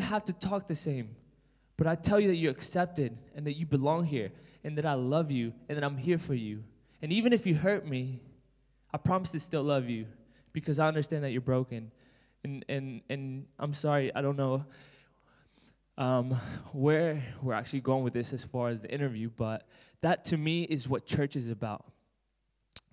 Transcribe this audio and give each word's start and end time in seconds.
even 0.00 0.12
have 0.12 0.24
to 0.24 0.32
talk 0.32 0.66
the 0.66 0.74
same. 0.74 1.16
But 1.76 1.86
I 1.86 1.94
tell 1.94 2.20
you 2.20 2.28
that 2.28 2.36
you're 2.36 2.50
accepted 2.50 3.16
and 3.34 3.46
that 3.46 3.56
you 3.56 3.66
belong 3.66 4.04
here 4.04 4.32
and 4.64 4.76
that 4.76 4.86
I 4.86 4.94
love 4.94 5.30
you 5.30 5.52
and 5.68 5.76
that 5.76 5.84
I'm 5.84 5.96
here 5.96 6.18
for 6.18 6.34
you. 6.34 6.62
And 7.02 7.12
even 7.12 7.32
if 7.32 7.46
you 7.46 7.54
hurt 7.54 7.86
me, 7.86 8.20
I 8.92 8.98
promise 8.98 9.30
to 9.32 9.40
still 9.40 9.62
love 9.62 9.88
you 9.88 10.06
because 10.52 10.78
I 10.78 10.88
understand 10.88 11.24
that 11.24 11.30
you're 11.30 11.40
broken. 11.40 11.90
And, 12.44 12.64
and, 12.68 13.02
and 13.08 13.46
I'm 13.58 13.72
sorry, 13.72 14.14
I 14.14 14.20
don't 14.20 14.36
know 14.36 14.64
um, 15.96 16.32
where 16.72 17.22
we're 17.42 17.54
actually 17.54 17.80
going 17.80 18.04
with 18.04 18.12
this 18.12 18.32
as 18.32 18.44
far 18.44 18.68
as 18.68 18.82
the 18.82 18.90
interview, 18.92 19.30
but 19.36 19.66
that 20.00 20.24
to 20.26 20.36
me 20.36 20.64
is 20.64 20.88
what 20.88 21.06
church 21.06 21.36
is 21.36 21.48
about. 21.48 21.86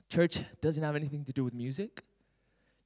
Church 0.10 0.40
doesn't 0.62 0.84
have 0.84 0.96
anything 0.96 1.26
to 1.26 1.34
do 1.34 1.44
with 1.44 1.54
music. 1.54 2.04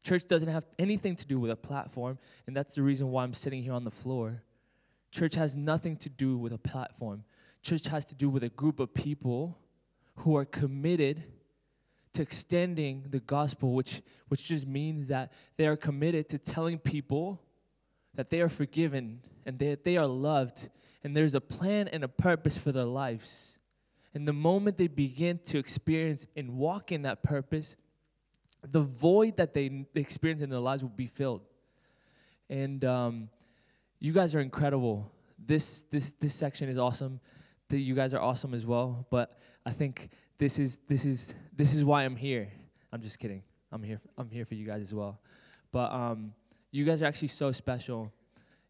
Church 0.04 0.28
doesn't 0.28 0.50
have 0.50 0.66
anything 0.80 1.16
to 1.16 1.26
do 1.26 1.40
with 1.40 1.52
a 1.52 1.56
platform, 1.56 2.18
and 2.48 2.56
that's 2.56 2.76
the 2.76 2.82
reason 2.82 3.12
why 3.12 3.24
I'm 3.24 3.34
sitting 3.34 3.62
here 3.62 3.74
on 3.74 3.84
the 3.84 3.92
floor. 3.92 4.42
Church 5.12 5.36
has 5.36 5.56
nothing 5.56 5.98
to 5.98 6.10
do 6.10 6.38
with 6.38 6.54
a 6.54 6.58
platform. 6.58 7.24
Church 7.62 7.88
has 7.88 8.06
to 8.06 8.16
do 8.16 8.30
with 8.30 8.44
a 8.44 8.50
group 8.50 8.80
of 8.80 8.94
people 8.94 9.58
who 10.18 10.36
are 10.36 10.46
committed 10.46 11.24
to 12.14 12.22
extending 12.22 13.06
the 13.10 13.20
gospel, 13.20 13.74
which, 13.74 14.02
which 14.28 14.46
just 14.46 14.68
means 14.68 15.08
that 15.08 15.32
they 15.58 15.68
are 15.68 15.78
committed 15.78 16.30
to 16.30 16.38
telling 16.38 16.78
people 16.78 17.42
that 18.16 18.30
they 18.30 18.42
are 18.42 18.50
forgiven 18.50 19.22
and 19.46 19.60
that 19.60 19.84
they 19.84 19.98
are 19.98 20.08
loved 20.08 20.70
and 21.04 21.16
there's 21.16 21.34
a 21.34 21.42
plan 21.42 21.88
and 21.88 22.04
a 22.04 22.08
purpose 22.08 22.58
for 22.58 22.72
their 22.72 22.86
lives. 22.86 23.58
And 24.14 24.28
the 24.28 24.34
moment 24.34 24.78
they 24.78 24.88
begin 24.88 25.40
to 25.46 25.58
experience 25.58 26.26
and 26.36 26.58
walk 26.58 26.92
in 26.92 27.04
that 27.04 27.24
purpose, 27.24 27.76
the 28.68 28.82
void 28.82 29.38
that 29.38 29.54
they 29.54 29.86
experience 29.96 30.42
in 30.42 30.50
their 30.50 30.60
lives 30.60 30.84
will 30.84 30.90
be 30.90 31.08
filled. 31.08 31.42
And 32.50 32.84
um, 32.86 33.30
you 34.00 34.14
guys 34.14 34.36
are 34.36 34.40
incredible. 34.40 35.12
This 35.38 35.84
this 35.90 36.12
this 36.20 36.36
section 36.36 36.70
is 36.70 36.78
awesome. 36.78 37.20
The, 37.70 37.82
you 37.82 37.96
guys 37.96 38.14
are 38.14 38.22
awesome 38.22 38.54
as 38.54 38.66
well. 38.66 39.08
But 39.10 39.40
I 39.66 39.72
think 39.72 40.10
this 40.38 40.60
is 40.60 40.80
this 40.88 41.06
is 41.06 41.34
this 41.56 41.74
is 41.74 41.84
why 41.84 42.04
I'm 42.04 42.16
here. 42.16 42.52
I'm 42.92 43.02
just 43.02 43.20
kidding. 43.20 43.44
I'm 43.72 43.82
here. 43.82 44.02
I'm 44.18 44.30
here 44.30 44.46
for 44.46 44.56
you 44.56 44.66
guys 44.66 44.82
as 44.82 44.94
well. 44.94 45.20
But 45.72 45.92
um, 45.92 46.34
you 46.72 46.86
guys 46.86 47.02
are 47.02 47.06
actually 47.06 47.30
so 47.30 47.52
special. 47.52 48.12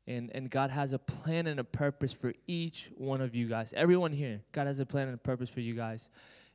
And, 0.08 0.32
and 0.34 0.50
God 0.50 0.72
has 0.72 0.94
a 0.94 1.00
plan 1.00 1.48
and 1.48 1.60
a 1.60 1.64
purpose 1.64 2.12
for 2.12 2.34
each 2.48 2.92
one 2.98 3.22
of 3.22 3.36
you 3.36 3.48
guys. 3.48 3.72
Everyone 3.78 4.12
here, 4.12 4.42
God 4.52 4.66
has 4.68 4.80
a 4.80 4.86
plan 4.86 5.08
and 5.08 5.16
a 5.16 5.18
purpose 5.18 5.50
for 5.50 5.60
you 5.60 5.76
guys. 5.76 6.10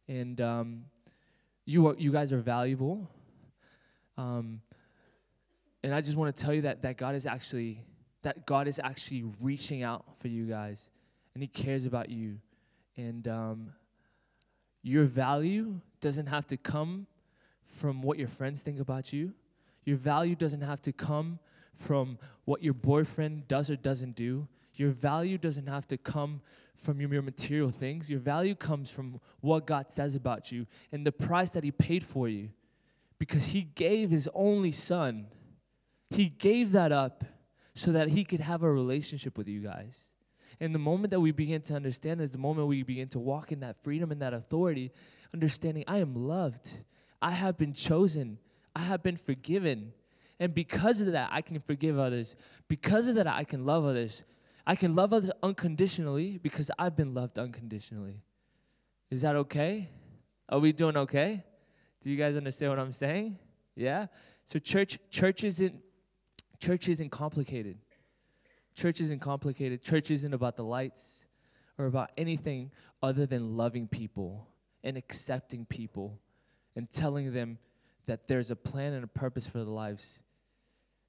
And 0.08 0.40
um, 0.40 0.84
you, 1.64 1.86
are, 1.86 1.94
you 1.96 2.12
guys 2.12 2.32
are 2.32 2.40
valuable. 2.40 3.08
Um, 4.18 4.60
and 5.82 5.94
I 5.94 6.00
just 6.00 6.16
want 6.16 6.34
to 6.34 6.42
tell 6.42 6.54
you 6.54 6.62
that, 6.62 6.82
that 6.82 6.96
God 6.96 7.14
is 7.14 7.26
actually 7.26 7.84
that 8.22 8.44
God 8.44 8.66
is 8.66 8.80
actually 8.82 9.24
reaching 9.40 9.84
out 9.84 10.04
for 10.18 10.26
you 10.26 10.46
guys, 10.46 10.88
and 11.34 11.42
He 11.42 11.46
cares 11.46 11.86
about 11.86 12.08
you. 12.08 12.38
And 12.96 13.28
um, 13.28 13.72
your 14.82 15.04
value 15.04 15.80
doesn't 16.00 16.26
have 16.26 16.46
to 16.48 16.56
come 16.56 17.06
from 17.66 18.02
what 18.02 18.18
your 18.18 18.26
friends 18.26 18.62
think 18.62 18.80
about 18.80 19.12
you. 19.12 19.32
Your 19.84 19.96
value 19.96 20.34
doesn't 20.34 20.62
have 20.62 20.82
to 20.82 20.92
come 20.92 21.38
from 21.76 22.18
what 22.46 22.62
your 22.62 22.74
boyfriend 22.74 23.46
does 23.46 23.70
or 23.70 23.76
doesn't 23.76 24.16
do. 24.16 24.48
Your 24.74 24.90
value 24.90 25.38
doesn't 25.38 25.68
have 25.68 25.86
to 25.88 25.96
come 25.96 26.40
from 26.76 27.00
your, 27.00 27.12
your 27.12 27.22
material 27.22 27.70
things. 27.70 28.10
Your 28.10 28.20
value 28.20 28.54
comes 28.54 28.90
from 28.90 29.20
what 29.40 29.66
God 29.66 29.92
says 29.92 30.14
about 30.16 30.50
you 30.50 30.66
and 30.90 31.06
the 31.06 31.12
price 31.12 31.50
that 31.50 31.64
He 31.64 31.70
paid 31.70 32.02
for 32.02 32.28
you. 32.28 32.48
Because 33.18 33.48
He 33.48 33.62
gave 33.62 34.10
His 34.10 34.28
only 34.34 34.72
Son, 34.72 35.26
He 36.10 36.28
gave 36.28 36.72
that 36.72 36.92
up 36.92 37.24
so 37.74 37.92
that 37.92 38.08
He 38.08 38.24
could 38.24 38.40
have 38.40 38.62
a 38.62 38.70
relationship 38.70 39.36
with 39.36 39.48
you 39.48 39.60
guys. 39.60 40.10
And 40.60 40.74
the 40.74 40.78
moment 40.78 41.10
that 41.10 41.20
we 41.20 41.32
begin 41.32 41.60
to 41.62 41.74
understand 41.74 42.20
this, 42.20 42.30
the 42.30 42.38
moment 42.38 42.68
we 42.68 42.82
begin 42.82 43.08
to 43.08 43.18
walk 43.18 43.52
in 43.52 43.60
that 43.60 43.82
freedom 43.82 44.10
and 44.10 44.22
that 44.22 44.32
authority, 44.32 44.90
understanding 45.34 45.84
I 45.86 45.98
am 45.98 46.14
loved, 46.14 46.78
I 47.20 47.32
have 47.32 47.58
been 47.58 47.74
chosen, 47.74 48.38
I 48.74 48.80
have 48.80 49.02
been 49.02 49.16
forgiven. 49.16 49.92
And 50.38 50.54
because 50.54 51.00
of 51.00 51.12
that, 51.12 51.30
I 51.32 51.42
can 51.42 51.58
forgive 51.60 51.98
others. 51.98 52.36
Because 52.68 53.08
of 53.08 53.14
that, 53.16 53.26
I 53.26 53.44
can 53.44 53.64
love 53.64 53.84
others. 53.84 54.24
I 54.66 54.76
can 54.76 54.94
love 54.94 55.12
others 55.12 55.30
unconditionally 55.42 56.38
because 56.38 56.70
I've 56.78 56.96
been 56.96 57.14
loved 57.14 57.38
unconditionally. 57.38 58.22
Is 59.10 59.22
that 59.22 59.36
okay? 59.36 59.90
Are 60.48 60.58
we 60.58 60.72
doing 60.72 60.96
okay? 60.96 61.44
Do 62.06 62.12
you 62.12 62.18
guys 62.18 62.36
understand 62.36 62.70
what 62.70 62.78
I'm 62.78 62.92
saying? 62.92 63.36
Yeah? 63.74 64.06
So 64.44 64.60
church 64.60 65.00
church 65.10 65.42
isn't 65.42 65.74
church 66.60 66.88
isn't 66.88 67.10
complicated. 67.10 67.78
Church 68.76 69.00
isn't 69.00 69.18
complicated. 69.18 69.82
Church 69.82 70.12
isn't 70.12 70.32
about 70.32 70.54
the 70.54 70.62
lights 70.62 71.26
or 71.78 71.86
about 71.86 72.12
anything 72.16 72.70
other 73.02 73.26
than 73.26 73.56
loving 73.56 73.88
people 73.88 74.46
and 74.84 74.96
accepting 74.96 75.64
people 75.64 76.20
and 76.76 76.88
telling 76.92 77.32
them 77.32 77.58
that 78.06 78.28
there's 78.28 78.52
a 78.52 78.56
plan 78.56 78.92
and 78.92 79.02
a 79.02 79.08
purpose 79.08 79.48
for 79.48 79.58
their 79.58 79.66
lives. 79.66 80.20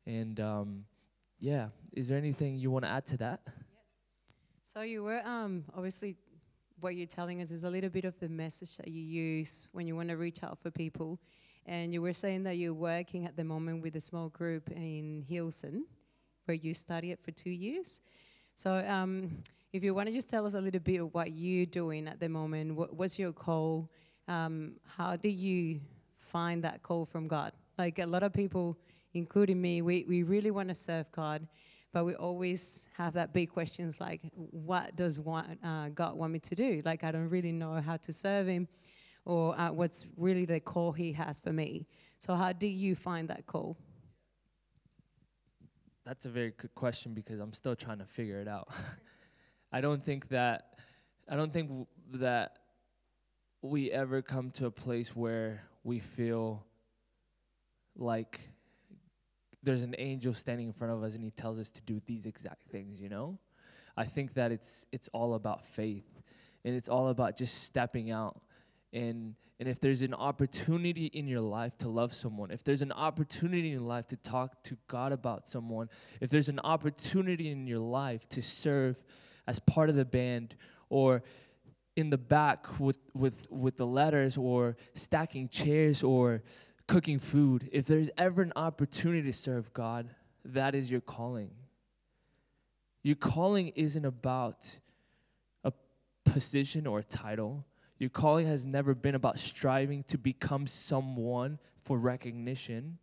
And 0.08 0.40
um, 0.40 0.86
yeah, 1.40 1.68
is 1.94 2.08
there 2.08 2.18
anything 2.18 2.56
you 2.56 2.72
want 2.72 2.86
to 2.86 2.90
add 2.90 3.06
to 3.06 3.18
that? 3.18 3.42
So 4.64 4.82
you 4.82 5.04
were 5.04 5.22
um, 5.24 5.64
obviously 5.76 6.16
what 6.80 6.96
you're 6.96 7.08
telling 7.08 7.42
us 7.42 7.52
is 7.52 7.64
a 7.64 7.70
little 7.70 7.90
bit 7.90 8.06
of 8.06 8.20
the 8.20 8.30
message 8.30 8.78
that 8.78 8.88
you 8.88 9.02
use 9.02 9.68
when 9.72 9.88
you 9.88 9.96
want 9.96 10.10
to 10.10 10.18
reach 10.18 10.44
out 10.44 10.58
for 10.62 10.72
people. 10.72 11.20
And 11.66 11.94
you 11.94 12.02
were 12.02 12.14
saying 12.14 12.44
that 12.44 12.58
you're 12.58 12.74
working 12.74 13.26
at 13.26 13.36
the 13.36 13.44
moment 13.44 13.84
with 13.84 13.96
a 13.96 14.00
small 14.00 14.30
group 14.30 14.70
in 14.72 15.26
Hillsong, 15.30 15.82
where 16.46 16.56
you 16.56 16.74
study 16.74 17.12
it 17.12 17.20
for 17.24 17.32
two 17.32 17.50
years. 17.50 18.02
So 18.56 18.86
um, 18.88 19.44
if 19.74 19.84
you 19.84 19.94
want 19.94 20.08
to 20.08 20.14
just 20.14 20.30
tell 20.30 20.46
us 20.46 20.54
a 20.54 20.62
little 20.62 20.80
bit 20.80 21.02
of 21.02 21.14
what 21.14 21.32
you're 21.32 21.66
doing 21.66 22.08
at 22.08 22.20
the 22.20 22.30
moment, 22.30 22.76
what, 22.76 22.96
what's 22.96 23.20
your 23.20 23.34
call? 23.34 23.90
Um, 24.28 24.74
how 24.86 25.16
do 25.16 25.30
you 25.30 25.82
find 26.20 26.64
that 26.64 26.84
call 26.84 27.06
from 27.06 27.28
God? 27.28 27.52
Like 27.78 28.00
a 28.00 28.06
lot 28.06 28.24
of 28.24 28.34
people 28.34 28.78
including 29.18 29.62
me, 29.62 29.82
we, 29.82 30.06
we 30.08 30.24
really 30.24 30.52
want 30.52 30.70
to 30.70 30.76
serve 30.76 31.12
God, 31.12 31.48
but 31.94 32.06
we 32.06 32.16
always 32.16 32.86
have 32.96 33.14
that 33.14 33.34
big 33.34 33.52
questions 33.52 34.00
like, 34.00 34.22
what 34.34 34.96
does 34.96 35.20
uh, 35.20 35.90
God 35.94 36.16
want 36.16 36.34
me 36.34 36.40
to 36.40 36.56
do? 36.56 36.82
Like, 36.84 37.04
I 37.04 37.12
don't 37.12 37.30
really 37.30 37.52
know 37.52 37.82
how 37.82 37.98
to 37.98 38.14
serve 38.14 38.48
Him 38.48 38.68
or 39.26 39.60
uh, 39.60 39.72
what's 39.72 40.06
really 40.16 40.46
the 40.46 40.60
call 40.60 40.92
He 40.92 41.12
has 41.14 41.40
for 41.40 41.54
me. 41.54 41.88
So, 42.20 42.36
how 42.36 42.54
do 42.54 42.68
you 42.68 42.96
find 42.96 43.30
that 43.30 43.46
call? 43.46 43.78
That's 46.06 46.26
a 46.26 46.30
very 46.30 46.54
good 46.58 46.74
question 46.74 47.14
because 47.14 47.40
I'm 47.40 47.54
still 47.54 47.76
trying 47.76 48.00
to 48.00 48.06
figure 48.06 48.40
it 48.40 48.48
out. 48.48 48.70
I 49.72 49.82
don't 49.82 50.04
think 50.04 50.30
that 50.30 50.74
I 51.30 51.36
don't 51.36 51.52
think 51.52 51.68
w- 51.68 51.88
that 52.14 52.60
we 53.62 53.92
ever 53.92 54.22
come 54.22 54.52
to 54.52 54.68
a 54.68 54.72
place 54.72 55.16
where 55.16 55.64
we 55.84 56.00
feel 56.00 56.66
like 57.98 58.40
there's 59.68 59.84
an 59.84 59.96
angel 60.00 60.34
standing 60.34 60.68
in 60.68 60.74
front 60.74 60.94
of 60.94 61.04
us 61.04 61.14
and 61.14 61.24
he 61.24 61.32
tells 61.32 61.60
us 61.60 61.70
to 61.70 61.82
do 61.82 62.02
these 62.08 62.26
exact 62.26 62.64
things, 62.72 63.00
you 63.00 63.10
know? 63.10 63.38
I 63.96 64.06
think 64.06 64.34
that 64.36 64.52
it's 64.52 64.86
it's 64.92 65.10
all 65.10 65.34
about 65.36 65.66
faith 65.66 66.22
and 66.66 66.76
it's 66.76 66.90
all 66.90 67.10
about 67.10 67.38
just 67.38 67.64
stepping 67.64 68.12
out 68.12 68.42
and 68.94 69.36
and 69.60 69.68
if 69.68 69.80
there's 69.80 70.04
an 70.04 70.14
opportunity 70.14 71.08
in 71.08 71.28
your 71.28 71.42
life 71.42 71.78
to 71.80 71.90
love 71.90 72.14
someone, 72.14 72.52
if 72.52 72.64
there's 72.64 72.84
an 72.84 72.92
opportunity 72.92 73.68
in 73.68 73.74
your 73.74 73.82
life 73.82 74.06
to 74.08 74.16
talk 74.16 74.64
to 74.64 74.78
God 74.88 75.12
about 75.12 75.48
someone, 75.48 75.90
if 76.22 76.30
there's 76.30 76.50
an 76.50 76.60
opportunity 76.60 77.50
in 77.50 77.66
your 77.66 77.80
life 77.80 78.30
to 78.30 78.42
serve 78.42 79.04
as 79.48 79.58
part 79.60 79.90
of 79.90 79.96
the 79.96 80.06
band 80.06 80.56
or 80.90 81.24
in 81.96 82.12
the 82.12 82.18
back 82.18 82.80
with 82.80 83.00
with 83.16 83.48
with 83.50 83.78
the 83.78 83.88
letters 83.88 84.38
or 84.38 84.78
stacking 84.94 85.50
chairs 85.50 86.04
or 86.04 86.44
cooking 86.88 87.20
food, 87.20 87.70
if 87.72 87.86
there's 87.86 88.10
ever 88.18 88.42
an 88.42 88.54
opportunity 88.56 89.24
to 89.24 89.38
serve 89.38 89.74
God, 89.74 90.10
that 90.46 90.74
is 90.74 90.90
your 90.90 91.02
calling. 91.02 91.52
Your 93.04 93.16
calling 93.16 93.70
isn't 93.76 94.06
about 94.06 94.80
a 95.64 95.74
position 96.26 96.88
or 96.88 97.00
a 97.00 97.04
title. 97.04 97.66
Your 98.00 98.10
calling 98.10 98.48
has 98.48 98.66
never 98.66 98.94
been 98.94 99.16
about 99.16 99.40
striving 99.40 100.04
to 100.04 100.18
become 100.18 100.68
someone 100.68 101.60
for 101.84 101.98
recognition. 101.98 102.98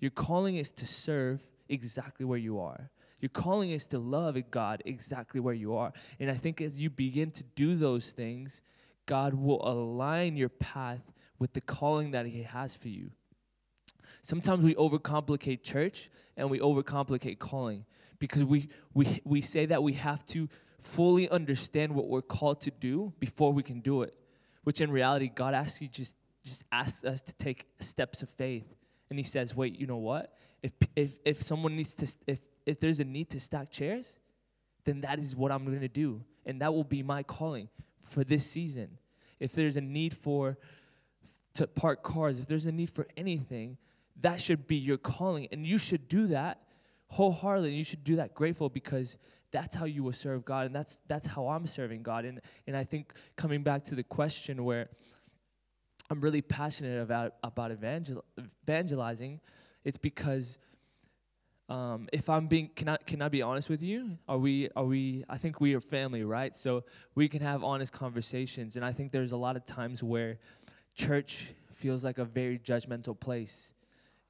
Your 0.00 0.10
calling 0.10 0.56
is 0.56 0.70
to 0.72 0.86
serve 0.86 1.40
exactly 1.68 2.26
where 2.26 2.38
you 2.38 2.60
are. 2.60 2.90
Your 3.20 3.28
calling 3.28 3.70
is 3.70 3.86
to 3.88 3.98
love 3.98 4.36
God 4.50 4.82
exactly 4.84 5.40
where 5.40 5.54
you 5.54 5.76
are. 5.76 5.92
And 6.18 6.30
I 6.30 6.34
think 6.34 6.60
as 6.60 6.80
you 6.80 6.90
begin 6.90 7.30
to 7.32 7.44
do 7.54 7.76
those 7.76 8.10
things, 8.10 8.62
God 9.06 9.34
will 9.34 9.66
align 9.66 10.36
your 10.36 10.48
path 10.48 11.11
with 11.42 11.52
the 11.54 11.60
calling 11.60 12.12
that 12.12 12.24
He 12.26 12.44
has 12.44 12.76
for 12.76 12.86
you. 12.86 13.10
Sometimes 14.22 14.64
we 14.64 14.76
overcomplicate 14.76 15.64
church 15.64 16.08
and 16.36 16.48
we 16.48 16.60
overcomplicate 16.60 17.40
calling 17.40 17.84
because 18.20 18.44
we, 18.44 18.68
we, 18.94 19.20
we 19.24 19.40
say 19.40 19.66
that 19.66 19.82
we 19.82 19.94
have 19.94 20.24
to 20.26 20.48
fully 20.78 21.28
understand 21.28 21.94
what 21.96 22.06
we're 22.06 22.22
called 22.22 22.60
to 22.60 22.70
do 22.70 23.12
before 23.18 23.52
we 23.52 23.64
can 23.64 23.80
do 23.80 24.02
it, 24.02 24.14
which 24.62 24.80
in 24.80 24.92
reality, 24.92 25.32
God 25.34 25.52
actually 25.52 25.88
just, 25.88 26.14
just 26.44 26.62
asks 26.70 27.04
us 27.04 27.20
to 27.22 27.32
take 27.34 27.66
steps 27.80 28.22
of 28.22 28.30
faith. 28.30 28.76
And 29.10 29.18
He 29.18 29.24
says, 29.24 29.56
wait, 29.56 29.76
you 29.76 29.88
know 29.88 29.96
what? 29.96 30.32
If, 30.62 30.70
if, 30.94 31.10
if 31.24 31.42
someone 31.42 31.74
needs 31.74 31.96
to, 31.96 32.16
if 32.28 32.38
if 32.66 32.80
there's 32.80 33.00
a 33.00 33.04
need 33.04 33.30
to 33.30 33.40
stack 33.40 33.70
chairs, 33.70 34.18
then 34.84 35.00
that 35.02 35.18
is 35.18 35.34
what 35.36 35.52
I'm 35.52 35.64
going 35.64 35.80
to 35.80 35.88
do. 35.88 36.22
And 36.46 36.60
that 36.60 36.72
will 36.72 36.84
be 36.84 37.02
my 37.02 37.22
calling 37.22 37.68
for 38.04 38.24
this 38.24 38.48
season. 38.48 38.98
If 39.40 39.52
there's 39.52 39.76
a 39.76 39.80
need 39.80 40.16
for 40.16 40.58
to 41.54 41.66
park 41.66 42.02
cars, 42.02 42.38
if 42.38 42.46
there's 42.46 42.66
a 42.66 42.72
need 42.72 42.90
for 42.90 43.06
anything, 43.16 43.76
that 44.20 44.40
should 44.40 44.66
be 44.66 44.76
your 44.76 44.96
calling. 44.96 45.48
And 45.52 45.66
you 45.66 45.78
should 45.78 46.08
do 46.08 46.28
that 46.28 46.62
wholeheartedly. 47.08 47.72
You 47.72 47.84
should 47.84 48.04
do 48.04 48.16
that 48.16 48.34
grateful 48.34 48.68
because 48.68 49.18
that's 49.50 49.74
how 49.74 49.84
you 49.84 50.02
will 50.02 50.12
serve 50.12 50.44
God. 50.44 50.66
And 50.66 50.74
that's 50.74 50.98
that's 51.08 51.26
how 51.26 51.48
I'm 51.48 51.66
serving 51.66 52.02
God. 52.02 52.24
And 52.24 52.40
and 52.66 52.76
I 52.76 52.84
think 52.84 53.12
coming 53.36 53.62
back 53.62 53.84
to 53.84 53.94
the 53.94 54.02
question 54.02 54.64
where 54.64 54.88
I'm 56.10 56.20
really 56.20 56.42
passionate 56.42 57.00
about 57.00 57.34
about 57.42 57.70
evangel- 57.70 58.24
evangelizing, 58.64 59.40
it's 59.84 59.98
because 59.98 60.58
um, 61.68 62.08
if 62.12 62.28
I'm 62.28 62.48
being, 62.48 62.68
can 62.76 62.90
I, 62.90 62.96
can 62.98 63.22
I 63.22 63.30
be 63.30 63.40
honest 63.40 63.70
with 63.70 63.82
you? 63.82 64.18
Are 64.28 64.36
we, 64.36 64.68
are 64.76 64.84
we, 64.84 65.24
I 65.30 65.38
think 65.38 65.58
we 65.58 65.74
are 65.74 65.80
family, 65.80 66.22
right? 66.22 66.54
So 66.54 66.84
we 67.14 67.28
can 67.28 67.40
have 67.40 67.64
honest 67.64 67.94
conversations. 67.94 68.76
And 68.76 68.84
I 68.84 68.92
think 68.92 69.10
there's 69.10 69.32
a 69.32 69.38
lot 69.38 69.56
of 69.56 69.64
times 69.64 70.02
where 70.02 70.38
church 70.94 71.52
feels 71.72 72.04
like 72.04 72.18
a 72.18 72.24
very 72.24 72.58
judgmental 72.58 73.18
place. 73.18 73.74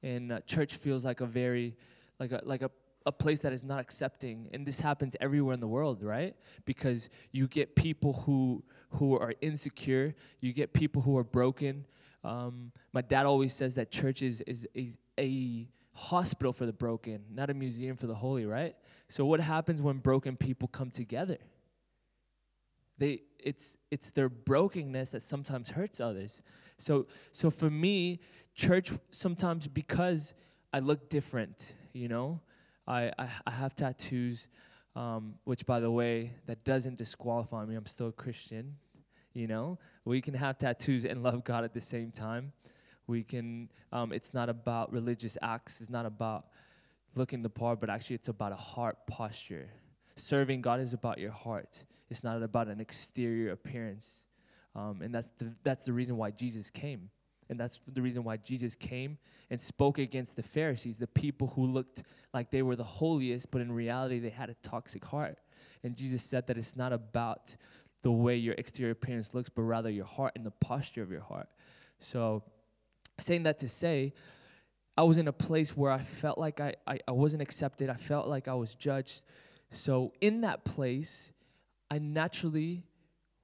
And 0.01 0.31
uh, 0.31 0.39
church 0.41 0.75
feels 0.75 1.05
like 1.05 1.21
a 1.21 1.25
very, 1.25 1.75
like 2.19 2.31
a, 2.31 2.41
like 2.43 2.61
a, 2.61 2.71
a 3.05 3.11
place 3.11 3.41
that 3.41 3.53
is 3.53 3.63
not 3.63 3.79
accepting. 3.79 4.49
And 4.53 4.65
this 4.65 4.79
happens 4.79 5.15
everywhere 5.21 5.53
in 5.53 5.59
the 5.59 5.67
world, 5.67 6.03
right? 6.03 6.35
Because 6.65 7.09
you 7.31 7.47
get 7.47 7.75
people 7.75 8.13
who, 8.13 8.63
who 8.89 9.17
are 9.17 9.33
insecure, 9.41 10.15
you 10.39 10.53
get 10.53 10.73
people 10.73 11.01
who 11.01 11.17
are 11.17 11.23
broken. 11.23 11.85
Um, 12.23 12.71
my 12.91 13.01
dad 13.01 13.25
always 13.25 13.53
says 13.53 13.75
that 13.75 13.91
church 13.91 14.21
is, 14.21 14.41
is, 14.41 14.67
is 14.73 14.97
a, 15.19 15.67
hospital 15.93 16.51
for 16.51 16.65
the 16.65 16.73
broken, 16.73 17.23
not 17.31 17.49
a 17.49 17.53
museum 17.53 17.95
for 17.95 18.07
the 18.07 18.15
holy, 18.15 18.45
right? 18.45 18.75
So 19.07 19.25
what 19.25 19.39
happens 19.39 19.81
when 19.81 19.97
broken 19.97 20.35
people 20.35 20.67
come 20.67 20.89
together? 20.89 21.37
They 22.97 23.21
it's 23.43 23.77
it's 23.91 24.11
their 24.11 24.29
brokenness 24.29 25.11
that 25.11 25.23
sometimes 25.23 25.69
hurts 25.69 25.99
others. 25.99 26.41
So 26.77 27.07
so 27.31 27.49
for 27.49 27.69
me, 27.69 28.19
church 28.55 28.91
sometimes 29.11 29.67
because 29.67 30.33
I 30.71 30.79
look 30.79 31.09
different, 31.09 31.75
you 31.93 32.07
know, 32.07 32.41
I 32.87 33.11
I, 33.17 33.29
I 33.45 33.51
have 33.51 33.75
tattoos, 33.75 34.47
um, 34.95 35.35
which 35.43 35.65
by 35.65 35.79
the 35.79 35.91
way, 35.91 36.33
that 36.47 36.63
doesn't 36.63 36.97
disqualify 36.97 37.65
me. 37.65 37.75
I'm 37.75 37.85
still 37.85 38.07
a 38.07 38.11
Christian, 38.11 38.75
you 39.33 39.47
know. 39.47 39.77
We 40.05 40.21
can 40.21 40.33
have 40.33 40.57
tattoos 40.57 41.05
and 41.05 41.23
love 41.23 41.43
God 41.43 41.63
at 41.63 41.73
the 41.73 41.81
same 41.81 42.11
time. 42.11 42.51
We 43.05 43.23
can, 43.23 43.69
um, 43.91 44.13
it's 44.13 44.33
not 44.33 44.49
about 44.49 44.91
religious 44.93 45.37
acts, 45.41 45.81
it's 45.81 45.89
not 45.89 46.05
about 46.05 46.47
looking 47.15 47.41
the 47.41 47.49
part, 47.49 47.79
but 47.79 47.89
actually 47.89 48.15
it's 48.15 48.29
about 48.29 48.51
a 48.51 48.57
heart 48.57 48.97
posture. 49.07 49.69
Serving 50.15 50.61
God 50.61 50.79
is 50.79 50.93
about 50.93 51.17
your 51.17 51.31
heart, 51.31 51.85
it's 52.09 52.23
not 52.23 52.41
about 52.41 52.67
an 52.67 52.79
exterior 52.79 53.51
appearance. 53.51 54.25
Um, 54.75 55.01
and 55.03 55.13
that's 55.13 55.29
the, 55.37 55.53
that's 55.63 55.83
the 55.83 55.93
reason 55.93 56.17
why 56.17 56.31
Jesus 56.31 56.69
came. 56.69 57.09
And 57.49 57.59
that's 57.59 57.79
the 57.87 58.01
reason 58.01 58.23
why 58.23 58.37
Jesus 58.37 58.73
came 58.73 59.17
and 59.51 59.61
spoke 59.61 59.99
against 59.99 60.35
the 60.35 60.43
Pharisees, 60.43 60.97
the 60.97 61.07
people 61.07 61.51
who 61.55 61.65
looked 61.65 62.03
like 62.33 62.49
they 62.49 62.61
were 62.61 62.75
the 62.75 62.83
holiest, 62.83 63.51
but 63.51 63.61
in 63.61 63.71
reality 63.71 64.19
they 64.19 64.29
had 64.29 64.49
a 64.49 64.55
toxic 64.63 65.03
heart. 65.05 65.37
And 65.83 65.95
Jesus 65.95 66.23
said 66.23 66.47
that 66.47 66.57
it's 66.57 66.75
not 66.75 66.93
about 66.93 67.55
the 68.01 68.11
way 68.11 68.35
your 68.35 68.55
exterior 68.55 68.91
appearance 68.91 69.33
looks, 69.33 69.49
but 69.49 69.63
rather 69.63 69.89
your 69.89 70.05
heart 70.05 70.33
and 70.35 70.45
the 70.45 70.51
posture 70.51 71.03
of 71.03 71.11
your 71.11 71.21
heart. 71.21 71.47
So 71.99 72.43
saying 73.19 73.43
that 73.43 73.57
to 73.59 73.69
say, 73.69 74.13
I 74.97 75.03
was 75.03 75.17
in 75.17 75.27
a 75.27 75.33
place 75.33 75.75
where 75.75 75.91
I 75.91 75.99
felt 75.99 76.37
like 76.37 76.59
I, 76.59 76.75
I, 76.85 76.99
I, 77.07 77.11
wasn't 77.11 77.41
accepted. 77.41 77.89
I 77.89 77.95
felt 77.95 78.27
like 78.27 78.47
I 78.47 78.53
was 78.53 78.75
judged. 78.75 79.23
So, 79.73 80.13
in 80.21 80.41
that 80.41 80.63
place, 80.63 81.31
I 81.89 81.97
naturally 81.97 82.83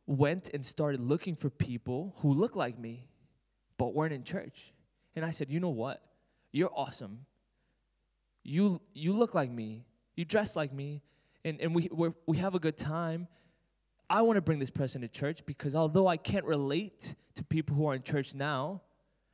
went 0.06 0.52
and 0.54 0.64
started 0.64 1.02
looking 1.02 1.36
for 1.36 1.50
people 1.50 2.14
who 2.18 2.34
looked 2.34 2.56
like 2.56 2.78
me, 2.78 3.10
but 3.78 3.96
weren't 3.96 4.14
in 4.14 4.24
church. 4.24 4.74
And 5.16 5.26
I 5.26 5.32
said, 5.32 5.50
You 5.50 5.60
know 5.60 5.70
what? 5.70 6.04
You're 6.52 6.72
awesome. 6.76 7.26
You, 8.44 8.80
you 8.94 9.14
look 9.14 9.34
like 9.34 9.52
me. 9.52 9.86
You 10.16 10.24
dress 10.24 10.56
like 10.56 10.72
me. 10.72 11.02
And, 11.44 11.60
and 11.62 11.74
we, 11.74 11.90
we 11.92 12.10
we 12.28 12.38
have 12.38 12.54
a 12.54 12.60
good 12.60 12.78
time. 12.78 13.28
I 14.10 14.22
want 14.22 14.38
to 14.38 14.42
bring 14.42 14.60
this 14.60 14.70
person 14.70 15.02
to 15.02 15.08
church 15.08 15.46
because 15.46 15.74
although 15.74 16.08
I 16.08 16.18
can't 16.18 16.46
relate 16.46 17.16
to 17.36 17.44
people 17.44 17.76
who 17.76 17.88
are 17.88 17.96
in 17.96 18.04
church 18.04 18.36
now, 18.36 18.82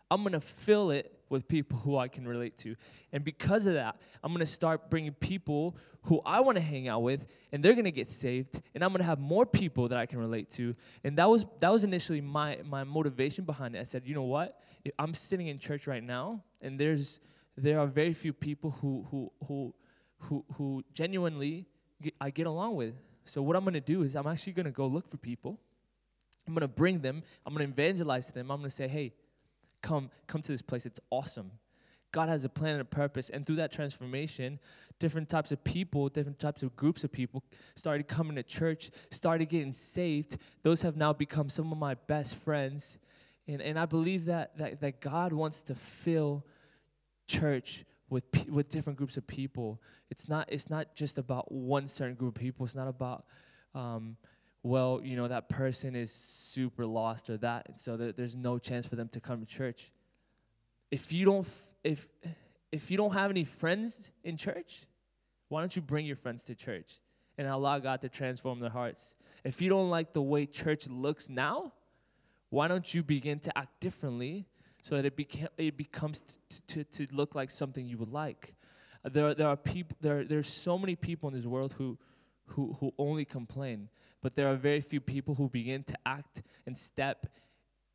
I'm 0.10 0.22
going 0.22 0.34
to 0.34 0.42
fill 0.42 0.92
it 0.92 1.12
with 1.30 1.48
people 1.48 1.78
who 1.80 1.98
I 1.98 2.08
can 2.08 2.28
relate 2.28 2.58
to. 2.58 2.76
And 3.12 3.24
because 3.24 3.66
of 3.66 3.74
that, 3.74 3.98
I'm 4.24 4.32
going 4.32 4.46
to 4.46 4.52
start 4.52 4.90
bringing 4.90 5.14
people 5.14 5.76
who 6.04 6.22
I 6.26 6.40
want 6.40 6.58
to 6.58 6.64
hang 6.64 6.88
out 6.88 7.02
with 7.02 7.26
and 7.52 7.64
they're 7.64 7.74
going 7.74 7.86
to 7.86 7.92
get 7.92 8.10
saved 8.10 8.62
and 8.74 8.84
I'm 8.84 8.92
going 8.92 9.00
to 9.00 9.06
have 9.06 9.20
more 9.20 9.46
people 9.46 9.88
that 9.90 9.98
I 9.98 10.06
can 10.06 10.20
relate 10.20 10.50
to. 10.52 10.76
And 11.04 11.18
that 11.18 11.30
was 11.30 11.46
that 11.60 11.72
was 11.72 11.84
initially 11.84 12.22
my 12.22 12.60
my 12.66 12.84
motivation 12.84 13.44
behind 13.44 13.76
it. 13.76 13.80
I 13.80 13.84
said, 13.84 14.04
"You 14.06 14.16
know 14.16 14.24
what? 14.24 14.60
I'm 15.00 15.14
sitting 15.14 15.48
in 15.48 15.58
church 15.58 15.88
right 15.88 16.04
now 16.04 16.44
and 16.62 16.80
there's 16.80 17.20
there 17.58 17.80
are 17.80 17.88
very 17.88 18.14
few 18.14 18.34
people 18.34 18.72
who 18.72 19.06
who 19.10 19.32
who 19.48 19.74
who, 20.20 20.46
who 20.54 20.84
genuinely 20.94 21.68
get, 22.02 22.14
I 22.20 22.30
get 22.30 22.48
along 22.48 22.76
with. 22.76 22.96
So 23.26 23.42
what 23.42 23.56
I'm 23.56 23.64
going 23.64 23.74
to 23.74 23.80
do 23.82 24.04
is 24.04 24.16
I'm 24.16 24.28
actually 24.28 24.54
going 24.54 24.66
to 24.66 24.72
go 24.72 24.88
look 24.88 25.10
for 25.10 25.18
people. 25.18 25.60
I'm 26.48 26.54
going 26.54 26.62
to 26.62 26.68
bring 26.68 27.00
them. 27.00 27.24
I'm 27.46 27.54
going 27.54 27.66
to 27.66 27.72
evangelize 27.72 28.28
to 28.28 28.34
them. 28.34 28.52
I'm 28.52 28.60
going 28.60 28.70
to 28.70 28.76
say, 28.76 28.88
"Hey, 28.88 29.14
come 29.86 30.10
come 30.28 30.42
to 30.42 30.52
this 30.52 30.62
place. 30.62 30.86
It's 30.86 31.00
awesome. 31.10 31.52
God 32.12 32.30
has 32.30 32.46
a 32.46 32.50
plan 32.50 32.74
and 32.74 32.82
a 32.82 32.86
purpose, 32.86 33.30
and 33.30 33.46
through 33.46 33.58
that 33.58 33.72
transformation, 33.72 34.60
different 35.00 35.28
types 35.30 35.52
of 35.52 35.64
people, 35.64 36.08
different 36.10 36.40
types 36.40 36.64
of 36.64 36.76
groups 36.76 37.04
of 37.04 37.12
people 37.12 37.44
started 37.76 38.08
coming 38.08 38.36
to 38.38 38.44
church, 38.44 38.90
started 39.12 39.50
getting 39.50 39.74
saved. 39.74 40.38
Those 40.64 40.82
have 40.82 40.96
now 40.96 41.12
become 41.12 41.50
some 41.50 41.72
of 41.72 41.78
my 41.78 41.96
best 42.08 42.36
friends. 42.36 43.00
And, 43.48 43.62
and 43.62 43.78
I 43.78 43.86
believe 43.86 44.26
that, 44.26 44.58
that, 44.58 44.80
that 44.80 45.02
God 45.02 45.34
wants 45.34 45.62
to 45.64 45.76
fill 45.76 46.46
church 47.28 47.84
with, 48.10 48.24
with 48.50 48.70
different 48.70 48.98
groups 48.98 49.18
of 49.18 49.28
people. 49.28 49.82
It's 50.10 50.30
not, 50.30 50.48
it's 50.50 50.70
not 50.70 50.96
just 50.96 51.18
about 51.18 51.52
one 51.52 51.88
certain 51.88 52.16
group 52.16 52.38
of 52.38 52.42
people. 52.42 52.66
It's 52.66 52.76
not 52.76 52.88
about 52.88 53.26
um, 53.76 54.16
well, 54.66 55.00
you 55.04 55.16
know, 55.16 55.28
that 55.28 55.48
person 55.48 55.96
is 55.96 56.12
super 56.12 56.88
lost 56.88 57.30
or 57.30 57.38
that, 57.38 57.68
and 57.68 57.80
so 57.80 57.96
there's 57.98 58.36
no 58.36 58.58
chance 58.58 58.88
for 58.88 58.96
them 58.96 59.08
to 59.10 59.20
come 59.20 59.40
to 59.40 59.46
church. 59.46 59.92
If 60.90 61.14
you 61.14 61.24
don't, 61.24 61.48
if 61.84 62.08
if 62.72 62.90
you 62.90 62.98
don't 62.98 63.14
have 63.14 63.30
any 63.30 63.44
friends 63.44 64.12
in 64.24 64.38
church, 64.38 64.88
why 65.50 65.60
don't 65.60 65.76
you 65.76 65.84
bring 65.84 66.08
your 66.08 66.16
friends 66.16 66.44
to 66.46 66.56
church 66.56 67.00
and 67.38 67.48
allow 67.48 67.78
God 67.78 68.02
to 68.02 68.10
transform 68.10 68.60
their 68.60 68.72
hearts? 68.72 69.14
If 69.44 69.62
you 69.62 69.70
don't 69.70 69.92
like 69.92 70.14
the 70.14 70.24
way 70.24 70.48
church 70.48 70.88
looks 70.88 71.30
now, 71.30 71.72
why 72.50 72.68
don't 72.68 72.92
you 72.92 73.04
begin 73.04 73.38
to 73.42 73.56
act 73.56 73.80
differently 73.80 74.48
so 74.82 74.96
that 74.96 75.06
it, 75.06 75.16
beca- 75.16 75.50
it 75.60 75.78
becomes 75.78 76.24
t- 76.50 76.62
t- 76.66 77.06
to 77.06 77.16
look 77.16 77.36
like 77.36 77.52
something 77.52 77.86
you 77.86 78.00
would 78.00 78.12
like? 78.12 78.56
There, 79.04 79.36
there 79.36 79.48
are 79.48 79.58
people. 79.58 79.96
There, 80.02 80.24
there's 80.24 80.50
so 80.50 80.80
many 80.80 80.96
people 80.96 81.30
in 81.30 81.36
this 81.36 81.46
world 81.46 81.76
who, 81.78 82.00
who, 82.48 82.76
who 82.80 82.92
only 82.98 83.26
complain 83.26 83.90
but 84.26 84.34
there 84.34 84.52
are 84.52 84.56
very 84.56 84.82
few 84.82 85.00
people 85.00 85.36
who 85.36 85.48
begin 85.48 85.84
to 85.84 85.96
act 86.04 86.42
and 86.66 86.76
step 86.76 87.28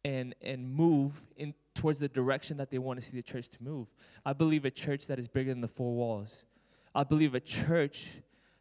and 0.04 0.32
and 0.40 0.72
move 0.72 1.20
in 1.36 1.52
towards 1.74 1.98
the 1.98 2.06
direction 2.06 2.56
that 2.56 2.70
they 2.70 2.78
want 2.78 3.00
to 3.00 3.04
see 3.04 3.16
the 3.16 3.22
church 3.22 3.48
to 3.48 3.60
move. 3.60 3.88
I 4.24 4.32
believe 4.32 4.64
a 4.64 4.70
church 4.70 5.08
that 5.08 5.18
is 5.18 5.26
bigger 5.26 5.50
than 5.50 5.60
the 5.60 5.66
four 5.66 5.92
walls. 5.92 6.44
I 6.94 7.02
believe 7.02 7.34
a 7.34 7.40
church 7.40 8.10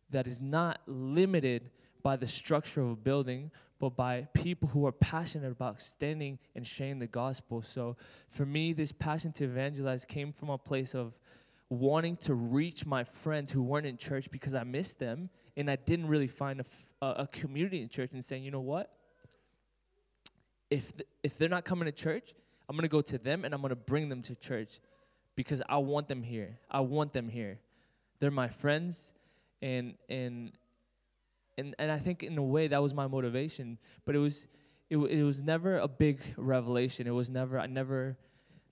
that 0.10 0.26
is 0.26 0.42
not 0.42 0.80
limited 0.88 1.70
by 2.02 2.16
the 2.16 2.28
structure 2.28 2.82
of 2.82 2.90
a 2.90 2.96
building, 2.96 3.52
but 3.80 3.96
by 3.96 4.28
people 4.34 4.68
who 4.70 4.88
are 4.88 4.92
passionate 4.92 5.52
about 5.52 5.76
extending 5.76 6.40
and 6.56 6.66
sharing 6.66 6.98
the 6.98 7.06
gospel. 7.06 7.62
So 7.62 7.98
for 8.32 8.48
me, 8.48 8.74
this 8.74 8.92
passion 8.92 9.32
to 9.34 9.44
evangelize 9.44 10.06
came 10.06 10.34
from 10.34 10.50
a 10.50 10.58
place 10.58 10.96
of 10.96 11.14
wanting 11.70 12.18
to 12.18 12.34
reach 12.34 12.88
my 12.88 13.04
friends 13.04 13.52
who 13.52 13.62
weren't 13.62 13.86
in 13.86 13.96
church 13.96 14.32
because 14.32 14.56
I 14.56 14.64
missed 14.64 14.98
them 14.98 15.30
and 15.60 15.70
I 15.70 15.76
didn't 15.76 16.08
really 16.08 16.28
find 16.28 16.62
a, 16.62 16.64
f- 16.64 17.18
a 17.20 17.28
community 17.28 17.82
in 17.82 17.90
church 17.90 18.12
and 18.14 18.24
saying, 18.24 18.46
you 18.46 18.52
know 18.52 18.62
what? 18.62 18.94
If, 20.70 20.96
th- 20.96 21.08
if 21.22 21.38
they're 21.38 21.50
not 21.50 21.66
coming 21.66 21.86
to 21.86 21.92
church, 21.92 22.34
I'm 22.70 22.78
going 22.78 22.84
to 22.84 22.88
go 22.88 23.02
to 23.02 23.18
them 23.18 23.44
and 23.44 23.54
I'm 23.54 23.60
going 23.60 23.72
to 23.72 23.76
bring 23.76 24.08
them 24.08 24.22
to 24.24 24.36
church 24.36 24.80
because 25.36 25.62
I 25.68 25.78
want 25.78 26.08
them 26.08 26.24
here. 26.24 26.58
I 26.72 26.80
want 26.80 27.12
them 27.12 27.28
here. 27.28 27.60
They're 28.20 28.32
my 28.32 28.48
friends 28.48 29.12
and 29.62 29.96
and 30.08 30.54
and 31.58 31.76
and 31.78 31.92
I 31.92 31.98
think 31.98 32.24
in 32.24 32.38
a 32.38 32.44
way 32.44 32.68
that 32.68 32.82
was 32.82 32.94
my 32.94 33.08
motivation, 33.08 33.78
but 34.06 34.16
it 34.16 34.20
was 34.20 34.48
it, 34.90 34.98
it 34.98 35.24
was 35.24 35.42
never 35.42 35.78
a 35.80 35.88
big 35.90 36.22
revelation. 36.38 37.06
It 37.06 37.12
was 37.12 37.30
never 37.30 37.60
I 37.60 37.68
never 37.68 38.18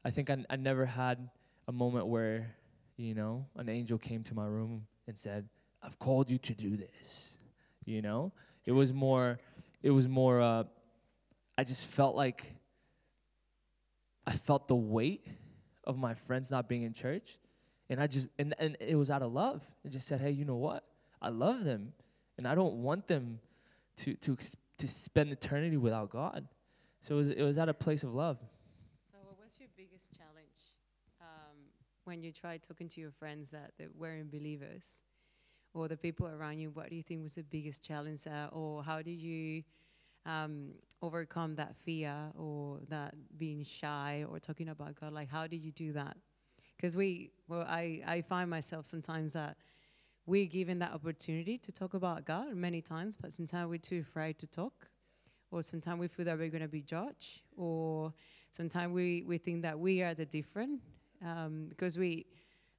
I 0.05 0.11
think 0.11 0.29
I, 0.29 0.37
I 0.49 0.55
never 0.55 0.85
had 0.85 1.29
a 1.67 1.73
moment 1.73 2.07
where, 2.07 2.55
you 2.95 3.13
know, 3.13 3.45
an 3.57 3.67
angel 3.67 3.97
came 3.97 4.23
to 4.23 4.33
my 4.33 4.45
room 4.45 4.87
and 5.07 5.19
said, 5.19 5.49
I've 5.87 5.97
called 5.99 6.29
you 6.29 6.37
to 6.39 6.53
do 6.53 6.75
this. 6.75 7.37
You 7.85 8.01
know, 8.01 8.33
it 8.65 8.73
was 8.73 8.91
more, 8.91 9.39
it 9.81 9.91
was 9.91 10.05
more. 10.05 10.41
Uh, 10.41 10.63
I 11.57 11.63
just 11.63 11.87
felt 11.87 12.13
like 12.13 12.53
I 14.27 14.33
felt 14.33 14.67
the 14.67 14.75
weight 14.75 15.25
of 15.85 15.97
my 15.97 16.13
friends 16.13 16.51
not 16.51 16.67
being 16.67 16.83
in 16.83 16.93
church, 16.93 17.39
And 17.89 18.01
I 18.01 18.07
just 18.07 18.27
and, 18.37 18.53
and 18.59 18.75
it 18.81 18.95
was 18.95 19.09
out 19.09 19.21
of 19.21 19.31
love. 19.31 19.61
I 19.85 19.89
just 19.89 20.07
said, 20.07 20.19
"Hey, 20.19 20.31
you 20.31 20.43
know 20.43 20.57
what? 20.57 20.83
I 21.21 21.29
love 21.29 21.63
them, 21.63 21.93
and 22.37 22.45
I 22.45 22.53
don't 22.53 22.83
want 22.83 23.07
them 23.07 23.39
to 23.97 24.15
to 24.15 24.35
to 24.79 24.87
spend 24.89 25.31
eternity 25.31 25.77
without 25.77 26.09
God." 26.09 26.45
So 27.01 27.15
it 27.15 27.17
was 27.17 27.27
it 27.29 27.43
was 27.43 27.57
at 27.57 27.69
a 27.69 27.73
place 27.73 28.03
of 28.03 28.13
love. 28.13 28.39
So, 29.09 29.19
what 29.23 29.37
was 29.39 29.57
your 29.57 29.69
biggest 29.77 30.11
challenge 30.11 30.59
um, 31.21 31.55
when 32.03 32.21
you 32.21 32.33
tried 32.33 32.61
talking 32.61 32.89
to 32.89 32.99
your 32.99 33.11
friends 33.11 33.51
that, 33.51 33.71
that 33.79 33.95
weren't 33.95 34.29
believers 34.29 35.01
or 35.73 35.87
the 35.87 35.97
people 35.97 36.27
around 36.27 36.57
you? 36.57 36.69
What 36.71 36.89
do 36.89 36.95
you 36.95 37.03
think 37.03 37.23
was 37.23 37.35
the 37.35 37.43
biggest 37.43 37.83
challenge, 37.83 38.21
uh, 38.27 38.47
or 38.51 38.83
how 38.83 39.01
did 39.01 39.19
you 39.19 39.63
um, 40.25 40.73
overcome 41.01 41.55
that 41.55 41.75
fear 41.75 42.15
or 42.37 42.79
that 42.89 43.15
being 43.37 43.63
shy 43.63 44.25
or 44.29 44.39
talking 44.39 44.69
about 44.69 44.99
God? 44.99 45.13
Like, 45.13 45.29
how 45.29 45.47
did 45.47 45.61
you 45.61 45.71
do 45.71 45.93
that? 45.93 46.17
Because 46.75 46.95
we, 46.95 47.31
well, 47.47 47.65
I, 47.67 48.01
I 48.05 48.21
find 48.21 48.49
myself 48.49 48.85
sometimes 48.85 49.33
that 49.33 49.57
we're 50.25 50.45
given 50.45 50.79
that 50.79 50.93
opportunity 50.93 51.57
to 51.57 51.71
talk 51.71 51.93
about 51.93 52.25
God 52.25 52.53
many 52.53 52.81
times, 52.81 53.17
but 53.19 53.33
sometimes 53.33 53.69
we're 53.69 53.77
too 53.79 53.99
afraid 54.01 54.37
to 54.39 54.47
talk, 54.47 54.89
or 55.51 55.63
sometimes 55.63 55.99
we 55.99 56.07
feel 56.07 56.25
that 56.25 56.37
we're 56.37 56.49
going 56.49 56.61
to 56.61 56.67
be 56.67 56.81
judged, 56.81 57.41
or 57.55 58.13
sometimes 58.51 58.93
we, 58.93 59.23
we 59.25 59.37
think 59.37 59.61
that 59.61 59.79
we 59.79 60.01
are 60.01 60.13
the 60.13 60.25
different 60.25 60.81
um, 61.25 61.67
because 61.69 61.97
we 61.97 62.25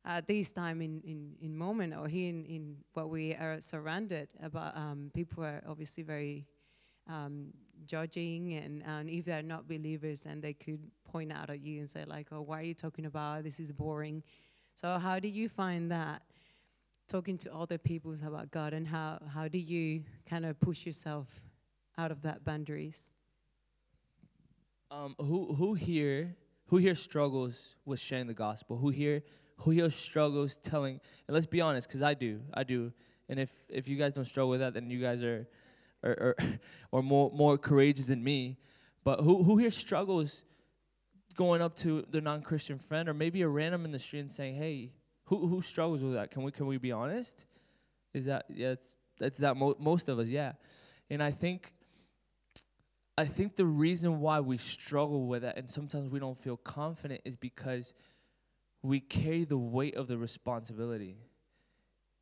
at 0.04 0.26
this 0.26 0.52
time 0.52 0.80
in, 0.80 1.00
in, 1.02 1.34
in 1.40 1.56
moment 1.56 1.94
or 1.94 2.08
here 2.08 2.30
in, 2.30 2.44
in 2.46 2.76
what 2.94 3.10
we 3.10 3.34
are 3.34 3.60
surrounded 3.60 4.28
about 4.42 4.76
um, 4.76 5.10
people 5.14 5.44
are 5.44 5.62
obviously 5.68 6.02
very 6.02 6.46
um, 7.08 7.48
judging 7.86 8.54
and, 8.54 8.82
and 8.86 9.08
if 9.08 9.24
they're 9.24 9.42
not 9.42 9.66
believers 9.68 10.24
and 10.26 10.42
they 10.42 10.52
could 10.52 10.80
point 11.04 11.32
out 11.32 11.50
at 11.50 11.60
you 11.60 11.80
and 11.80 11.90
say 11.90 12.04
like 12.06 12.28
oh 12.32 12.40
why 12.40 12.60
are 12.60 12.64
you 12.64 12.74
talking 12.74 13.06
about 13.06 13.44
this 13.44 13.60
is 13.60 13.72
boring. 13.72 14.22
So 14.74 14.98
how 14.98 15.18
do 15.18 15.28
you 15.28 15.48
find 15.48 15.90
that 15.90 16.22
talking 17.08 17.38
to 17.38 17.52
other 17.52 17.78
people 17.78 18.14
about 18.24 18.50
god 18.50 18.72
and 18.72 18.86
how, 18.86 19.18
how 19.34 19.48
do 19.48 19.58
you 19.58 20.04
kind 20.28 20.44
of 20.44 20.60
push 20.60 20.86
yourself 20.86 21.26
out 21.96 22.10
of 22.10 22.22
that 22.22 22.44
boundaries? 22.44 23.10
Um, 24.90 25.14
who 25.18 25.52
who 25.54 25.74
here 25.74 26.34
who 26.68 26.76
here 26.78 26.94
struggles 26.94 27.76
with 27.84 28.00
sharing 28.00 28.26
the 28.26 28.34
gospel? 28.34 28.78
Who 28.78 28.88
here 28.88 29.22
who 29.58 29.70
here 29.70 29.90
struggles 29.90 30.56
telling? 30.56 31.00
And 31.26 31.34
let's 31.34 31.46
be 31.46 31.60
honest, 31.60 31.88
because 31.88 32.02
I 32.02 32.14
do, 32.14 32.40
I 32.54 32.64
do. 32.64 32.92
And 33.28 33.38
if 33.38 33.50
if 33.68 33.88
you 33.88 33.96
guys 33.96 34.14
don't 34.14 34.24
struggle 34.24 34.50
with 34.50 34.60
that, 34.60 34.74
then 34.74 34.90
you 34.90 35.00
guys 35.00 35.22
are, 35.22 35.46
are, 36.02 36.10
are 36.10 36.36
or 36.92 37.02
more 37.02 37.30
more 37.32 37.58
courageous 37.58 38.06
than 38.06 38.22
me. 38.22 38.58
But 39.04 39.20
who 39.20 39.42
who 39.42 39.56
here 39.58 39.70
struggles 39.70 40.44
going 41.34 41.62
up 41.62 41.76
to 41.76 42.04
their 42.10 42.20
non-Christian 42.20 42.78
friend 42.78 43.08
or 43.08 43.14
maybe 43.14 43.42
a 43.42 43.48
random 43.48 43.84
in 43.84 43.92
the 43.92 43.98
street 43.98 44.20
and 44.20 44.30
saying, 44.30 44.56
"Hey, 44.56 44.92
who 45.24 45.46
who 45.46 45.62
struggles 45.62 46.02
with 46.02 46.14
that? 46.14 46.30
Can 46.30 46.42
we 46.42 46.52
can 46.52 46.66
we 46.66 46.78
be 46.78 46.92
honest? 46.92 47.44
Is 48.14 48.24
that 48.26 48.46
yeah? 48.48 48.70
It's 48.70 48.94
that's 49.18 49.38
that 49.38 49.56
mo- 49.56 49.76
most 49.78 50.08
of 50.08 50.18
us, 50.18 50.26
yeah. 50.26 50.52
And 51.10 51.22
I 51.22 51.30
think 51.30 51.72
I 53.16 53.24
think 53.24 53.56
the 53.56 53.66
reason 53.66 54.20
why 54.20 54.40
we 54.40 54.56
struggle 54.58 55.26
with 55.26 55.42
that 55.42 55.56
and 55.56 55.70
sometimes 55.70 56.08
we 56.08 56.20
don't 56.20 56.38
feel 56.38 56.56
confident 56.56 57.20
is 57.24 57.36
because 57.36 57.92
we 58.82 59.00
carry 59.00 59.44
the 59.44 59.58
weight 59.58 59.96
of 59.96 60.08
the 60.08 60.18
responsibility. 60.18 61.16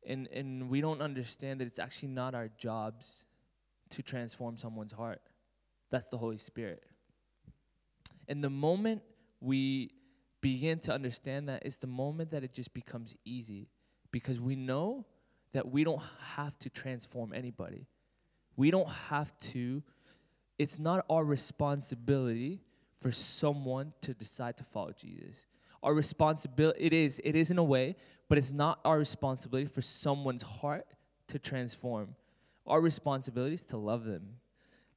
And 0.05 0.27
and 0.27 0.69
we 0.69 0.81
don't 0.81 1.01
understand 1.01 1.59
that 1.61 1.67
it's 1.67 1.79
actually 1.79 2.09
not 2.09 2.33
our 2.33 2.49
jobs 2.57 3.25
to 3.89 4.01
transform 4.01 4.57
someone's 4.57 4.93
heart. 4.93 5.21
That's 5.89 6.07
the 6.07 6.17
Holy 6.17 6.37
Spirit. 6.37 6.83
And 8.27 8.43
the 8.43 8.49
moment 8.49 9.01
we 9.39 9.91
begin 10.41 10.79
to 10.79 10.93
understand 10.93 11.47
that, 11.49 11.63
it's 11.65 11.77
the 11.77 11.87
moment 11.87 12.31
that 12.31 12.43
it 12.43 12.53
just 12.53 12.73
becomes 12.73 13.15
easy 13.25 13.69
because 14.11 14.39
we 14.39 14.55
know 14.55 15.05
that 15.53 15.69
we 15.71 15.83
don't 15.83 16.01
have 16.35 16.57
to 16.59 16.69
transform 16.69 17.33
anybody. 17.33 17.87
We 18.55 18.71
don't 18.71 18.89
have 18.89 19.37
to 19.51 19.83
it's 20.57 20.79
not 20.79 21.05
our 21.09 21.23
responsibility 21.23 22.61
for 22.99 23.11
someone 23.11 23.93
to 24.01 24.13
decide 24.13 24.57
to 24.57 24.63
follow 24.63 24.91
Jesus. 24.91 25.45
Our 25.83 25.93
responsibility 25.93 26.79
it 26.79 26.93
is 26.93 27.21
it 27.23 27.35
is 27.35 27.51
in 27.51 27.57
a 27.57 27.63
way, 27.63 27.95
but 28.29 28.37
it's 28.37 28.51
not 28.51 28.79
our 28.83 28.97
responsibility 28.97 29.67
for 29.67 29.81
someone's 29.81 30.43
heart 30.43 30.87
to 31.27 31.39
transform. 31.39 32.15
Our 32.65 32.81
responsibility 32.81 33.55
is 33.55 33.65
to 33.65 33.77
love 33.77 34.05
them. 34.05 34.37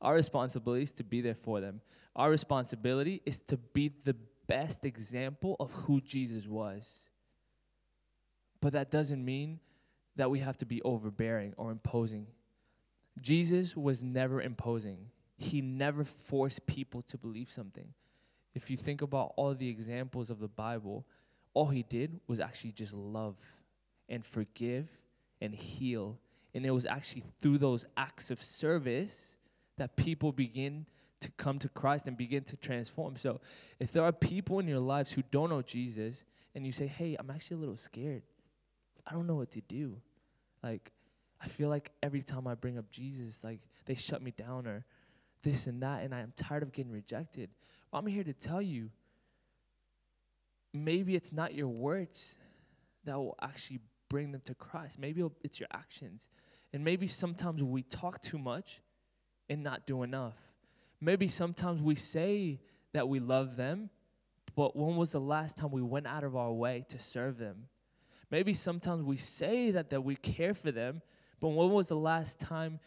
Our 0.00 0.14
responsibility 0.14 0.82
is 0.82 0.92
to 0.94 1.04
be 1.04 1.20
there 1.20 1.34
for 1.34 1.60
them. 1.60 1.80
Our 2.16 2.30
responsibility 2.30 3.22
is 3.26 3.40
to 3.42 3.56
be 3.56 3.92
the 4.04 4.16
best 4.46 4.84
example 4.84 5.56
of 5.60 5.70
who 5.72 6.00
Jesus 6.00 6.46
was. 6.46 7.06
But 8.60 8.72
that 8.72 8.90
doesn't 8.90 9.24
mean 9.24 9.60
that 10.16 10.30
we 10.30 10.40
have 10.40 10.56
to 10.58 10.66
be 10.66 10.82
overbearing 10.82 11.54
or 11.56 11.70
imposing. 11.70 12.26
Jesus 13.20 13.76
was 13.76 14.02
never 14.02 14.42
imposing 14.42 15.10
he 15.40 15.62
never 15.62 16.04
forced 16.04 16.66
people 16.66 17.00
to 17.02 17.16
believe 17.16 17.48
something. 17.48 17.94
If 18.54 18.70
you 18.70 18.76
think 18.76 19.02
about 19.02 19.32
all 19.36 19.54
the 19.54 19.68
examples 19.68 20.30
of 20.30 20.40
the 20.40 20.48
Bible, 20.48 21.06
all 21.54 21.66
he 21.66 21.82
did 21.82 22.20
was 22.26 22.40
actually 22.40 22.72
just 22.72 22.92
love 22.92 23.36
and 24.08 24.24
forgive 24.24 24.88
and 25.40 25.54
heal. 25.54 26.18
And 26.54 26.66
it 26.66 26.70
was 26.70 26.86
actually 26.86 27.24
through 27.40 27.58
those 27.58 27.86
acts 27.96 28.30
of 28.30 28.42
service 28.42 29.36
that 29.78 29.96
people 29.96 30.32
begin 30.32 30.86
to 31.20 31.30
come 31.32 31.58
to 31.58 31.68
Christ 31.68 32.06
and 32.06 32.16
begin 32.16 32.42
to 32.44 32.56
transform. 32.56 33.16
So 33.16 33.40
if 33.78 33.92
there 33.92 34.02
are 34.02 34.12
people 34.12 34.58
in 34.58 34.66
your 34.66 34.80
lives 34.80 35.12
who 35.12 35.22
don't 35.30 35.50
know 35.50 35.62
Jesus 35.62 36.24
and 36.54 36.66
you 36.66 36.72
say, 36.72 36.86
hey, 36.86 37.16
I'm 37.18 37.30
actually 37.30 37.58
a 37.58 37.60
little 37.60 37.76
scared, 37.76 38.22
I 39.06 39.12
don't 39.12 39.26
know 39.26 39.36
what 39.36 39.50
to 39.52 39.60
do. 39.60 39.96
Like, 40.62 40.90
I 41.42 41.48
feel 41.48 41.68
like 41.68 41.92
every 42.02 42.22
time 42.22 42.46
I 42.46 42.54
bring 42.54 42.78
up 42.78 42.90
Jesus, 42.90 43.42
like 43.44 43.60
they 43.86 43.94
shut 43.94 44.22
me 44.22 44.32
down 44.32 44.66
or 44.66 44.84
this 45.42 45.66
and 45.66 45.82
that, 45.82 46.02
and 46.02 46.14
I'm 46.14 46.32
tired 46.36 46.62
of 46.62 46.72
getting 46.72 46.92
rejected. 46.92 47.50
I'm 47.92 48.06
here 48.06 48.24
to 48.24 48.32
tell 48.32 48.62
you 48.62 48.90
maybe 50.72 51.16
it's 51.16 51.32
not 51.32 51.54
your 51.54 51.68
words 51.68 52.36
that 53.04 53.16
will 53.16 53.36
actually 53.42 53.80
bring 54.08 54.32
them 54.32 54.42
to 54.44 54.54
Christ. 54.54 54.98
Maybe 54.98 55.24
it's 55.42 55.58
your 55.58 55.68
actions. 55.72 56.28
And 56.72 56.84
maybe 56.84 57.06
sometimes 57.06 57.62
we 57.62 57.82
talk 57.82 58.20
too 58.20 58.38
much 58.38 58.80
and 59.48 59.62
not 59.62 59.86
do 59.86 60.02
enough. 60.02 60.36
Maybe 61.00 61.28
sometimes 61.28 61.80
we 61.80 61.94
say 61.94 62.60
that 62.92 63.08
we 63.08 63.20
love 63.20 63.56
them, 63.56 63.90
but 64.54 64.76
when 64.76 64.96
was 64.96 65.12
the 65.12 65.20
last 65.20 65.56
time 65.56 65.70
we 65.70 65.82
went 65.82 66.06
out 66.06 66.24
of 66.24 66.36
our 66.36 66.52
way 66.52 66.84
to 66.88 66.98
serve 66.98 67.38
them? 67.38 67.68
Maybe 68.30 68.54
sometimes 68.54 69.02
we 69.02 69.16
say 69.16 69.70
that, 69.72 69.90
that 69.90 70.02
we 70.02 70.14
care 70.14 70.54
for 70.54 70.70
them, 70.70 71.02
but 71.40 71.48
when 71.48 71.70
was 71.70 71.88
the 71.88 71.96
last 71.96 72.38
time 72.38 72.78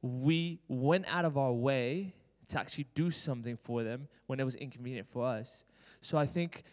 we 0.00 0.60
went 0.68 1.06
out 1.12 1.24
of 1.24 1.36
our 1.36 1.52
way 1.52 2.14
to 2.48 2.58
actually 2.58 2.86
do 2.94 3.10
something 3.10 3.56
for 3.62 3.82
them 3.82 4.08
when 4.26 4.40
it 4.40 4.44
was 4.44 4.54
inconvenient 4.56 5.06
for 5.10 5.24
us. 5.24 5.64
So 6.00 6.18
I 6.18 6.26
think 6.26 6.64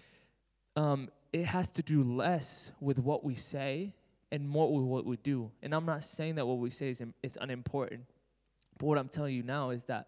um, 0.76 1.10
it 1.34 1.46
has 1.46 1.70
to 1.72 1.82
do 1.82 2.04
less 2.04 2.72
with 2.80 3.00
what 3.00 3.24
we 3.24 3.36
say 3.36 3.94
and 4.32 4.48
more 4.48 4.74
with 4.74 4.86
what 4.86 5.06
we 5.06 5.18
do. 5.18 5.52
And 5.62 5.74
I'm 5.74 5.86
not 5.86 6.04
saying 6.04 6.36
that 6.36 6.46
what 6.46 6.58
we 6.58 6.70
say 6.70 6.90
is, 6.90 7.02
Im- 7.02 7.14
is 7.24 7.38
unimportant, 7.40 8.06
but 8.78 8.86
what 8.86 8.98
I'm 8.98 9.10
telling 9.10 9.36
you 9.36 9.44
now 9.44 9.70
is 9.70 9.86
that 9.86 10.08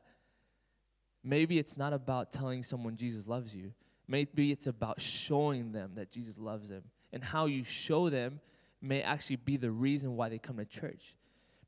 maybe 1.24 1.58
it's 1.58 1.78
not 1.78 1.94
about 1.94 2.32
telling 2.32 2.64
someone 2.64 2.96
Jesus 2.96 3.28
loves 3.28 3.56
you. 3.56 3.74
Maybe 4.08 4.52
it's 4.52 4.68
about 4.68 5.02
showing 5.02 5.72
them 5.72 5.92
that 5.96 6.10
Jesus 6.10 6.38
loves 6.38 6.70
them. 6.70 6.84
And 7.12 7.24
how 7.24 7.46
you 7.46 7.64
show 7.64 8.10
them 8.10 8.40
may 8.82 9.02
actually 9.02 9.38
be 9.38 9.58
the 9.58 9.72
reason 9.72 10.16
why 10.16 10.30
they 10.30 10.38
come 10.38 10.58
to 10.58 10.66
church. 10.66 11.16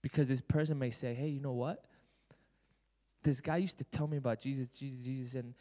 Because 0.01 0.29
this 0.29 0.41
person 0.41 0.79
may 0.79 0.89
say, 0.89 1.13
hey, 1.13 1.27
you 1.27 1.41
know 1.41 1.51
what? 1.51 1.83
This 3.23 3.41
guy 3.41 3.57
used 3.57 3.77
to 3.79 3.83
tell 3.83 4.07
me 4.07 4.17
about 4.17 4.39
Jesus, 4.39 4.69
Jesus, 4.69 5.05
Jesus, 5.05 5.35
and 5.35 5.53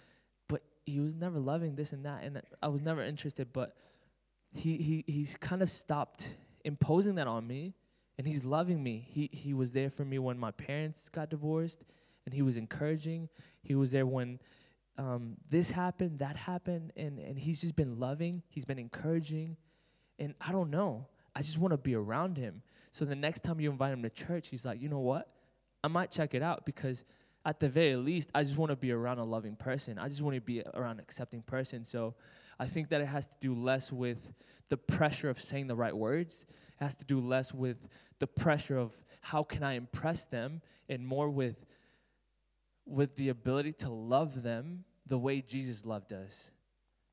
but 0.48 0.62
he 0.86 1.00
was 1.00 1.14
never 1.14 1.38
loving 1.38 1.74
this 1.74 1.92
and 1.92 2.04
that, 2.04 2.22
and 2.22 2.40
I 2.62 2.68
was 2.68 2.82
never 2.82 3.02
interested. 3.02 3.52
But 3.52 3.76
he 4.52 4.76
he 4.76 5.04
he's 5.06 5.36
kind 5.36 5.62
of 5.62 5.70
stopped 5.70 6.34
imposing 6.64 7.16
that 7.16 7.26
on 7.26 7.46
me, 7.46 7.74
and 8.16 8.26
he's 8.26 8.44
loving 8.44 8.82
me. 8.82 9.06
He 9.08 9.28
he 9.32 9.54
was 9.54 9.72
there 9.72 9.90
for 9.90 10.04
me 10.04 10.18
when 10.18 10.38
my 10.38 10.50
parents 10.50 11.08
got 11.08 11.30
divorced, 11.30 11.84
and 12.24 12.34
he 12.34 12.42
was 12.42 12.56
encouraging. 12.56 13.28
He 13.62 13.74
was 13.74 13.92
there 13.92 14.06
when 14.06 14.38
um, 14.96 15.36
this 15.50 15.70
happened, 15.70 16.18
that 16.18 16.36
happened, 16.36 16.92
and 16.96 17.18
and 17.18 17.38
he's 17.38 17.60
just 17.60 17.76
been 17.76 17.98
loving. 17.98 18.42
He's 18.48 18.64
been 18.64 18.78
encouraging, 18.78 19.56
and 20.18 20.34
I 20.40 20.52
don't 20.52 20.70
know. 20.70 21.06
I 21.34 21.42
just 21.42 21.58
want 21.58 21.72
to 21.72 21.78
be 21.78 21.94
around 21.94 22.36
him. 22.36 22.62
So 22.90 23.04
the 23.04 23.14
next 23.14 23.44
time 23.44 23.60
you 23.60 23.70
invite 23.70 23.92
him 23.92 24.02
to 24.02 24.10
church, 24.10 24.48
he's 24.48 24.64
like, 24.64 24.80
you 24.80 24.88
know 24.88 24.98
what? 24.98 25.28
I 25.84 25.88
might 25.88 26.10
check 26.10 26.34
it 26.34 26.42
out 26.42 26.66
because 26.66 27.04
at 27.44 27.60
the 27.60 27.68
very 27.68 27.96
least, 27.96 28.30
I 28.34 28.42
just 28.42 28.56
want 28.56 28.70
to 28.70 28.76
be 28.76 28.92
around 28.92 29.18
a 29.18 29.24
loving 29.24 29.56
person. 29.56 29.98
I 29.98 30.08
just 30.08 30.22
want 30.22 30.34
to 30.34 30.40
be 30.40 30.62
around 30.74 30.92
an 30.92 31.00
accepting 31.00 31.42
person. 31.42 31.84
So 31.84 32.14
I 32.58 32.66
think 32.66 32.88
that 32.90 33.00
it 33.00 33.06
has 33.06 33.26
to 33.26 33.36
do 33.40 33.54
less 33.54 33.92
with 33.92 34.32
the 34.68 34.76
pressure 34.76 35.30
of 35.30 35.40
saying 35.40 35.68
the 35.68 35.76
right 35.76 35.96
words. 35.96 36.44
It 36.48 36.84
has 36.84 36.94
to 36.96 37.04
do 37.04 37.20
less 37.20 37.54
with 37.54 37.88
the 38.18 38.26
pressure 38.26 38.76
of 38.76 38.92
how 39.20 39.42
can 39.42 39.62
I 39.62 39.74
impress 39.74 40.26
them 40.26 40.60
and 40.88 41.06
more 41.06 41.28
with 41.30 41.64
with 42.86 43.14
the 43.16 43.28
ability 43.28 43.72
to 43.72 43.90
love 43.90 44.42
them 44.42 44.84
the 45.06 45.18
way 45.18 45.42
Jesus 45.42 45.84
loved 45.84 46.12
us. 46.12 46.50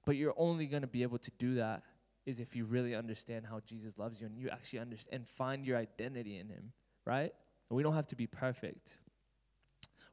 But 0.05 0.15
you're 0.15 0.33
only 0.37 0.67
going 0.67 0.83
to 0.83 0.87
be 0.87 1.03
able 1.03 1.17
to 1.19 1.31
do 1.37 1.55
that 1.55 1.83
is 2.25 2.39
if 2.39 2.55
you 2.55 2.65
really 2.65 2.95
understand 2.95 3.45
how 3.45 3.59
Jesus 3.65 3.97
loves 3.97 4.21
you 4.21 4.27
and 4.27 4.37
you 4.37 4.49
actually 4.49 4.79
understand 4.79 5.13
and 5.13 5.27
find 5.27 5.65
your 5.65 5.77
identity 5.77 6.39
in 6.39 6.47
him, 6.47 6.71
right? 7.05 7.33
And 7.69 7.77
we 7.77 7.83
don't 7.83 7.93
have 7.93 8.07
to 8.07 8.15
be 8.15 8.25
perfect. 8.25 8.97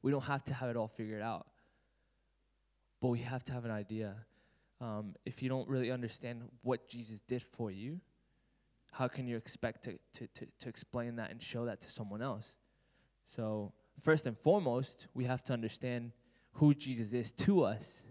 We 0.02 0.10
don't 0.10 0.24
have 0.24 0.44
to 0.44 0.54
have 0.54 0.68
it 0.68 0.76
all 0.76 0.88
figured 0.88 1.22
out. 1.22 1.46
But 3.00 3.08
we 3.08 3.20
have 3.20 3.42
to 3.44 3.52
have 3.52 3.64
an 3.64 3.70
idea. 3.70 4.14
Um, 4.80 5.14
if 5.24 5.42
you 5.42 5.48
don't 5.48 5.68
really 5.68 5.90
understand 5.90 6.42
what 6.62 6.88
Jesus 6.88 7.20
did 7.20 7.42
for 7.42 7.70
you, 7.70 8.00
how 8.92 9.08
can 9.08 9.26
you 9.26 9.36
expect 9.36 9.84
to, 9.84 9.98
to, 10.14 10.26
to, 10.26 10.46
to 10.60 10.68
explain 10.68 11.16
that 11.16 11.30
and 11.30 11.42
show 11.42 11.64
that 11.64 11.80
to 11.80 11.90
someone 11.90 12.20
else? 12.20 12.56
So, 13.24 13.72
first 14.02 14.26
and 14.26 14.36
foremost, 14.38 15.06
we 15.14 15.24
have 15.24 15.42
to 15.44 15.52
understand 15.52 16.12
who 16.52 16.74
Jesus 16.74 17.12
is 17.12 17.32
to 17.32 17.64
us. 17.64 18.02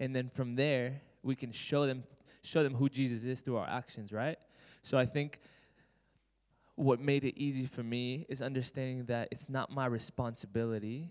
And 0.00 0.14
then 0.14 0.30
from 0.34 0.54
there, 0.56 1.00
we 1.22 1.34
can 1.34 1.52
show 1.52 1.86
them 1.86 2.04
show 2.42 2.62
them 2.62 2.74
who 2.74 2.88
Jesus 2.88 3.24
is 3.24 3.40
through 3.40 3.56
our 3.56 3.68
actions, 3.68 4.12
right? 4.12 4.38
So 4.82 4.96
I 4.96 5.04
think 5.06 5.40
what 6.78 7.00
made 7.00 7.24
it 7.24 7.36
easy 7.36 7.66
for 7.66 7.82
me 7.82 8.24
is 8.28 8.40
understanding 8.40 9.04
that 9.06 9.28
it's 9.32 9.48
not 9.48 9.70
my 9.70 9.86
responsibility 9.86 11.10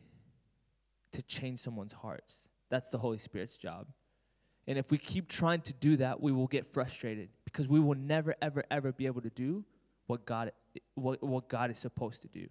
to 1.12 1.22
change 1.22 1.60
someone's 1.60 1.92
hearts. 1.92 2.48
That's 2.70 2.90
the 2.90 2.98
Holy 2.98 3.18
Spirit's 3.18 3.58
job. 3.58 3.86
And 4.66 4.78
if 4.78 4.92
we 4.92 4.98
keep 4.98 5.28
trying 5.28 5.62
to 5.62 5.74
do 5.74 5.98
that, 5.98 6.22
we 6.22 6.32
will 6.32 6.48
get 6.48 6.72
frustrated 6.74 7.30
because 7.44 7.68
we 7.68 7.82
will 7.82 7.96
never, 7.96 8.34
ever, 8.42 8.64
ever 8.72 8.94
be 8.94 9.08
able 9.08 9.22
to 9.22 9.30
do 9.30 9.66
what 10.08 10.26
God, 10.26 10.54
what, 10.96 11.22
what 11.22 11.50
God 11.50 11.70
is 11.70 11.78
supposed 11.78 12.22
to 12.22 12.30
do. 12.30 12.48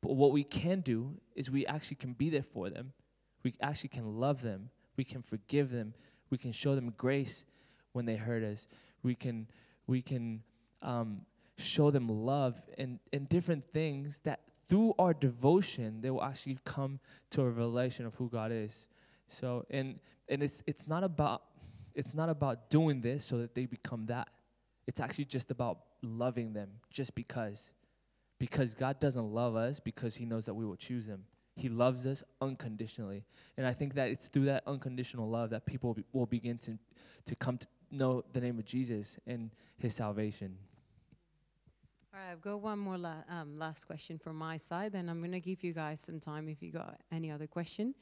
But 0.00 0.14
what 0.14 0.32
we 0.32 0.42
can 0.42 0.80
do 0.80 1.14
is 1.36 1.48
we 1.48 1.64
actually 1.66 1.96
can 1.96 2.12
be 2.12 2.28
there 2.28 2.42
for 2.42 2.70
them. 2.70 2.92
We 3.44 3.54
actually 3.60 3.90
can 3.90 4.18
love 4.18 4.42
them. 4.42 4.70
We 4.96 5.04
can 5.04 5.22
forgive 5.22 5.70
them. 5.70 5.94
We 6.30 6.38
can 6.38 6.50
show 6.50 6.74
them 6.74 6.92
grace 6.96 7.44
when 7.92 8.04
they 8.04 8.16
hurt 8.16 8.42
us. 8.42 8.66
We 9.04 9.14
can, 9.14 9.46
we 9.86 10.02
can 10.02 10.42
um, 10.82 11.20
show 11.58 11.90
them 11.90 12.08
love 12.08 12.60
and, 12.78 12.98
and 13.12 13.28
different 13.28 13.64
things 13.72 14.20
that 14.24 14.40
through 14.68 14.94
our 14.98 15.14
devotion, 15.14 16.00
they 16.00 16.10
will 16.10 16.22
actually 16.22 16.58
come 16.64 16.98
to 17.30 17.42
a 17.42 17.44
revelation 17.48 18.04
of 18.04 18.14
who 18.14 18.28
God 18.28 18.50
is. 18.52 18.88
So, 19.28 19.64
and, 19.70 19.98
and 20.28 20.42
it's, 20.42 20.62
it's, 20.66 20.86
not 20.86 21.04
about, 21.04 21.42
it's 21.94 22.14
not 22.14 22.28
about 22.28 22.68
doing 22.70 23.00
this 23.00 23.24
so 23.24 23.38
that 23.38 23.54
they 23.54 23.66
become 23.66 24.06
that. 24.06 24.28
It's 24.86 25.00
actually 25.00 25.26
just 25.26 25.50
about 25.50 25.78
loving 26.02 26.52
them 26.52 26.68
just 26.90 27.14
because. 27.14 27.70
Because 28.38 28.74
God 28.74 29.00
doesn't 29.00 29.32
love 29.32 29.56
us 29.56 29.80
because 29.80 30.16
he 30.16 30.26
knows 30.26 30.46
that 30.46 30.54
we 30.54 30.64
will 30.64 30.76
choose 30.76 31.06
him. 31.06 31.24
He 31.54 31.68
loves 31.68 32.06
us 32.06 32.22
unconditionally. 32.42 33.24
And 33.56 33.66
I 33.66 33.72
think 33.72 33.94
that 33.94 34.10
it's 34.10 34.28
through 34.28 34.44
that 34.44 34.62
unconditional 34.66 35.28
love 35.28 35.50
that 35.50 35.64
people 35.64 35.96
will 36.12 36.26
begin 36.26 36.58
to, 36.58 36.78
to 37.24 37.34
come 37.34 37.56
to 37.56 37.66
know 37.90 38.24
the 38.32 38.40
name 38.40 38.58
of 38.58 38.66
Jesus 38.66 39.18
and 39.26 39.50
his 39.78 39.94
salvation. 39.94 40.56
All 42.16 42.22
right, 42.22 42.32
I've 42.32 42.40
got 42.40 42.62
one 42.62 42.78
more 42.78 42.96
la- 42.96 43.24
um, 43.28 43.58
last 43.58 43.86
question 43.86 44.16
from 44.16 44.36
my 44.36 44.56
side, 44.56 44.92
then 44.92 45.10
I'm 45.10 45.18
going 45.18 45.32
to 45.32 45.40
give 45.40 45.62
you 45.62 45.74
guys 45.74 46.00
some 46.00 46.18
time 46.18 46.48
if 46.48 46.62
you 46.62 46.70
got 46.70 46.98
any 47.12 47.30
other 47.30 47.46
question. 47.46 47.94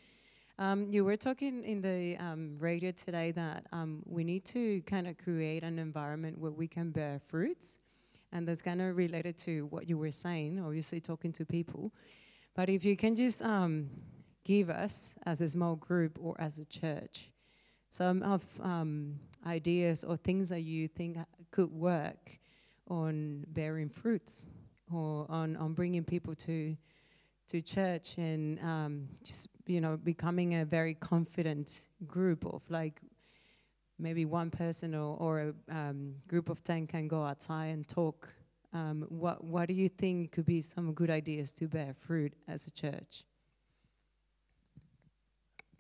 Um, 0.57 0.87
you 0.89 1.05
were 1.05 1.17
talking 1.17 1.65
in 1.65 1.83
the 1.83 2.17
um, 2.19 2.57
radio 2.61 2.93
today 2.93 3.33
that 3.33 3.67
um, 3.73 4.05
we 4.07 4.23
need 4.23 4.45
to 4.45 4.83
kind 4.83 5.09
of 5.09 5.19
create 5.19 5.65
an 5.65 5.81
environment 5.81 6.39
where 6.39 6.53
we 6.53 6.69
can 6.69 6.93
bear 6.93 7.19
fruits, 7.25 7.81
and 8.31 8.47
that's 8.47 8.63
kind 8.63 8.81
of 8.81 8.97
related 8.97 9.37
to 9.39 9.67
what 9.71 9.89
you 9.89 9.99
were 9.99 10.13
saying, 10.13 10.61
obviously 10.65 11.01
talking 11.01 11.33
to 11.33 11.45
people. 11.45 11.91
But 12.55 12.69
if 12.69 12.85
you 12.85 12.97
can 12.97 13.17
just 13.17 13.43
um, 13.43 13.91
give 14.45 14.71
us, 14.71 15.17
as 15.27 15.41
a 15.41 15.49
small 15.49 15.75
group 15.75 16.21
or 16.23 16.37
as 16.41 16.61
a 16.61 16.65
church, 16.67 17.31
some 17.89 18.23
of 18.23 18.45
um, 18.63 19.19
ideas 19.45 20.05
or 20.05 20.17
things 20.17 20.51
that 20.51 20.61
you 20.61 20.87
think 20.87 21.19
could 21.51 21.73
work 21.73 22.39
on 22.89 23.45
bearing 23.49 23.89
fruits 23.89 24.47
or 24.93 25.27
on, 25.29 25.57
on 25.57 25.75
bringing 25.75 26.05
people 26.05 26.35
to 26.35 26.77
to 27.47 27.61
church 27.61 28.17
and 28.17 28.59
um, 28.61 29.07
just 29.23 29.49
you 29.67 29.81
know 29.81 29.99
becoming 29.99 30.55
a 30.55 30.65
very 30.65 30.95
confident 30.95 31.83
group 32.07 32.47
of 32.47 32.63
like 32.71 33.03
maybe 33.99 34.25
one 34.25 34.51
person 34.51 34.95
or, 34.95 35.17
or 35.19 35.41
a 35.41 35.75
um, 35.75 36.15
group 36.27 36.49
of 36.49 36.63
10 36.65 36.87
can 36.87 37.09
go 37.09 37.23
outside 37.23 37.67
and 37.67 37.87
talk. 37.87 38.29
Um, 38.73 39.07
what, 39.09 39.45
what 39.45 39.69
do 39.69 39.75
you 39.75 39.89
think 39.89 40.33
could 40.33 40.47
be 40.47 40.61
some 40.61 40.95
good 40.95 41.11
ideas 41.11 41.53
to 41.55 41.69
bear 41.69 41.95
fruit 41.95 42.33
as 42.49 42.67
a 42.67 42.71
church? 42.73 43.25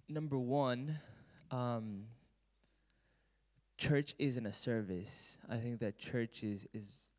Number 0.09 0.39
one 0.39 0.99
um, 1.51 2.05
church 3.85 4.15
isn't 4.19 4.47
a 4.47 4.53
service. 4.53 5.39
I 5.49 5.59
think 5.59 5.81
that 5.81 5.99
church 5.99 6.43
is 6.43 6.67
is 6.73 7.11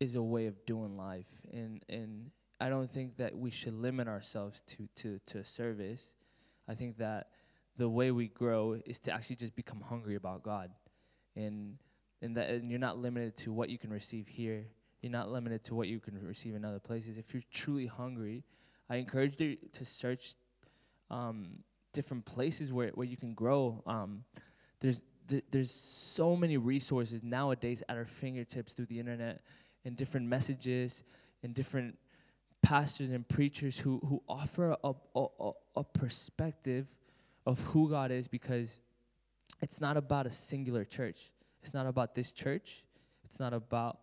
is 0.00 0.14
a 0.14 0.22
way 0.22 0.46
of 0.46 0.54
doing 0.66 0.96
life, 0.96 1.30
and 1.52 1.84
and 1.88 2.30
I 2.60 2.68
don't 2.68 2.90
think 2.90 3.16
that 3.18 3.36
we 3.36 3.50
should 3.50 3.74
limit 3.74 4.08
ourselves 4.08 4.62
to 4.68 4.88
to 4.96 5.20
to 5.26 5.44
service. 5.44 6.12
I 6.68 6.74
think 6.74 6.98
that 6.98 7.28
the 7.76 7.88
way 7.88 8.10
we 8.10 8.28
grow 8.28 8.80
is 8.84 8.98
to 9.00 9.12
actually 9.12 9.36
just 9.36 9.54
become 9.54 9.80
hungry 9.80 10.16
about 10.16 10.42
God, 10.42 10.70
and 11.36 11.78
and 12.20 12.36
that 12.36 12.50
and 12.50 12.70
you're 12.70 12.80
not 12.80 12.98
limited 12.98 13.36
to 13.38 13.52
what 13.52 13.68
you 13.68 13.78
can 13.78 13.90
receive 13.90 14.26
here. 14.26 14.66
You're 15.00 15.12
not 15.12 15.28
limited 15.30 15.62
to 15.64 15.76
what 15.76 15.86
you 15.86 16.00
can 16.00 16.18
receive 16.26 16.56
in 16.56 16.64
other 16.64 16.80
places. 16.80 17.18
If 17.18 17.32
you're 17.32 17.44
truly 17.52 17.86
hungry, 17.86 18.42
I 18.90 18.96
encourage 18.96 19.40
you 19.40 19.56
to 19.74 19.84
search 19.84 20.34
um, 21.08 21.62
different 21.98 22.24
places 22.24 22.72
where, 22.72 22.90
where 22.90 23.08
you 23.12 23.16
can 23.16 23.34
grow. 23.34 23.82
Um, 23.84 24.22
there's 24.78 25.02
th- 25.28 25.42
there's 25.50 25.72
so 25.72 26.36
many 26.36 26.56
resources 26.56 27.24
nowadays 27.24 27.82
at 27.88 27.96
our 27.96 28.04
fingertips 28.04 28.72
through 28.72 28.86
the 28.86 29.00
internet 29.00 29.40
and 29.84 29.96
different 29.96 30.26
messages 30.28 31.02
and 31.42 31.52
different 31.54 31.98
pastors 32.62 33.10
and 33.10 33.28
preachers 33.28 33.80
who, 33.80 33.98
who 34.08 34.22
offer 34.28 34.76
a, 34.84 34.92
a, 35.16 35.50
a 35.74 35.82
perspective 35.82 36.86
of 37.44 37.58
who 37.70 37.90
God 37.90 38.12
is 38.12 38.28
because 38.28 38.78
it's 39.60 39.80
not 39.80 39.96
about 39.96 40.24
a 40.24 40.30
singular 40.30 40.84
church. 40.84 41.32
It's 41.62 41.74
not 41.74 41.86
about 41.86 42.14
this 42.14 42.30
church. 42.30 42.84
It's 43.24 43.40
not 43.40 43.52
about 43.52 43.98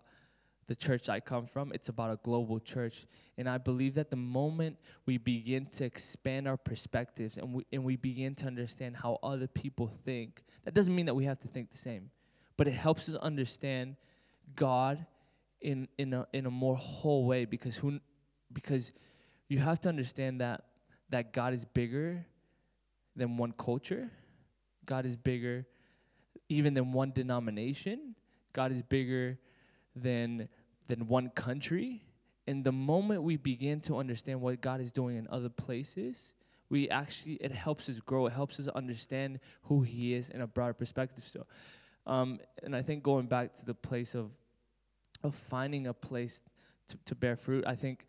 the 0.68 0.76
church 0.76 1.10
I 1.10 1.20
come 1.20 1.46
from. 1.46 1.72
It's 1.74 1.90
about 1.90 2.12
a 2.12 2.20
global 2.24 2.60
church. 2.60 3.06
And 3.38 3.48
I 3.48 3.58
believe 3.58 3.96
that 3.96 4.10
the 4.10 4.16
moment 4.16 4.78
we 5.06 5.18
begin 5.18 5.68
to 5.74 5.86
expand 5.86 6.48
our 6.48 6.58
perspectives 6.58 7.38
and 7.38 7.54
we, 7.54 7.66
and 7.72 7.84
we 7.84 7.96
begin 7.96 8.36
to 8.36 8.48
understand 8.48 8.98
how 8.98 9.20
other 9.22 9.48
people 9.48 9.92
think, 10.06 10.44
that 10.64 10.74
doesn't 10.74 10.96
mean 10.96 11.06
that 11.06 11.16
we 11.16 11.26
have 11.26 11.40
to 11.40 11.48
think 11.48 11.70
the 11.70 11.78
same, 11.78 12.10
but 12.58 12.68
it 12.68 12.74
helps 12.74 13.08
us 13.10 13.16
understand 13.16 13.96
God 14.56 15.06
in, 15.62 15.88
in, 15.98 16.14
a, 16.14 16.28
in 16.34 16.46
a 16.46 16.52
more 16.52 16.76
whole 16.76 17.26
way 17.26 17.46
because, 17.46 17.76
who, 17.76 18.00
because 18.52 18.92
you 19.48 19.60
have 19.60 19.80
to 19.82 19.90
understand 19.90 20.42
that, 20.42 20.66
that 21.10 21.34
God 21.34 21.54
is 21.54 21.66
bigger 21.66 22.26
than 23.16 23.38
one 23.38 23.54
culture, 23.58 24.10
God 24.86 25.06
is 25.06 25.16
bigger 25.16 25.66
even 26.50 26.74
than 26.74 26.92
one 26.92 27.12
denomination, 27.12 28.16
God 28.54 28.72
is 28.72 28.82
bigger 28.82 29.38
than 29.96 30.50
than 30.88 31.08
one 31.08 31.30
country. 31.30 32.04
And 32.48 32.64
the 32.64 32.72
moment 32.72 33.24
we 33.24 33.38
begin 33.38 33.80
to 33.82 33.98
understand 33.98 34.40
what 34.42 34.62
God 34.62 34.80
is 34.80 34.92
doing 34.92 35.18
in 35.18 35.28
other 35.32 35.50
places, 35.50 36.34
we 36.70 36.90
actually 36.90 37.34
it 37.36 37.52
helps 37.52 37.90
us 37.90 38.00
grow. 38.00 38.28
It 38.28 38.34
helps 38.34 38.60
us 38.60 38.68
understand 38.70 39.40
who 39.64 39.82
He 39.82 40.14
is 40.14 40.30
in 40.30 40.42
a 40.42 40.48
broader 40.48 40.74
perspective. 40.74 41.24
So, 41.24 41.46
um, 42.06 42.40
and 42.64 42.76
I 42.76 42.82
think 42.82 43.04
going 43.04 43.28
back 43.28 43.54
to 43.56 43.66
the 43.66 43.74
place 43.74 44.16
of 44.16 44.32
of 45.24 45.34
finding 45.34 45.88
a 45.88 45.94
place 45.94 46.42
to, 46.90 46.98
to 47.06 47.16
bear 47.16 47.36
fruit, 47.36 47.64
I 47.66 47.76
think 47.76 48.06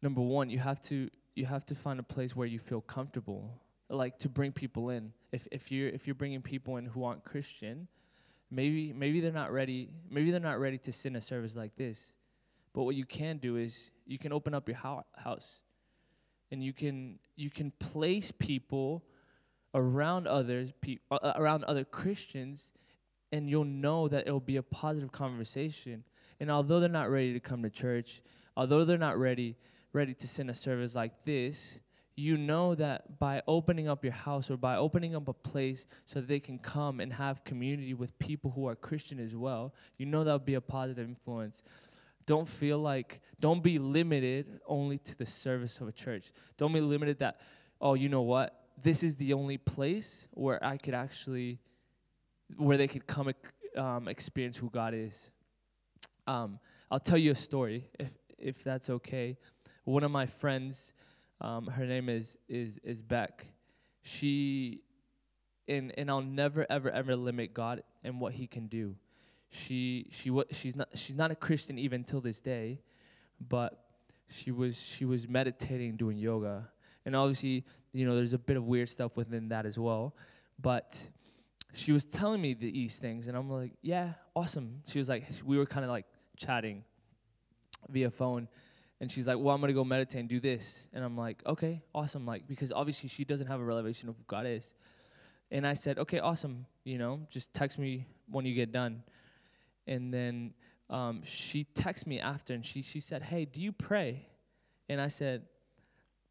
number 0.00 0.20
one 0.20 0.48
you 0.50 0.58
have 0.58 0.80
to 0.82 1.08
you 1.34 1.46
have 1.46 1.64
to 1.66 1.74
find 1.74 1.98
a 1.98 2.02
place 2.02 2.36
where 2.36 2.46
you 2.46 2.58
feel 2.58 2.80
comfortable, 2.80 3.60
like 3.88 4.18
to 4.20 4.28
bring 4.28 4.52
people 4.52 4.90
in. 4.90 5.12
If 5.32 5.48
if 5.50 5.72
you're 5.72 5.88
if 5.88 6.06
you're 6.06 6.14
bringing 6.14 6.42
people 6.42 6.76
in 6.76 6.86
who 6.86 7.04
aren't 7.04 7.24
Christian, 7.24 7.88
maybe 8.52 8.92
maybe 8.92 9.20
they're 9.20 9.32
not 9.32 9.50
ready 9.50 9.88
maybe 10.10 10.30
they're 10.30 10.38
not 10.38 10.60
ready 10.60 10.78
to 10.78 10.92
in 11.08 11.16
a 11.16 11.20
service 11.20 11.56
like 11.56 11.74
this. 11.76 12.12
But 12.74 12.84
what 12.84 12.94
you 12.94 13.04
can 13.04 13.38
do 13.38 13.56
is 13.56 13.90
you 14.06 14.18
can 14.18 14.32
open 14.32 14.54
up 14.54 14.68
your 14.68 14.76
ho- 14.76 15.04
house 15.16 15.60
and 16.50 16.62
you 16.62 16.72
can 16.72 17.18
you 17.34 17.50
can 17.50 17.72
place 17.72 18.30
people 18.30 19.02
around 19.74 20.26
others 20.26 20.72
pe- 20.82 20.98
uh, 21.10 21.32
around 21.36 21.64
other 21.64 21.84
christians 21.84 22.72
and 23.32 23.48
you'll 23.48 23.64
know 23.64 24.06
that 24.08 24.26
it'll 24.26 24.38
be 24.38 24.56
a 24.56 24.62
positive 24.62 25.10
conversation. 25.10 26.04
And 26.38 26.50
although 26.50 26.80
they're 26.80 26.88
not 26.90 27.10
ready 27.10 27.32
to 27.32 27.40
come 27.40 27.62
to 27.62 27.70
church 27.70 28.20
although 28.56 28.84
they're 28.84 28.98
not 28.98 29.18
ready 29.18 29.56
ready 29.94 30.12
to 30.14 30.28
send 30.28 30.50
a 30.50 30.54
service 30.54 30.94
like 30.94 31.24
this 31.24 31.80
you 32.14 32.36
know 32.36 32.74
that 32.74 33.18
by 33.18 33.42
opening 33.46 33.88
up 33.88 34.04
your 34.04 34.12
house 34.12 34.50
or 34.50 34.56
by 34.56 34.76
opening 34.76 35.16
up 35.16 35.28
a 35.28 35.32
place 35.32 35.86
so 36.04 36.20
they 36.20 36.40
can 36.40 36.58
come 36.58 37.00
and 37.00 37.12
have 37.12 37.44
community 37.44 37.94
with 37.94 38.18
people 38.18 38.50
who 38.50 38.66
are 38.68 38.74
Christian 38.74 39.18
as 39.18 39.34
well, 39.34 39.74
you 39.96 40.06
know 40.06 40.22
that 40.24 40.32
would 40.32 40.44
be 40.44 40.54
a 40.54 40.60
positive 40.60 41.08
influence. 41.08 41.62
Don't 42.26 42.48
feel 42.48 42.78
like, 42.78 43.20
don't 43.40 43.62
be 43.62 43.78
limited 43.78 44.60
only 44.66 44.98
to 44.98 45.16
the 45.16 45.26
service 45.26 45.80
of 45.80 45.88
a 45.88 45.92
church. 45.92 46.32
Don't 46.58 46.72
be 46.72 46.80
limited 46.80 47.18
that, 47.20 47.40
oh, 47.80 47.94
you 47.94 48.08
know 48.08 48.22
what? 48.22 48.58
This 48.82 49.02
is 49.02 49.16
the 49.16 49.32
only 49.32 49.58
place 49.58 50.28
where 50.32 50.62
I 50.64 50.76
could 50.76 50.94
actually 50.94 51.58
where 52.56 52.76
they 52.76 52.88
could 52.88 53.06
come 53.06 53.32
um, 53.76 54.08
experience 54.08 54.56
who 54.56 54.70
God 54.70 54.94
is. 54.94 55.30
Um, 56.26 56.58
I'll 56.90 57.00
tell 57.00 57.18
you 57.18 57.32
a 57.32 57.34
story 57.34 57.88
if 57.98 58.10
if 58.38 58.62
that's 58.64 58.90
okay. 58.90 59.38
One 59.84 60.04
of 60.04 60.10
my 60.10 60.26
friends, 60.26 60.92
um, 61.42 61.66
her 61.66 61.84
name 61.84 62.08
is 62.08 62.38
is 62.48 62.78
is 62.82 63.02
Beck. 63.02 63.44
She 64.00 64.80
and 65.68 65.92
and 65.98 66.10
I'll 66.10 66.22
never 66.22 66.66
ever 66.70 66.90
ever 66.90 67.14
limit 67.14 67.52
God 67.52 67.82
and 68.02 68.20
what 68.20 68.32
He 68.32 68.46
can 68.46 68.68
do. 68.68 68.96
She 69.50 70.06
she 70.10 70.30
wa- 70.30 70.44
she's 70.50 70.74
not 70.74 70.88
she's 70.94 71.16
not 71.16 71.30
a 71.30 71.36
Christian 71.36 71.78
even 71.78 72.04
till 72.04 72.22
this 72.22 72.40
day, 72.40 72.80
but 73.48 73.84
she 74.32 74.50
was 74.50 74.80
she 74.80 75.04
was 75.04 75.28
meditating 75.28 75.96
doing 75.96 76.16
yoga 76.16 76.68
and 77.04 77.14
obviously 77.14 77.64
you 77.92 78.06
know 78.06 78.16
there's 78.16 78.32
a 78.32 78.38
bit 78.38 78.56
of 78.56 78.64
weird 78.64 78.88
stuff 78.88 79.16
within 79.16 79.48
that 79.48 79.66
as 79.66 79.78
well 79.78 80.14
but 80.60 81.06
she 81.74 81.92
was 81.92 82.04
telling 82.04 82.40
me 82.40 82.54
these 82.54 82.98
things 82.98 83.26
and 83.26 83.36
i'm 83.36 83.50
like 83.50 83.72
yeah 83.82 84.12
awesome 84.34 84.80
she 84.86 84.98
was 84.98 85.08
like 85.08 85.24
we 85.44 85.58
were 85.58 85.66
kind 85.66 85.84
of 85.84 85.90
like 85.90 86.06
chatting 86.36 86.82
via 87.90 88.10
phone 88.10 88.48
and 89.02 89.12
she's 89.12 89.26
like 89.26 89.36
well 89.36 89.54
i'm 89.54 89.60
gonna 89.60 89.74
go 89.74 89.84
meditate 89.84 90.20
and 90.20 90.28
do 90.30 90.40
this 90.40 90.88
and 90.94 91.04
i'm 91.04 91.18
like 91.18 91.42
okay 91.44 91.82
awesome 91.94 92.24
like 92.24 92.48
because 92.48 92.72
obviously 92.72 93.10
she 93.10 93.24
doesn't 93.24 93.48
have 93.48 93.60
a 93.60 93.64
revelation 93.64 94.08
of 94.08 94.16
who 94.16 94.22
god 94.26 94.46
is 94.46 94.72
and 95.50 95.66
i 95.66 95.74
said 95.74 95.98
okay 95.98 96.20
awesome 96.20 96.64
you 96.84 96.96
know 96.96 97.20
just 97.28 97.52
text 97.52 97.78
me 97.78 98.06
when 98.30 98.46
you 98.46 98.54
get 98.54 98.72
done 98.72 99.02
and 99.86 100.14
then 100.14 100.54
um, 100.92 101.22
she 101.24 101.66
texted 101.74 102.06
me 102.06 102.20
after 102.20 102.52
and 102.52 102.64
she, 102.64 102.82
she 102.82 103.00
said, 103.00 103.22
Hey, 103.22 103.46
do 103.46 103.60
you 103.60 103.72
pray? 103.72 104.26
And 104.88 105.00
I 105.00 105.08
said, 105.08 105.42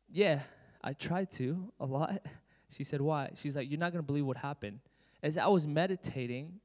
Yeah, 0.10 0.42
I 0.84 0.94
try 0.94 1.26
to 1.26 1.72
a 1.80 1.86
lot. 1.86 2.22
She 2.74 2.86
said, 2.86 3.02
Why? 3.02 3.32
She's 3.36 3.58
like, 3.58 3.70
You're 3.70 3.82
not 3.82 3.92
to 3.92 4.02
believe 4.02 4.26
what 4.26 4.38
happened. 4.38 4.80
As 5.22 5.38
I 5.38 5.48
was 5.48 5.68
meditating, 5.68 6.62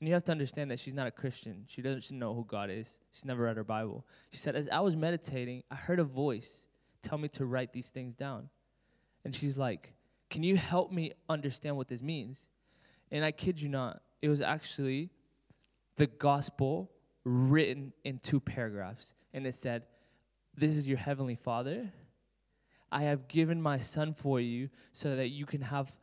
and 0.00 0.08
you 0.08 0.14
have 0.14 0.24
to 0.24 0.32
understand 0.32 0.70
that 0.70 0.78
she's 0.78 0.94
not 0.94 1.06
a 1.06 1.10
Christian. 1.10 1.64
She 1.68 1.82
doesn't 1.82 2.18
know 2.18 2.34
who 2.34 2.44
God 2.44 2.70
is. 2.70 2.98
She's 3.10 3.26
never 3.26 3.44
read 3.44 3.58
her 3.58 3.64
Bible. 3.64 4.06
She 4.30 4.38
said, 4.38 4.56
As 4.56 4.66
I 4.70 4.80
was 4.80 4.96
meditating, 4.96 5.62
I 5.70 5.74
heard 5.74 5.98
a 5.98 6.04
voice 6.04 6.62
tell 7.02 7.18
me 7.18 7.28
to 7.28 7.44
write 7.44 7.72
these 7.74 7.90
things 7.90 8.14
down. 8.14 8.48
And 9.24 9.36
she's 9.36 9.58
like, 9.58 9.92
Can 10.30 10.42
you 10.42 10.56
help 10.56 10.90
me 10.90 11.12
understand 11.28 11.76
what 11.76 11.88
this 11.88 12.02
means? 12.02 12.48
And 13.12 13.24
I 13.24 13.30
kid 13.30 13.60
you 13.60 13.68
not, 13.68 14.00
it 14.22 14.28
was 14.30 14.40
actually 14.40 15.10
the 15.96 16.06
gospel 16.06 16.90
written 17.24 17.92
in 18.04 18.20
two 18.20 18.40
paragraphs. 18.40 19.12
And 19.34 19.46
it 19.46 19.54
said, 19.54 19.82
This 20.56 20.76
is 20.76 20.88
your 20.88 20.98
heavenly 20.98 21.34
Father. 21.34 21.92
I 22.90 23.02
have 23.02 23.28
given 23.28 23.60
my 23.60 23.78
son 23.78 24.14
for 24.14 24.40
you 24.40 24.70
so 24.92 25.14
that 25.14 25.28
you 25.28 25.44
can 25.44 25.60
have, 25.60 25.94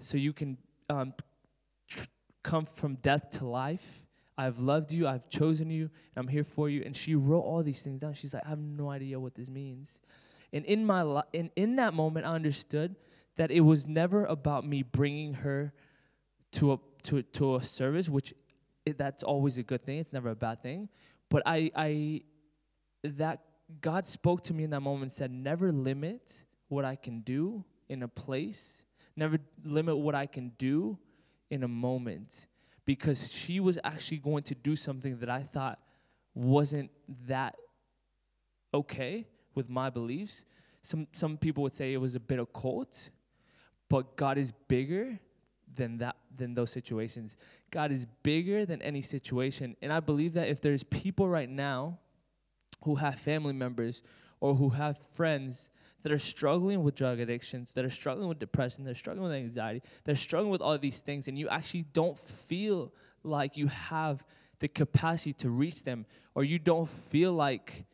so 0.00 0.18
you 0.18 0.32
can 0.32 0.58
um, 0.90 1.14
come 2.44 2.66
from 2.66 2.94
death 2.96 3.30
to 3.30 3.44
life. 3.44 4.04
I've 4.38 4.58
loved 4.58 4.92
you, 4.92 5.08
I've 5.08 5.28
chosen 5.28 5.70
you, 5.70 5.82
and 6.14 6.24
I'm 6.24 6.28
here 6.28 6.44
for 6.44 6.68
you. 6.68 6.82
And 6.84 6.96
she 6.96 7.16
wrote 7.16 7.40
all 7.40 7.62
these 7.62 7.82
things 7.82 8.00
down. 8.00 8.14
She's 8.14 8.34
like, 8.34 8.44
I 8.46 8.50
have 8.50 8.58
no 8.60 8.90
idea 8.90 9.18
what 9.18 9.34
this 9.34 9.48
means. 9.48 10.00
And 10.52 10.64
in 10.66 10.84
my 10.84 11.02
li- 11.02 11.22
in, 11.32 11.50
in 11.56 11.76
that 11.76 11.94
moment, 11.94 12.26
I 12.26 12.34
understood 12.34 12.94
that 13.36 13.50
it 13.50 13.60
was 13.60 13.88
never 13.88 14.24
about 14.26 14.64
me 14.64 14.82
bringing 14.82 15.34
her 15.34 15.72
to 16.52 16.74
a 16.74 16.78
to 17.04 17.22
to 17.22 17.56
a 17.56 17.62
service, 17.62 18.08
which 18.08 18.32
it, 18.86 18.98
that's 18.98 19.22
always 19.22 19.58
a 19.58 19.62
good 19.62 19.84
thing. 19.84 19.98
It's 19.98 20.12
never 20.12 20.30
a 20.30 20.36
bad 20.36 20.62
thing. 20.62 20.88
But 21.28 21.42
I, 21.46 21.70
I, 21.74 22.22
that 23.02 23.40
God 23.80 24.06
spoke 24.06 24.42
to 24.44 24.54
me 24.54 24.64
in 24.64 24.70
that 24.70 24.80
moment 24.80 25.02
and 25.04 25.12
said, 25.12 25.30
never 25.32 25.72
limit 25.72 26.44
what 26.68 26.84
I 26.84 26.96
can 26.96 27.20
do 27.20 27.64
in 27.88 28.02
a 28.02 28.08
place. 28.08 28.82
Never 29.16 29.38
limit 29.64 29.96
what 29.96 30.14
I 30.14 30.26
can 30.26 30.52
do 30.58 30.98
in 31.50 31.62
a 31.62 31.68
moment. 31.68 32.46
Because 32.86 33.32
she 33.32 33.60
was 33.60 33.78
actually 33.82 34.18
going 34.18 34.42
to 34.44 34.54
do 34.54 34.76
something 34.76 35.18
that 35.18 35.30
I 35.30 35.42
thought 35.42 35.78
wasn't 36.34 36.90
that 37.26 37.56
okay 38.74 39.26
with 39.54 39.68
my 39.70 39.88
beliefs. 39.88 40.44
Some 40.82 41.06
some 41.12 41.38
people 41.38 41.62
would 41.62 41.74
say 41.74 41.94
it 41.94 42.00
was 42.00 42.14
a 42.14 42.20
bit 42.20 42.38
occult, 42.38 43.08
but 43.88 44.16
God 44.16 44.36
is 44.36 44.52
bigger 44.68 45.18
than 45.74 45.98
that 45.98 46.16
than 46.36 46.54
those 46.54 46.70
situations. 46.70 47.36
God 47.70 47.90
is 47.90 48.06
bigger 48.22 48.66
than 48.66 48.82
any 48.82 49.00
situation. 49.00 49.76
And 49.80 49.92
I 49.92 50.00
believe 50.00 50.34
that 50.34 50.48
if 50.48 50.60
there's 50.60 50.84
people 50.84 51.28
right 51.28 51.48
now 51.48 51.98
who 52.84 52.96
have 52.96 53.18
family 53.18 53.54
members 53.54 54.02
or 54.40 54.54
who 54.54 54.68
have 54.70 54.98
friends 55.14 55.70
that 56.04 56.12
are 56.12 56.18
struggling 56.18 56.82
with 56.84 56.94
drug 56.94 57.18
addictions, 57.18 57.72
that 57.74 57.84
are 57.84 57.90
struggling 57.90 58.28
with 58.28 58.38
depression, 58.38 58.84
they're 58.84 58.94
struggling 58.94 59.24
with 59.24 59.32
anxiety, 59.32 59.82
they're 60.04 60.14
struggling 60.14 60.52
with 60.52 60.60
all 60.60 60.78
these 60.78 61.00
things, 61.00 61.26
and 61.26 61.36
you 61.38 61.48
actually 61.48 61.86
don't 61.92 62.18
feel 62.18 62.92
like 63.24 63.56
you 63.56 63.66
have 63.66 64.22
the 64.60 64.68
capacity 64.68 65.32
to 65.32 65.50
reach 65.50 65.82
them, 65.82 66.04
or 66.34 66.44
you 66.44 66.58
don't 66.58 66.88
feel 66.88 67.32
like 67.32 67.86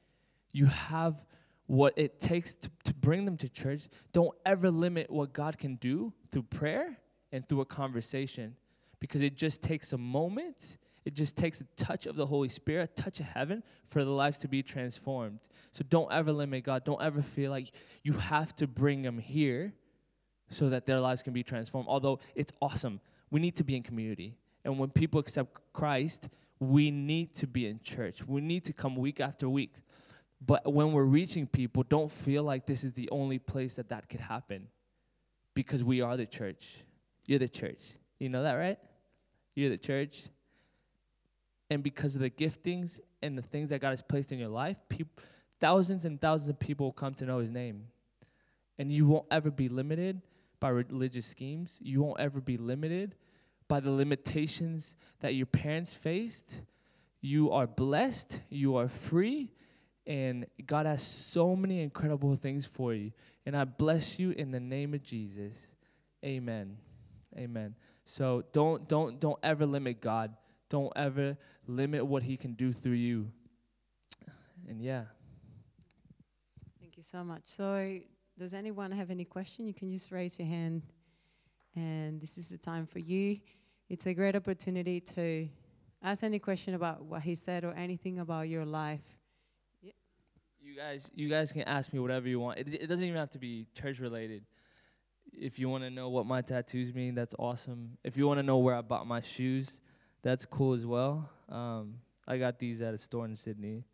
you 0.52 0.66
have 0.66 1.24
what 1.66 1.94
it 1.96 2.18
takes 2.18 2.56
to, 2.56 2.68
to 2.82 2.92
bring 2.92 3.24
them 3.24 3.36
to 3.36 3.48
church, 3.48 3.82
don't 4.12 4.36
ever 4.44 4.72
limit 4.72 5.08
what 5.08 5.32
God 5.32 5.56
can 5.56 5.76
do 5.76 6.12
through 6.32 6.42
prayer 6.42 6.98
and 7.30 7.48
through 7.48 7.60
a 7.60 7.64
conversation 7.64 8.56
because 8.98 9.20
it 9.20 9.36
just 9.36 9.62
takes 9.62 9.92
a 9.92 9.98
moment. 9.98 10.78
It 11.04 11.14
just 11.14 11.36
takes 11.36 11.60
a 11.60 11.64
touch 11.76 12.06
of 12.06 12.16
the 12.16 12.26
Holy 12.26 12.48
Spirit, 12.48 12.90
a 12.96 13.02
touch 13.02 13.20
of 13.20 13.26
heaven 13.26 13.62
for 13.88 14.04
the 14.04 14.10
lives 14.10 14.38
to 14.40 14.48
be 14.48 14.62
transformed. 14.62 15.40
So 15.72 15.84
don't 15.88 16.12
ever 16.12 16.32
limit 16.32 16.64
God. 16.64 16.84
Don't 16.84 17.00
ever 17.00 17.22
feel 17.22 17.50
like 17.50 17.72
you 18.02 18.14
have 18.14 18.54
to 18.56 18.66
bring 18.66 19.02
them 19.02 19.18
here 19.18 19.72
so 20.50 20.68
that 20.68 20.84
their 20.84 21.00
lives 21.00 21.22
can 21.22 21.32
be 21.32 21.42
transformed. 21.42 21.88
Although 21.88 22.20
it's 22.34 22.52
awesome. 22.60 23.00
We 23.30 23.40
need 23.40 23.56
to 23.56 23.64
be 23.64 23.76
in 23.76 23.82
community. 23.82 24.36
And 24.64 24.78
when 24.78 24.90
people 24.90 25.20
accept 25.20 25.58
Christ, 25.72 26.28
we 26.58 26.90
need 26.90 27.34
to 27.36 27.46
be 27.46 27.66
in 27.66 27.80
church. 27.80 28.26
We 28.26 28.42
need 28.42 28.64
to 28.64 28.72
come 28.74 28.96
week 28.96 29.20
after 29.20 29.48
week. 29.48 29.74
But 30.44 30.70
when 30.72 30.92
we're 30.92 31.04
reaching 31.04 31.46
people, 31.46 31.82
don't 31.82 32.10
feel 32.10 32.42
like 32.42 32.66
this 32.66 32.84
is 32.84 32.92
the 32.92 33.08
only 33.10 33.38
place 33.38 33.74
that 33.74 33.88
that 33.88 34.08
could 34.08 34.20
happen 34.20 34.68
because 35.54 35.82
we 35.84 36.00
are 36.00 36.16
the 36.16 36.26
church. 36.26 36.84
You're 37.26 37.38
the 37.38 37.48
church. 37.48 37.80
You 38.18 38.28
know 38.28 38.42
that, 38.42 38.54
right? 38.54 38.78
You're 39.54 39.70
the 39.70 39.78
church. 39.78 40.24
And 41.70 41.82
because 41.82 42.16
of 42.16 42.20
the 42.20 42.30
giftings 42.30 43.00
and 43.22 43.38
the 43.38 43.42
things 43.42 43.70
that 43.70 43.80
God 43.80 43.90
has 43.90 44.02
placed 44.02 44.32
in 44.32 44.38
your 44.38 44.48
life, 44.48 44.76
thousands 45.60 46.04
and 46.04 46.20
thousands 46.20 46.50
of 46.50 46.58
people 46.58 46.86
will 46.86 46.92
come 46.92 47.14
to 47.14 47.24
know 47.24 47.38
His 47.38 47.50
name. 47.50 47.84
And 48.78 48.90
you 48.90 49.06
won't 49.06 49.26
ever 49.30 49.50
be 49.50 49.68
limited 49.68 50.20
by 50.58 50.70
religious 50.70 51.26
schemes. 51.26 51.78
You 51.80 52.02
won't 52.02 52.20
ever 52.20 52.40
be 52.40 52.56
limited 52.56 53.14
by 53.68 53.80
the 53.80 53.90
limitations 53.90 54.96
that 55.20 55.34
your 55.34 55.46
parents 55.46 55.94
faced. 55.94 56.62
You 57.20 57.52
are 57.52 57.66
blessed, 57.66 58.40
you 58.48 58.76
are 58.76 58.88
free, 58.88 59.52
and 60.06 60.46
God 60.66 60.86
has 60.86 61.02
so 61.02 61.54
many 61.54 61.82
incredible 61.82 62.34
things 62.34 62.66
for 62.66 62.94
you. 62.94 63.12
And 63.46 63.56
I 63.56 63.64
bless 63.64 64.18
you 64.18 64.30
in 64.30 64.50
the 64.50 64.60
name 64.60 64.94
of 64.94 65.02
Jesus. 65.02 65.54
Amen. 66.24 66.78
Amen. 67.36 67.74
So 68.04 68.44
don't 68.52 68.88
don't 68.88 69.20
don't 69.20 69.38
ever 69.42 69.66
limit 69.66 70.00
God. 70.00 70.34
Don't 70.68 70.92
ever 70.96 71.36
limit 71.70 72.04
what 72.04 72.22
he 72.22 72.36
can 72.36 72.54
do 72.54 72.72
through 72.72 72.92
you. 72.92 73.30
And 74.68 74.80
yeah. 74.80 75.04
Thank 76.80 76.96
you 76.96 77.02
so 77.02 77.24
much. 77.24 77.42
So, 77.44 77.98
does 78.38 78.54
anyone 78.54 78.90
have 78.92 79.10
any 79.10 79.24
question? 79.24 79.66
You 79.66 79.74
can 79.74 79.90
just 79.90 80.10
raise 80.10 80.38
your 80.38 80.48
hand, 80.48 80.82
and 81.74 82.20
this 82.20 82.38
is 82.38 82.48
the 82.48 82.58
time 82.58 82.86
for 82.86 82.98
you. 82.98 83.38
It's 83.88 84.06
a 84.06 84.14
great 84.14 84.36
opportunity 84.36 85.00
to 85.00 85.48
ask 86.02 86.22
any 86.22 86.38
question 86.38 86.74
about 86.74 87.04
what 87.04 87.22
he 87.22 87.34
said 87.34 87.64
or 87.64 87.72
anything 87.72 88.18
about 88.18 88.48
your 88.48 88.64
life. 88.64 89.00
You 90.62 90.76
guys 90.76 91.10
you 91.14 91.28
guys 91.28 91.52
can 91.52 91.62
ask 91.62 91.92
me 91.92 91.98
whatever 91.98 92.28
you 92.28 92.38
want. 92.38 92.58
It 92.58 92.68
it 92.74 92.86
doesn't 92.86 93.04
even 93.04 93.18
have 93.18 93.30
to 93.30 93.38
be 93.38 93.66
church 93.74 93.98
related. 93.98 94.44
If 95.32 95.58
you 95.58 95.68
want 95.68 95.84
to 95.84 95.90
know 95.90 96.08
what 96.08 96.26
my 96.26 96.42
tattoos 96.42 96.94
mean, 96.94 97.14
that's 97.14 97.34
awesome. 97.38 97.98
If 98.04 98.16
you 98.16 98.26
want 98.26 98.38
to 98.38 98.42
know 98.42 98.58
where 98.58 98.74
I 98.74 98.80
bought 98.80 99.06
my 99.06 99.20
shoes, 99.20 99.80
that's 100.22 100.44
cool 100.44 100.74
as 100.74 100.86
well. 100.86 101.28
Um, 101.48 101.94
I 102.26 102.38
got 102.38 102.58
these 102.58 102.80
at 102.80 102.94
a 102.94 102.98
store 102.98 103.24
in 103.24 103.36
Sydney. 103.36 103.84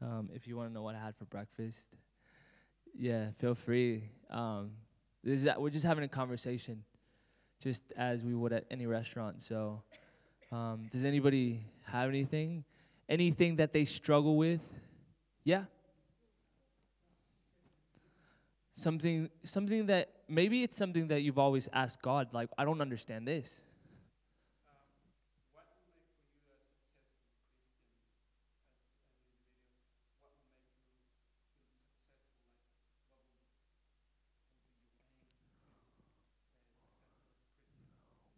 Um, 0.00 0.28
if 0.34 0.46
you 0.46 0.56
want 0.56 0.68
to 0.68 0.74
know 0.74 0.82
what 0.82 0.94
I 0.94 0.98
had 0.98 1.16
for 1.16 1.24
breakfast, 1.24 1.88
yeah, 2.94 3.30
feel 3.38 3.54
free. 3.54 4.04
Um, 4.30 4.72
this 5.24 5.44
is, 5.44 5.48
we're 5.56 5.70
just 5.70 5.86
having 5.86 6.04
a 6.04 6.08
conversation, 6.08 6.82
just 7.60 7.92
as 7.96 8.24
we 8.24 8.34
would 8.34 8.52
at 8.52 8.64
any 8.70 8.86
restaurant. 8.86 9.42
So, 9.42 9.82
um, 10.50 10.88
does 10.90 11.04
anybody 11.04 11.64
have 11.86 12.08
anything, 12.08 12.64
anything 13.08 13.56
that 13.56 13.72
they 13.72 13.84
struggle 13.84 14.36
with? 14.36 14.60
Yeah. 15.44 15.64
Something, 18.74 19.30
something 19.44 19.86
that 19.86 20.08
maybe 20.28 20.62
it's 20.62 20.76
something 20.76 21.08
that 21.08 21.22
you've 21.22 21.38
always 21.38 21.68
asked 21.72 22.02
God, 22.02 22.28
like 22.32 22.48
I 22.58 22.64
don't 22.64 22.80
understand 22.80 23.26
this. 23.26 23.62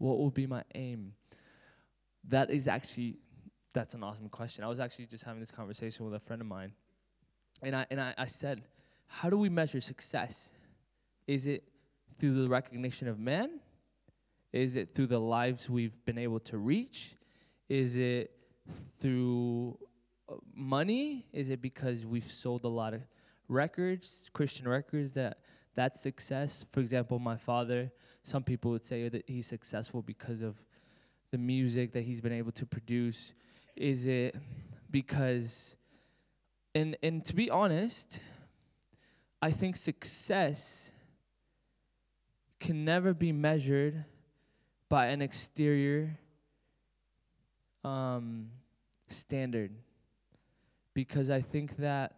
What 0.04 0.18
will 0.18 0.30
be 0.30 0.46
my 0.46 0.62
aim? 0.74 1.14
that 2.28 2.50
is 2.50 2.68
actually 2.68 3.16
that's 3.72 3.94
an 3.94 4.04
awesome 4.04 4.28
question. 4.28 4.62
I 4.62 4.68
was 4.68 4.78
actually 4.78 5.06
just 5.06 5.24
having 5.24 5.40
this 5.40 5.50
conversation 5.50 6.04
with 6.04 6.14
a 6.14 6.20
friend 6.20 6.40
of 6.40 6.46
mine, 6.46 6.72
and 7.62 7.74
I 7.74 7.86
and 7.90 8.00
I, 8.00 8.14
I 8.16 8.26
said, 8.26 8.62
how 9.06 9.30
do 9.30 9.36
we 9.36 9.48
measure 9.48 9.80
success? 9.80 10.52
Is 11.26 11.46
it 11.46 11.64
through 12.18 12.42
the 12.42 12.48
recognition 12.48 13.08
of 13.08 13.18
men? 13.18 13.60
Is 14.52 14.76
it 14.76 14.94
through 14.94 15.08
the 15.08 15.18
lives 15.18 15.68
we've 15.68 16.04
been 16.04 16.18
able 16.18 16.38
to 16.40 16.58
reach? 16.58 17.16
Is 17.68 17.96
it 17.96 18.30
through 19.00 19.76
uh, 20.28 20.34
money? 20.54 21.26
Is 21.32 21.50
it 21.50 21.60
because 21.60 22.06
we've 22.06 22.30
sold 22.30 22.62
a 22.64 22.68
lot 22.68 22.94
of 22.94 23.02
records, 23.48 24.30
Christian 24.32 24.68
records 24.68 25.14
that 25.14 25.38
that's 25.74 26.00
success? 26.00 26.64
For 26.72 26.80
example, 26.80 27.18
my 27.18 27.36
father, 27.36 27.90
some 28.22 28.42
people 28.42 28.70
would 28.72 28.84
say 28.84 29.08
that 29.08 29.24
he's 29.28 29.46
successful 29.46 30.02
because 30.02 30.42
of 30.42 30.56
the 31.30 31.38
music 31.38 31.92
that 31.92 32.02
he's 32.02 32.20
been 32.20 32.32
able 32.32 32.52
to 32.52 32.66
produce. 32.66 33.34
Is 33.76 34.06
it 34.06 34.36
because 34.90 35.76
and 36.74 36.96
and 37.02 37.24
to 37.24 37.34
be 37.34 37.50
honest, 37.50 38.20
I 39.42 39.50
think 39.50 39.76
success 39.76 40.92
can 42.60 42.84
never 42.84 43.12
be 43.12 43.32
measured 43.32 44.04
by 44.88 45.06
an 45.06 45.20
exterior 45.20 46.18
um, 47.84 48.48
standard 49.08 49.72
because 50.94 51.30
I 51.30 51.42
think 51.42 51.76
that 51.76 52.14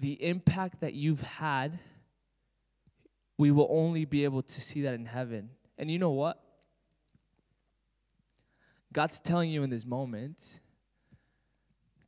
the 0.00 0.12
impact 0.24 0.80
that 0.80 0.94
you've 0.94 1.20
had, 1.20 1.78
we 3.36 3.50
will 3.50 3.68
only 3.70 4.06
be 4.06 4.24
able 4.24 4.42
to 4.42 4.60
see 4.60 4.82
that 4.82 4.94
in 4.94 5.04
heaven. 5.04 5.50
And 5.76 5.90
you 5.90 5.98
know 5.98 6.10
what? 6.10 6.42
God's 8.92 9.20
telling 9.20 9.50
you 9.50 9.62
in 9.62 9.70
this 9.70 9.84
moment 9.84 10.60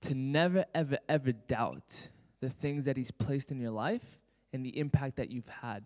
to 0.01 0.15
never, 0.15 0.65
ever, 0.75 0.99
ever 1.09 1.33
doubt 1.33 2.09
the 2.41 2.49
things 2.49 2.87
that 2.87 2.97
He's 2.97 3.11
placed 3.11 3.53
in 3.53 3.61
your 3.61 3.71
life 3.71 4.19
and 4.53 4.65
the 4.65 4.77
impact 4.79 5.17
that 5.17 5.31
you've 5.31 5.49
had. 5.49 5.85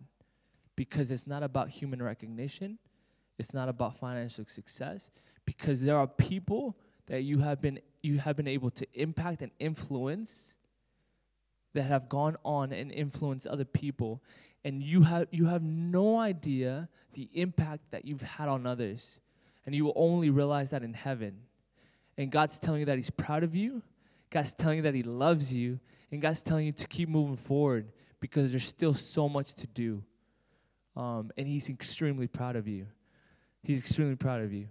Because 0.76 1.10
it's 1.10 1.26
not 1.26 1.42
about 1.42 1.68
human 1.70 2.02
recognition, 2.02 2.78
it's 3.38 3.52
not 3.52 3.68
about 3.68 3.98
financial 3.98 4.44
success, 4.46 5.10
because 5.44 5.82
there 5.82 5.96
are 5.96 6.06
people 6.06 6.76
that 7.06 7.22
you 7.22 7.38
have 7.38 7.60
been 7.60 7.80
you 8.02 8.18
have 8.18 8.36
been 8.36 8.46
able 8.48 8.70
to 8.70 8.86
impact 8.94 9.42
and 9.42 9.50
influence 9.58 10.55
that 11.76 11.84
have 11.84 12.08
gone 12.08 12.36
on 12.44 12.72
and 12.72 12.90
influenced 12.90 13.46
other 13.46 13.64
people. 13.64 14.22
And 14.64 14.82
you 14.82 15.02
have 15.02 15.28
you 15.30 15.46
have 15.46 15.62
no 15.62 16.18
idea 16.18 16.88
the 17.12 17.28
impact 17.32 17.90
that 17.92 18.04
you've 18.04 18.22
had 18.22 18.48
on 18.48 18.66
others. 18.66 19.20
And 19.64 19.74
you 19.74 19.84
will 19.84 19.94
only 19.96 20.30
realize 20.30 20.70
that 20.70 20.82
in 20.82 20.94
heaven. 20.94 21.38
And 22.18 22.30
God's 22.30 22.58
telling 22.58 22.80
you 22.80 22.86
that 22.86 22.96
he's 22.96 23.10
proud 23.10 23.42
of 23.42 23.54
you. 23.54 23.82
God's 24.30 24.54
telling 24.54 24.78
you 24.78 24.82
that 24.82 24.94
he 24.94 25.02
loves 25.02 25.52
you. 25.52 25.80
And 26.10 26.22
God's 26.22 26.42
telling 26.42 26.66
you 26.66 26.72
to 26.72 26.86
keep 26.86 27.08
moving 27.08 27.36
forward 27.36 27.88
because 28.20 28.52
there's 28.52 28.66
still 28.66 28.94
so 28.94 29.28
much 29.28 29.54
to 29.54 29.66
do. 29.66 30.02
Um, 30.96 31.30
and 31.36 31.46
he's 31.46 31.68
extremely 31.68 32.26
proud 32.26 32.56
of 32.56 32.66
you. 32.66 32.86
He's 33.62 33.80
extremely 33.80 34.16
proud 34.16 34.42
of 34.42 34.52
you. 34.52 34.68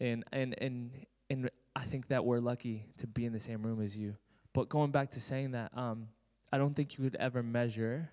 And 0.00 0.24
and 0.32 0.54
and 0.60 0.90
and 1.30 1.50
I 1.74 1.84
think 1.84 2.08
that 2.08 2.24
we're 2.24 2.40
lucky 2.40 2.86
to 2.98 3.06
be 3.06 3.24
in 3.24 3.32
the 3.32 3.40
same 3.40 3.62
room 3.62 3.80
as 3.82 3.96
you. 3.96 4.16
But 4.52 4.68
going 4.68 4.90
back 4.90 5.10
to 5.12 5.20
saying 5.20 5.52
that, 5.52 5.70
um, 5.76 6.08
I 6.50 6.58
don't 6.58 6.74
think 6.74 6.96
you 6.96 7.04
could 7.04 7.16
ever 7.16 7.42
measure 7.42 8.10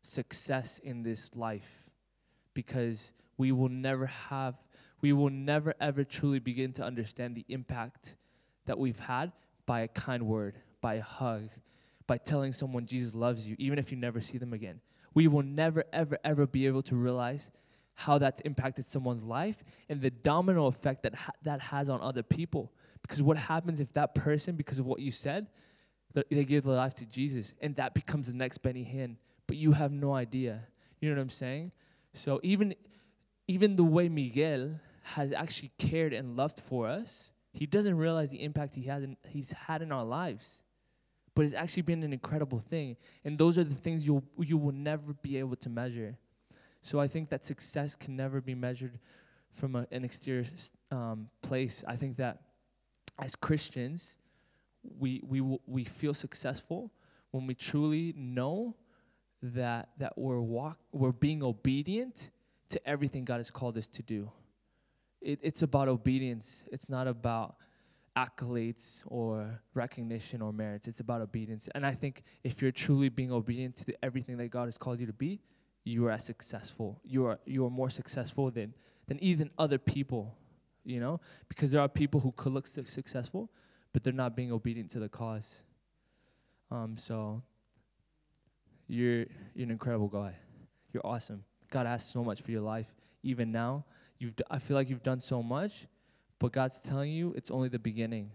success 0.00 0.80
in 0.82 1.02
this 1.02 1.30
life 1.36 1.90
because 2.54 3.12
we 3.38 3.52
will 3.52 3.68
never 3.68 4.06
have, 4.06 4.56
we 5.00 5.12
will 5.12 5.30
never 5.30 5.74
ever 5.80 6.04
truly 6.04 6.38
begin 6.38 6.72
to 6.74 6.84
understand 6.84 7.34
the 7.34 7.44
impact 7.48 8.16
that 8.66 8.78
we've 8.78 8.98
had 8.98 9.32
by 9.66 9.80
a 9.80 9.88
kind 9.88 10.26
word, 10.26 10.56
by 10.80 10.94
a 10.94 11.02
hug, 11.02 11.48
by 12.06 12.18
telling 12.18 12.52
someone 12.52 12.84
Jesus 12.84 13.14
loves 13.14 13.48
you, 13.48 13.56
even 13.58 13.78
if 13.78 13.90
you 13.90 13.96
never 13.96 14.20
see 14.20 14.38
them 14.38 14.52
again. 14.52 14.80
We 15.14 15.28
will 15.28 15.42
never, 15.42 15.84
ever, 15.92 16.18
ever 16.24 16.46
be 16.46 16.66
able 16.66 16.82
to 16.84 16.96
realize 16.96 17.50
how 17.94 18.18
that's 18.18 18.40
impacted 18.42 18.86
someone's 18.86 19.22
life 19.22 19.62
and 19.88 20.00
the 20.00 20.10
domino 20.10 20.66
effect 20.66 21.02
that 21.02 21.14
ha- 21.14 21.32
that 21.42 21.60
has 21.60 21.88
on 21.88 22.00
other 22.00 22.22
people. 22.22 22.72
Because 23.02 23.20
what 23.20 23.36
happens 23.36 23.80
if 23.80 23.92
that 23.92 24.14
person, 24.14 24.56
because 24.56 24.78
of 24.78 24.86
what 24.86 25.00
you 25.00 25.12
said, 25.12 25.48
they 26.14 26.44
give 26.44 26.64
their 26.64 26.74
life 26.74 26.94
to 26.94 27.06
Jesus 27.06 27.54
and 27.60 27.74
that 27.76 27.94
becomes 27.94 28.26
the 28.26 28.32
next 28.32 28.58
Benny 28.58 28.84
Hinn, 28.84 29.16
but 29.46 29.56
you 29.56 29.72
have 29.72 29.92
no 29.92 30.14
idea. 30.14 30.66
You 31.00 31.10
know 31.10 31.16
what 31.16 31.22
I'm 31.22 31.30
saying? 31.30 31.72
So 32.14 32.40
even 32.42 32.74
even 33.48 33.76
the 33.76 33.84
way 33.84 34.08
Miguel 34.08 34.80
has 35.02 35.32
actually 35.32 35.72
cared 35.78 36.12
and 36.12 36.36
loved 36.36 36.60
for 36.60 36.86
us, 36.86 37.32
he 37.52 37.66
doesn't 37.66 37.96
realize 37.96 38.30
the 38.30 38.42
impact 38.42 38.74
he 38.74 38.84
has 38.84 39.02
in, 39.02 39.16
he's 39.28 39.52
had 39.52 39.82
in 39.82 39.92
our 39.92 40.04
lives. 40.04 40.62
But 41.34 41.44
it's 41.44 41.54
actually 41.54 41.82
been 41.82 42.02
an 42.02 42.12
incredible 42.12 42.58
thing, 42.58 42.96
and 43.24 43.38
those 43.38 43.56
are 43.56 43.64
the 43.64 43.74
things 43.74 44.06
you 44.06 44.22
you 44.38 44.58
will 44.58 44.72
never 44.72 45.14
be 45.22 45.38
able 45.38 45.56
to 45.56 45.70
measure. 45.70 46.18
So 46.82 47.00
I 47.00 47.08
think 47.08 47.30
that 47.30 47.44
success 47.44 47.94
can 47.94 48.16
never 48.16 48.40
be 48.40 48.54
measured 48.54 48.98
from 49.52 49.76
a, 49.76 49.86
an 49.90 50.04
exterior 50.04 50.46
um, 50.90 51.28
place. 51.40 51.84
I 51.86 51.96
think 51.96 52.16
that 52.18 52.42
as 53.18 53.34
Christians, 53.34 54.18
we 54.98 55.22
we 55.26 55.40
we 55.66 55.84
feel 55.84 56.14
successful 56.14 56.92
when 57.30 57.46
we 57.46 57.54
truly 57.54 58.14
know 58.16 58.76
that 59.42 59.90
that 59.98 60.16
we're 60.16 60.40
walk 60.40 60.78
we're 60.92 61.12
being 61.12 61.42
obedient 61.42 62.30
to 62.68 62.88
everything 62.88 63.24
God 63.24 63.38
has 63.38 63.50
called 63.50 63.76
us 63.76 63.86
to 63.88 64.02
do. 64.02 64.30
It, 65.20 65.38
it's 65.42 65.62
about 65.62 65.88
obedience. 65.88 66.64
It's 66.72 66.88
not 66.88 67.06
about 67.06 67.56
accolades 68.16 69.02
or 69.06 69.60
recognition 69.74 70.42
or 70.42 70.52
merits. 70.52 70.88
It's 70.88 71.00
about 71.00 71.20
obedience. 71.20 71.68
And 71.74 71.86
I 71.86 71.94
think 71.94 72.22
if 72.44 72.60
you're 72.60 72.72
truly 72.72 73.08
being 73.08 73.32
obedient 73.32 73.76
to 73.76 73.84
the, 73.84 73.96
everything 74.02 74.36
that 74.38 74.48
God 74.48 74.64
has 74.64 74.76
called 74.76 75.00
you 75.00 75.06
to 75.06 75.12
be, 75.12 75.40
you 75.84 76.06
are 76.06 76.10
as 76.10 76.24
successful. 76.24 77.00
You 77.04 77.26
are 77.26 77.38
you 77.44 77.66
are 77.66 77.70
more 77.70 77.90
successful 77.90 78.50
than 78.50 78.74
than 79.08 79.22
even 79.22 79.50
other 79.58 79.78
people, 79.78 80.36
you 80.84 81.00
know, 81.00 81.20
because 81.48 81.70
there 81.72 81.80
are 81.80 81.88
people 81.88 82.20
who 82.20 82.32
could 82.32 82.52
look 82.52 82.66
su- 82.66 82.84
successful, 82.84 83.50
but 83.92 84.02
they're 84.02 84.12
not 84.12 84.34
being 84.34 84.52
obedient 84.52 84.90
to 84.92 85.00
the 85.00 85.08
cause. 85.08 85.62
Um, 86.70 86.96
so 86.96 87.42
you're 88.88 89.26
you're 89.54 89.64
an 89.64 89.70
incredible 89.70 90.08
guy. 90.08 90.34
You're 90.92 91.06
awesome. 91.06 91.44
God 91.70 91.86
has 91.86 92.04
so 92.04 92.22
much 92.22 92.42
for 92.42 92.50
your 92.50 92.60
life. 92.60 92.92
Even 93.22 93.52
now, 93.52 93.84
you've 94.18 94.36
d- 94.36 94.44
I 94.50 94.58
feel 94.58 94.76
like 94.76 94.90
you've 94.90 95.02
done 95.02 95.20
so 95.20 95.42
much, 95.42 95.86
but 96.38 96.52
God's 96.52 96.80
telling 96.80 97.12
you 97.12 97.32
it's 97.36 97.50
only 97.50 97.68
the 97.68 97.78
beginning. 97.78 98.30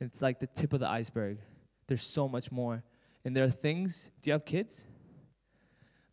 It's 0.00 0.22
like 0.22 0.40
the 0.40 0.46
tip 0.46 0.72
of 0.72 0.80
the 0.80 0.88
iceberg. 0.88 1.38
There's 1.86 2.02
so 2.02 2.28
much 2.28 2.50
more. 2.50 2.82
And 3.24 3.36
there 3.36 3.44
are 3.44 3.50
things. 3.50 4.10
Do 4.22 4.30
you 4.30 4.32
have 4.32 4.44
kids? 4.44 4.84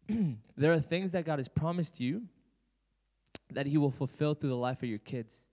there 0.58 0.74
are 0.74 0.80
things 0.80 1.12
that 1.14 1.26
God 1.26 1.40
has 1.40 1.48
promised 1.48 2.00
you 2.00 2.24
that 3.52 3.66
He 3.66 3.78
will 3.78 3.92
fulfill 3.92 4.34
through 4.34 4.50
the 4.50 4.56
life 4.56 4.84
of 4.84 4.90
your 4.90 5.00
kids. 5.00 5.44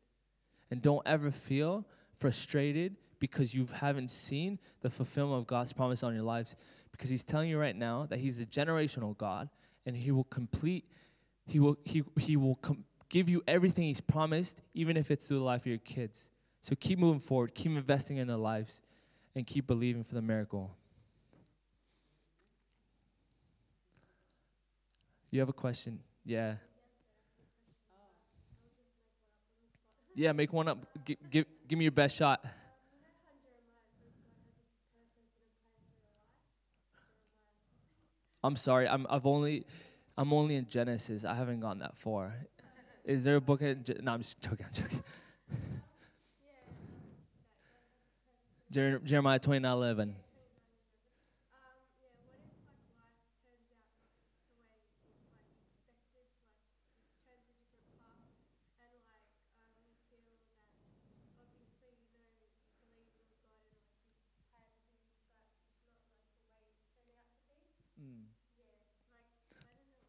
And 0.70 0.82
don't 0.82 1.02
ever 1.06 1.30
feel 1.30 1.86
frustrated 2.18 2.96
because 3.24 3.54
you 3.54 3.66
haven't 3.72 4.10
seen 4.10 4.58
the 4.82 4.90
fulfillment 4.90 5.40
of 5.40 5.46
God's 5.46 5.72
promise 5.72 6.02
on 6.02 6.12
your 6.12 6.24
lives. 6.24 6.56
Because 6.92 7.08
He's 7.08 7.24
telling 7.24 7.48
you 7.48 7.58
right 7.58 7.74
now 7.74 8.04
that 8.10 8.18
He's 8.18 8.38
a 8.38 8.44
generational 8.44 9.16
God 9.16 9.48
and 9.86 9.96
He 9.96 10.10
will 10.10 10.24
complete, 10.24 10.84
He 11.46 11.58
will, 11.58 11.78
he, 11.86 12.04
he 12.18 12.36
will 12.36 12.56
com- 12.56 12.84
give 13.08 13.30
you 13.30 13.42
everything 13.48 13.84
He's 13.84 14.02
promised, 14.02 14.60
even 14.74 14.98
if 14.98 15.10
it's 15.10 15.26
through 15.26 15.38
the 15.38 15.44
life 15.44 15.62
of 15.62 15.68
your 15.68 15.78
kids. 15.78 16.28
So 16.60 16.74
keep 16.78 16.98
moving 16.98 17.18
forward, 17.18 17.54
keep 17.54 17.72
investing 17.72 18.18
in 18.18 18.28
their 18.28 18.36
lives, 18.36 18.82
and 19.34 19.46
keep 19.46 19.66
believing 19.66 20.04
for 20.04 20.14
the 20.14 20.20
miracle. 20.20 20.76
You 25.30 25.40
have 25.40 25.48
a 25.48 25.54
question? 25.54 26.00
Yeah. 26.26 26.56
Yeah, 30.14 30.32
make 30.32 30.52
one 30.52 30.68
up. 30.68 30.86
G- 31.06 31.16
give, 31.30 31.46
give 31.66 31.78
me 31.78 31.86
your 31.86 31.92
best 31.92 32.16
shot. 32.16 32.44
I'm 38.44 38.56
sorry. 38.56 38.86
I'm 38.86 39.06
I've 39.08 39.24
only 39.24 39.64
I'm 40.18 40.32
only 40.34 40.56
in 40.56 40.68
Genesis. 40.68 41.24
I 41.24 41.34
haven't 41.34 41.60
gone 41.60 41.78
that 41.78 41.96
far. 41.96 42.34
Is 43.04 43.24
there 43.24 43.36
a 43.36 43.40
book 43.40 43.62
in 43.62 43.82
Ge- 43.82 44.00
No, 44.02 44.12
I'm 44.12 44.20
just 44.20 44.38
joking. 44.40 44.66
I'm 44.66 44.72
joking. 44.74 45.02
Jer- 48.70 48.98
Jeremiah 48.98 49.40
29:11. 49.40 50.12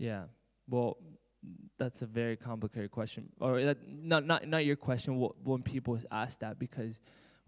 Yeah. 0.00 0.24
Well, 0.66 0.96
that's 1.78 2.00
a 2.00 2.06
very 2.06 2.36
complicated 2.36 2.90
question, 2.90 3.28
or 3.38 3.60
that, 3.62 3.78
not 3.86 4.24
not 4.26 4.48
not 4.48 4.64
your 4.64 4.76
question. 4.76 5.20
wh- 5.20 5.46
When 5.46 5.62
people 5.62 6.00
ask 6.10 6.40
that, 6.40 6.58
because 6.58 7.00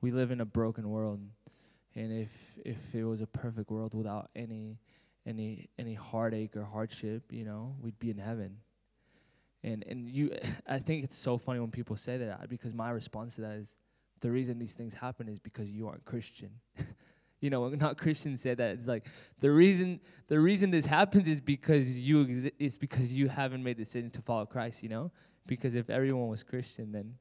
we 0.03 0.11
live 0.11 0.31
in 0.31 0.41
a 0.41 0.45
broken 0.45 0.91
world, 0.91 1.21
and 1.95 2.13
if 2.13 2.31
if 2.65 2.77
it 2.95 3.05
was 3.05 3.23
a 3.23 3.27
perfect 3.27 3.71
world 3.71 3.95
without 3.95 4.29
any 4.37 4.79
any 5.27 5.71
any 5.79 5.95
heartache 5.95 6.55
or 6.57 6.65
hardship, 6.65 7.33
you 7.33 7.45
know, 7.45 7.75
we'd 7.81 7.99
be 7.99 8.11
in 8.11 8.19
heaven. 8.19 8.59
And 9.63 9.83
and 9.89 10.09
you, 10.09 10.37
I 10.69 10.79
think 10.79 11.05
it's 11.05 11.17
so 11.17 11.39
funny 11.39 11.61
when 11.61 11.71
people 11.71 11.97
say 11.97 12.19
that 12.19 12.49
because 12.51 12.75
my 12.75 12.91
response 12.91 13.37
to 13.37 13.41
that 13.43 13.53
is, 13.53 13.77
the 14.21 14.31
reason 14.31 14.59
these 14.59 14.75
things 14.75 14.93
happen 14.95 15.27
is 15.29 15.39
because 15.39 15.71
you 15.71 15.89
aren't 15.89 16.05
Christian. 16.05 16.51
you 17.43 17.51
know, 17.51 17.69
not 17.87 17.99
Christians 17.99 18.41
say 18.41 18.55
that. 18.55 18.71
It's 18.71 18.89
like 18.89 19.07
the 19.41 19.51
reason 19.51 20.01
the 20.29 20.41
reason 20.41 20.71
this 20.71 20.87
happens 20.87 21.29
is 21.29 21.43
because 21.43 22.01
you 22.01 22.25
exi- 22.25 22.53
it's 22.59 22.79
because 22.79 23.13
you 23.13 23.29
haven't 23.29 23.63
made 23.63 23.77
a 23.77 23.85
decision 23.85 24.11
to 24.13 24.23
follow 24.23 24.47
Christ. 24.47 24.83
You 24.83 24.89
know, 24.89 25.11
because 25.47 25.75
if 25.75 25.91
everyone 25.91 26.29
was 26.29 26.43
Christian, 26.43 26.93
then 26.93 27.17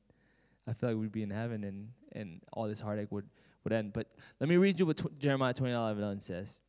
I 0.68 0.74
feel 0.74 0.90
like 0.90 0.98
we'd 1.00 1.12
be 1.12 1.24
in 1.24 1.32
heaven 1.32 1.66
and 1.66 1.90
and 2.14 2.42
all 2.54 2.68
this 2.68 2.80
heartache 2.80 3.12
would 3.12 3.28
would 3.66 3.74
end. 3.74 3.92
But 3.92 4.08
let 4.40 4.48
me 4.48 4.56
read 4.56 4.80
you 4.80 4.86
what 4.86 4.98
tw- 4.98 5.20
Jeremiah 5.20 5.54
twenty 5.54 5.74
eleven 5.74 6.22
says. 6.22 6.60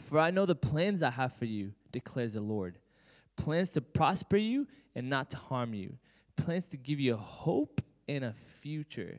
For 0.00 0.18
I 0.18 0.30
know 0.30 0.46
the 0.46 0.54
plans 0.54 1.02
I 1.02 1.10
have 1.10 1.34
for 1.34 1.46
you, 1.46 1.72
declares 1.90 2.34
the 2.34 2.40
Lord. 2.40 2.78
Plans 3.36 3.70
to 3.70 3.80
prosper 3.80 4.36
you 4.36 4.66
and 4.94 5.08
not 5.08 5.30
to 5.30 5.36
harm 5.36 5.74
you. 5.74 5.98
Plans 6.36 6.66
to 6.66 6.76
give 6.76 7.00
you 7.00 7.14
a 7.14 7.18
hope 7.18 7.80
and 8.06 8.24
a 8.24 8.34
future. 8.60 9.18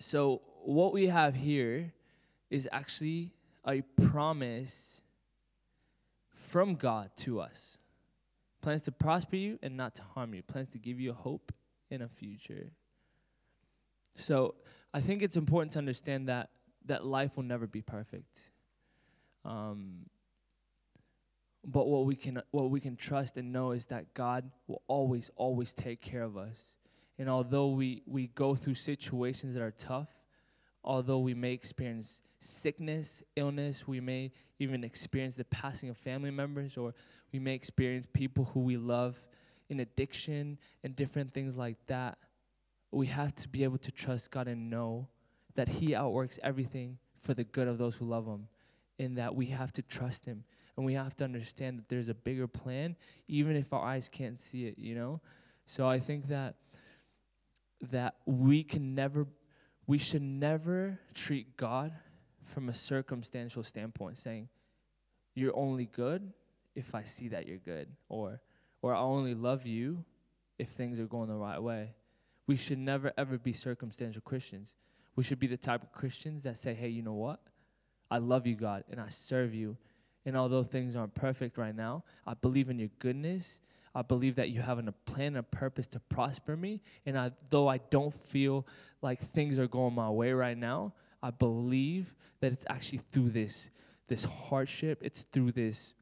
So, 0.00 0.40
what 0.64 0.94
we 0.94 1.08
have 1.08 1.34
here 1.34 1.92
is 2.50 2.66
actually 2.72 3.34
a 3.66 3.82
promise 3.82 5.02
from 6.34 6.74
God 6.74 7.10
to 7.18 7.38
us. 7.40 7.76
Plans 8.62 8.82
to 8.82 8.92
prosper 8.92 9.36
you 9.36 9.58
and 9.62 9.76
not 9.76 9.94
to 9.96 10.02
harm 10.02 10.32
you. 10.32 10.42
Plans 10.42 10.70
to 10.70 10.78
give 10.78 10.98
you 10.98 11.10
a 11.10 11.14
hope 11.14 11.52
and 11.90 12.02
a 12.02 12.08
future. 12.08 12.72
So, 14.14 14.54
I 14.94 15.02
think 15.02 15.22
it's 15.22 15.36
important 15.36 15.72
to 15.72 15.78
understand 15.78 16.28
that 16.28 16.48
that 16.86 17.04
life 17.04 17.36
will 17.36 17.44
never 17.44 17.66
be 17.66 17.82
perfect. 17.82 18.50
Um, 19.44 20.06
but 21.62 21.86
what 21.88 22.06
we 22.06 22.16
can 22.16 22.40
what 22.52 22.70
we 22.70 22.80
can 22.80 22.96
trust 22.96 23.36
and 23.36 23.52
know 23.52 23.72
is 23.72 23.84
that 23.86 24.14
God 24.14 24.50
will 24.66 24.80
always 24.86 25.30
always 25.36 25.74
take 25.74 26.00
care 26.00 26.22
of 26.22 26.38
us. 26.38 26.79
And 27.20 27.28
although 27.28 27.68
we 27.68 28.02
we 28.06 28.28
go 28.28 28.54
through 28.54 28.76
situations 28.76 29.52
that 29.52 29.62
are 29.62 29.72
tough, 29.72 30.08
although 30.82 31.18
we 31.18 31.34
may 31.34 31.52
experience 31.52 32.22
sickness, 32.38 33.22
illness, 33.36 33.86
we 33.86 34.00
may 34.00 34.32
even 34.58 34.82
experience 34.84 35.36
the 35.36 35.44
passing 35.44 35.90
of 35.90 35.98
family 35.98 36.30
members 36.30 36.78
or 36.78 36.94
we 37.30 37.38
may 37.38 37.52
experience 37.52 38.06
people 38.14 38.46
who 38.46 38.60
we 38.60 38.78
love 38.78 39.22
in 39.68 39.80
addiction 39.80 40.56
and 40.82 40.96
different 40.96 41.34
things 41.34 41.56
like 41.56 41.76
that. 41.88 42.16
We 42.90 43.08
have 43.08 43.34
to 43.34 43.50
be 43.50 43.64
able 43.64 43.78
to 43.78 43.92
trust 43.92 44.30
God 44.30 44.48
and 44.48 44.70
know 44.70 45.06
that 45.56 45.68
He 45.68 45.94
outworks 45.94 46.38
everything 46.42 46.96
for 47.20 47.34
the 47.34 47.44
good 47.44 47.68
of 47.68 47.76
those 47.76 47.96
who 47.96 48.06
love 48.06 48.24
Him, 48.24 48.48
and 48.98 49.18
that 49.18 49.34
we 49.34 49.44
have 49.46 49.72
to 49.74 49.82
trust 49.82 50.24
Him. 50.24 50.42
And 50.74 50.86
we 50.86 50.94
have 50.94 51.14
to 51.16 51.24
understand 51.24 51.80
that 51.80 51.88
there's 51.90 52.08
a 52.08 52.14
bigger 52.14 52.48
plan, 52.48 52.96
even 53.28 53.56
if 53.56 53.74
our 53.74 53.84
eyes 53.84 54.08
can't 54.08 54.40
see 54.40 54.64
it, 54.64 54.78
you 54.78 54.94
know? 54.94 55.20
So 55.66 55.86
I 55.86 56.00
think 56.00 56.26
that 56.28 56.54
that 57.90 58.16
we 58.26 58.62
can 58.62 58.94
never 58.94 59.26
we 59.86 59.98
should 59.98 60.22
never 60.22 61.00
treat 61.14 61.56
God 61.56 61.92
from 62.44 62.68
a 62.68 62.74
circumstantial 62.74 63.64
standpoint, 63.64 64.18
saying, 64.18 64.48
You're 65.34 65.56
only 65.56 65.86
good 65.86 66.32
if 66.76 66.94
I 66.94 67.02
see 67.02 67.28
that 67.28 67.46
you're 67.46 67.58
good, 67.58 67.88
or 68.08 68.40
or 68.82 68.94
I 68.94 69.00
only 69.00 69.34
love 69.34 69.66
you 69.66 70.04
if 70.58 70.68
things 70.68 71.00
are 71.00 71.06
going 71.06 71.28
the 71.28 71.34
right 71.34 71.60
way. 71.60 71.94
We 72.46 72.56
should 72.56 72.78
never 72.78 73.12
ever 73.16 73.38
be 73.38 73.52
circumstantial 73.52 74.22
Christians. 74.22 74.74
We 75.16 75.24
should 75.24 75.40
be 75.40 75.46
the 75.46 75.56
type 75.56 75.82
of 75.82 75.92
Christians 75.92 76.44
that 76.44 76.56
say, 76.56 76.72
hey, 76.72 76.88
you 76.88 77.02
know 77.02 77.14
what? 77.14 77.40
I 78.10 78.18
love 78.18 78.46
you, 78.46 78.54
God, 78.54 78.84
and 78.90 79.00
I 79.00 79.08
serve 79.08 79.54
you. 79.54 79.76
And 80.24 80.36
although 80.36 80.62
things 80.62 80.96
aren't 80.96 81.14
perfect 81.14 81.58
right 81.58 81.74
now, 81.74 82.04
I 82.26 82.34
believe 82.34 82.70
in 82.70 82.78
your 82.78 82.90
goodness. 82.98 83.60
I 83.94 84.02
believe 84.02 84.36
that 84.36 84.50
you 84.50 84.60
have 84.60 84.78
a 84.78 84.92
plan 84.92 85.28
and 85.28 85.38
a 85.38 85.42
purpose 85.42 85.86
to 85.88 86.00
prosper 86.00 86.56
me. 86.56 86.80
And 87.06 87.18
I, 87.18 87.32
though 87.48 87.68
I 87.68 87.78
don't 87.78 88.14
feel 88.14 88.66
like 89.02 89.32
things 89.32 89.58
are 89.58 89.66
going 89.66 89.94
my 89.94 90.08
way 90.10 90.32
right 90.32 90.56
now, 90.56 90.94
I 91.22 91.30
believe 91.30 92.14
that 92.40 92.52
it's 92.52 92.64
actually 92.68 93.00
through 93.12 93.30
this, 93.30 93.70
this 94.08 94.24
hardship, 94.24 95.00
it's 95.02 95.22
through 95.32 95.52
this 95.52 95.94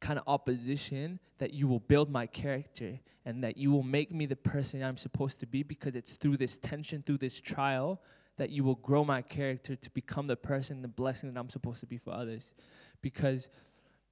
kind 0.00 0.18
of 0.18 0.24
opposition 0.26 1.18
that 1.38 1.52
you 1.52 1.66
will 1.66 1.80
build 1.80 2.10
my 2.10 2.26
character 2.26 2.98
and 3.24 3.42
that 3.42 3.56
you 3.56 3.72
will 3.72 3.82
make 3.82 4.12
me 4.12 4.24
the 4.26 4.36
person 4.36 4.82
I'm 4.82 4.96
supposed 4.96 5.40
to 5.40 5.46
be 5.46 5.62
because 5.62 5.96
it's 5.96 6.14
through 6.14 6.36
this 6.36 6.58
tension, 6.58 7.02
through 7.04 7.18
this 7.18 7.40
trial, 7.40 8.00
that 8.36 8.50
you 8.50 8.62
will 8.62 8.76
grow 8.76 9.04
my 9.04 9.22
character 9.22 9.74
to 9.74 9.90
become 9.90 10.26
the 10.26 10.36
person, 10.36 10.82
the 10.82 10.88
blessing 10.88 11.32
that 11.32 11.40
I'm 11.40 11.48
supposed 11.48 11.80
to 11.80 11.86
be 11.86 11.98
for 11.98 12.12
others. 12.12 12.54
Because 13.02 13.48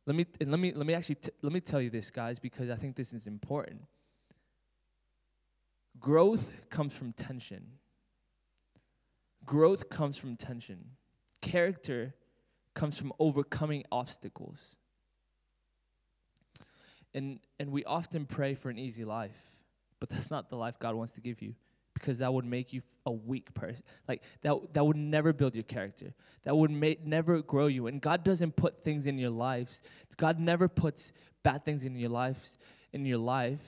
let 0.07 0.17
me 0.17 0.27
and 0.41 0.51
let 0.51 0.61
me 0.61 0.73
let 0.73 0.87
me 0.87 0.95
actually 0.95 1.17
t- 1.17 1.31
let 1.43 1.53
me 1.53 1.61
tell 1.61 1.81
you 1.81 1.91
this, 1.91 2.11
guys, 2.11 2.39
because 2.39 2.71
I 2.71 2.77
think 2.77 2.97
this 2.97 3.13
is 3.13 3.27
important. 3.27 3.83
Growth 5.99 6.47
comes 6.71 6.93
from 6.95 7.13
tension. 7.13 7.65
Growth 9.47 9.89
comes 9.89 10.19
from 10.19 10.37
tension. 10.37 10.85
Character 11.41 12.15
comes 12.75 12.99
from 12.99 13.13
overcoming 13.19 13.85
obstacles. 13.91 14.77
And 17.15 17.41
and 17.59 17.71
we 17.71 17.85
often 17.85 18.27
pray 18.27 18.55
for 18.55 18.69
an 18.69 18.79
easy 18.79 19.05
life, 19.05 19.57
but 20.01 20.11
that's 20.11 20.31
not 20.31 20.51
the 20.51 20.57
life 20.57 20.79
God 20.79 20.95
wants 20.95 21.13
to 21.15 21.21
give 21.21 21.41
you 21.41 21.55
because 22.05 22.19
that 22.19 22.35
would 22.35 22.45
make 22.45 22.75
you 22.75 22.83
a 23.07 23.11
weak 23.11 23.55
person. 23.55 23.83
Like 24.07 24.23
that 24.43 24.75
that 24.75 24.85
would 24.85 24.97
never 24.97 25.33
build 25.33 25.55
your 25.55 25.65
character. 25.65 26.13
That 26.45 26.55
would 26.55 26.71
make 26.71 27.07
never 27.07 27.41
grow 27.41 27.67
you. 27.67 27.87
And 27.87 27.99
God 27.99 28.23
doesn't 28.23 28.57
put 28.57 28.85
things 28.85 29.07
in 29.07 29.19
your 29.19 29.31
lives. 29.31 29.81
God 30.19 30.39
never 30.39 30.69
puts 30.69 31.13
bad 31.43 31.65
things 31.65 31.87
in 31.87 31.97
your 31.97 32.11
lives 32.11 32.59
in 32.93 33.07
your 33.07 33.19
life 33.19 33.61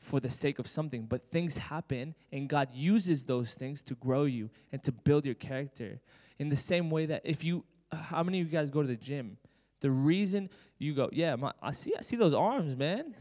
for 0.00 0.18
the 0.18 0.30
sake 0.30 0.58
of 0.58 0.66
something, 0.66 1.06
but 1.06 1.30
things 1.30 1.56
happen 1.56 2.14
and 2.32 2.48
God 2.48 2.68
uses 2.74 3.22
those 3.22 3.54
things 3.54 3.80
to 3.82 3.94
grow 3.94 4.24
you 4.24 4.50
and 4.72 4.82
to 4.82 4.92
build 4.92 5.24
your 5.24 5.36
character. 5.36 6.00
In 6.38 6.48
the 6.48 6.56
same 6.56 6.90
way 6.90 7.06
that 7.06 7.22
if 7.24 7.44
you 7.44 7.64
how 7.92 8.24
many 8.24 8.40
of 8.40 8.46
you 8.46 8.52
guys 8.52 8.68
go 8.68 8.82
to 8.82 8.88
the 8.88 8.96
gym? 8.96 9.38
The 9.80 9.92
reason 9.92 10.50
you 10.78 10.94
go, 10.94 11.08
yeah, 11.12 11.36
my, 11.36 11.52
I 11.62 11.70
see, 11.70 11.94
I 11.96 12.02
see 12.02 12.16
those 12.16 12.34
arms, 12.34 12.76
man. 12.76 13.14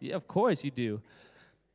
Yeah, 0.00 0.16
of 0.16 0.28
course 0.28 0.62
you 0.62 0.70
do. 0.70 1.00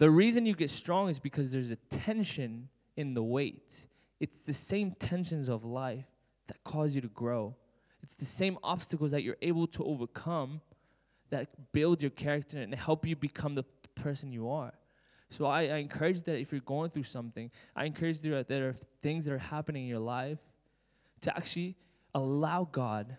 The 0.04 0.12
reason 0.12 0.46
you 0.46 0.54
get 0.54 0.70
strong 0.70 1.08
is 1.08 1.18
because 1.18 1.54
there's 1.54 1.72
a 1.72 1.78
tension 1.90 2.68
in 2.98 3.14
the 3.14 3.24
weight. 3.24 3.88
It's 4.20 4.40
the 4.40 4.52
same 4.52 4.92
tensions 5.00 5.48
of 5.48 5.64
life 5.64 6.04
that 6.48 6.62
cause 6.66 6.94
you 6.94 7.00
to 7.00 7.08
grow. 7.08 7.56
It's 8.02 8.16
the 8.16 8.26
same 8.26 8.58
obstacles 8.64 9.12
that 9.12 9.24
you're 9.24 9.38
able 9.42 9.66
to 9.68 9.86
overcome 9.86 10.60
that 11.30 11.72
build 11.72 12.02
your 12.02 12.12
character 12.12 12.58
and 12.58 12.76
help 12.76 13.08
you 13.08 13.16
become 13.16 13.56
the 13.56 13.64
person 13.96 14.34
you 14.34 14.50
are. 14.50 14.74
So 15.30 15.46
I, 15.46 15.68
I 15.68 15.78
encourage 15.78 16.24
that 16.24 16.38
if 16.38 16.52
you're 16.52 16.60
going 16.60 16.90
through 16.90 17.04
something, 17.04 17.50
I 17.74 17.86
encourage 17.86 18.20
that 18.24 18.50
there 18.50 18.68
are 18.68 18.76
things 19.02 19.24
that 19.24 19.34
are 19.34 19.38
happening 19.38 19.84
in 19.84 19.90
your 19.90 20.00
life 20.00 20.40
to 21.22 21.34
actually 21.34 21.78
allow 22.14 22.68
God 22.70 23.16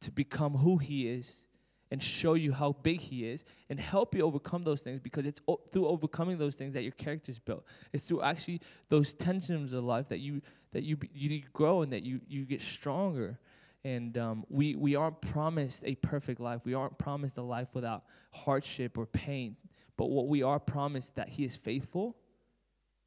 to 0.00 0.10
become 0.10 0.54
who 0.54 0.78
He 0.78 1.08
is 1.08 1.44
and 1.90 2.02
show 2.02 2.34
you 2.34 2.52
how 2.52 2.72
big 2.82 3.00
He 3.00 3.28
is 3.28 3.44
and 3.70 3.78
help 3.78 4.14
you 4.14 4.22
overcome 4.22 4.64
those 4.64 4.82
things 4.82 5.00
because 5.00 5.26
it's 5.26 5.40
o- 5.46 5.60
through 5.72 5.86
overcoming 5.86 6.38
those 6.38 6.54
things 6.54 6.74
that 6.74 6.82
your 6.82 6.92
character 6.92 7.30
is 7.30 7.38
built. 7.38 7.64
It's 7.92 8.04
through 8.04 8.22
actually 8.22 8.60
those 8.88 9.14
tensions 9.14 9.72
of 9.72 9.84
life 9.84 10.08
that 10.08 10.20
you 10.20 10.42
that 10.72 10.82
you 10.82 10.96
you 11.12 11.42
grow 11.52 11.82
and 11.82 11.92
that 11.92 12.02
you 12.02 12.20
you 12.28 12.44
get 12.44 12.60
stronger. 12.60 13.38
And 13.84 14.18
um, 14.18 14.44
we 14.48 14.74
we 14.74 14.96
aren't 14.96 15.20
promised 15.20 15.84
a 15.84 15.94
perfect 15.96 16.40
life. 16.40 16.62
We 16.64 16.74
aren't 16.74 16.98
promised 16.98 17.38
a 17.38 17.42
life 17.42 17.68
without 17.72 18.04
hardship 18.32 18.98
or 18.98 19.06
pain. 19.06 19.56
But 19.96 20.10
what 20.10 20.28
we 20.28 20.42
are 20.42 20.58
promised 20.58 21.14
that 21.16 21.28
He 21.28 21.44
is 21.44 21.56
faithful 21.56 22.16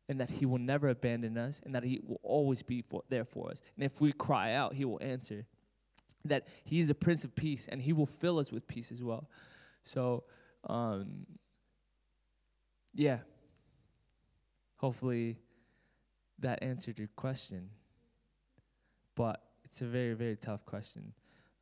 and 0.09 0.19
that 0.19 0.29
he 0.31 0.45
will 0.45 0.57
never 0.57 0.89
abandon 0.89 1.37
us 1.37 1.61
and 1.63 1.75
that 1.75 1.83
he 1.83 2.01
will 2.03 2.19
always 2.23 2.63
be 2.63 2.81
for, 2.81 3.03
there 3.09 3.23
for 3.23 3.51
us. 3.51 3.61
And 3.77 3.85
if 3.85 4.01
we 4.01 4.11
cry 4.11 4.53
out, 4.53 4.73
he 4.73 4.83
will 4.83 4.97
answer 5.01 5.45
that 6.25 6.47
He 6.63 6.79
is 6.79 6.89
a 6.89 6.95
Prince 6.95 7.23
of 7.23 7.35
Peace 7.35 7.67
and 7.69 7.81
He 7.81 7.93
will 7.93 8.05
fill 8.05 8.39
us 8.39 8.51
with 8.51 8.67
peace 8.67 8.91
as 8.91 9.03
well. 9.03 9.29
So, 9.83 10.23
um, 10.65 11.25
yeah. 12.93 13.19
Hopefully 14.77 15.37
that 16.39 16.63
answered 16.63 16.97
your 16.99 17.09
question. 17.15 17.69
But 19.15 19.41
it's 19.63 19.81
a 19.81 19.85
very, 19.85 20.13
very 20.13 20.35
tough 20.35 20.65
question. 20.65 21.13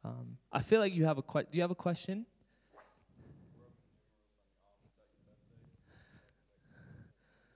Um, 0.04 0.38
I 0.52 0.62
feel 0.62 0.80
like 0.80 0.94
you 0.94 1.06
have 1.06 1.18
a 1.18 1.22
que- 1.22 1.44
do 1.52 1.58
you 1.58 1.62
have 1.62 1.72
a 1.72 1.76
question? 1.76 2.26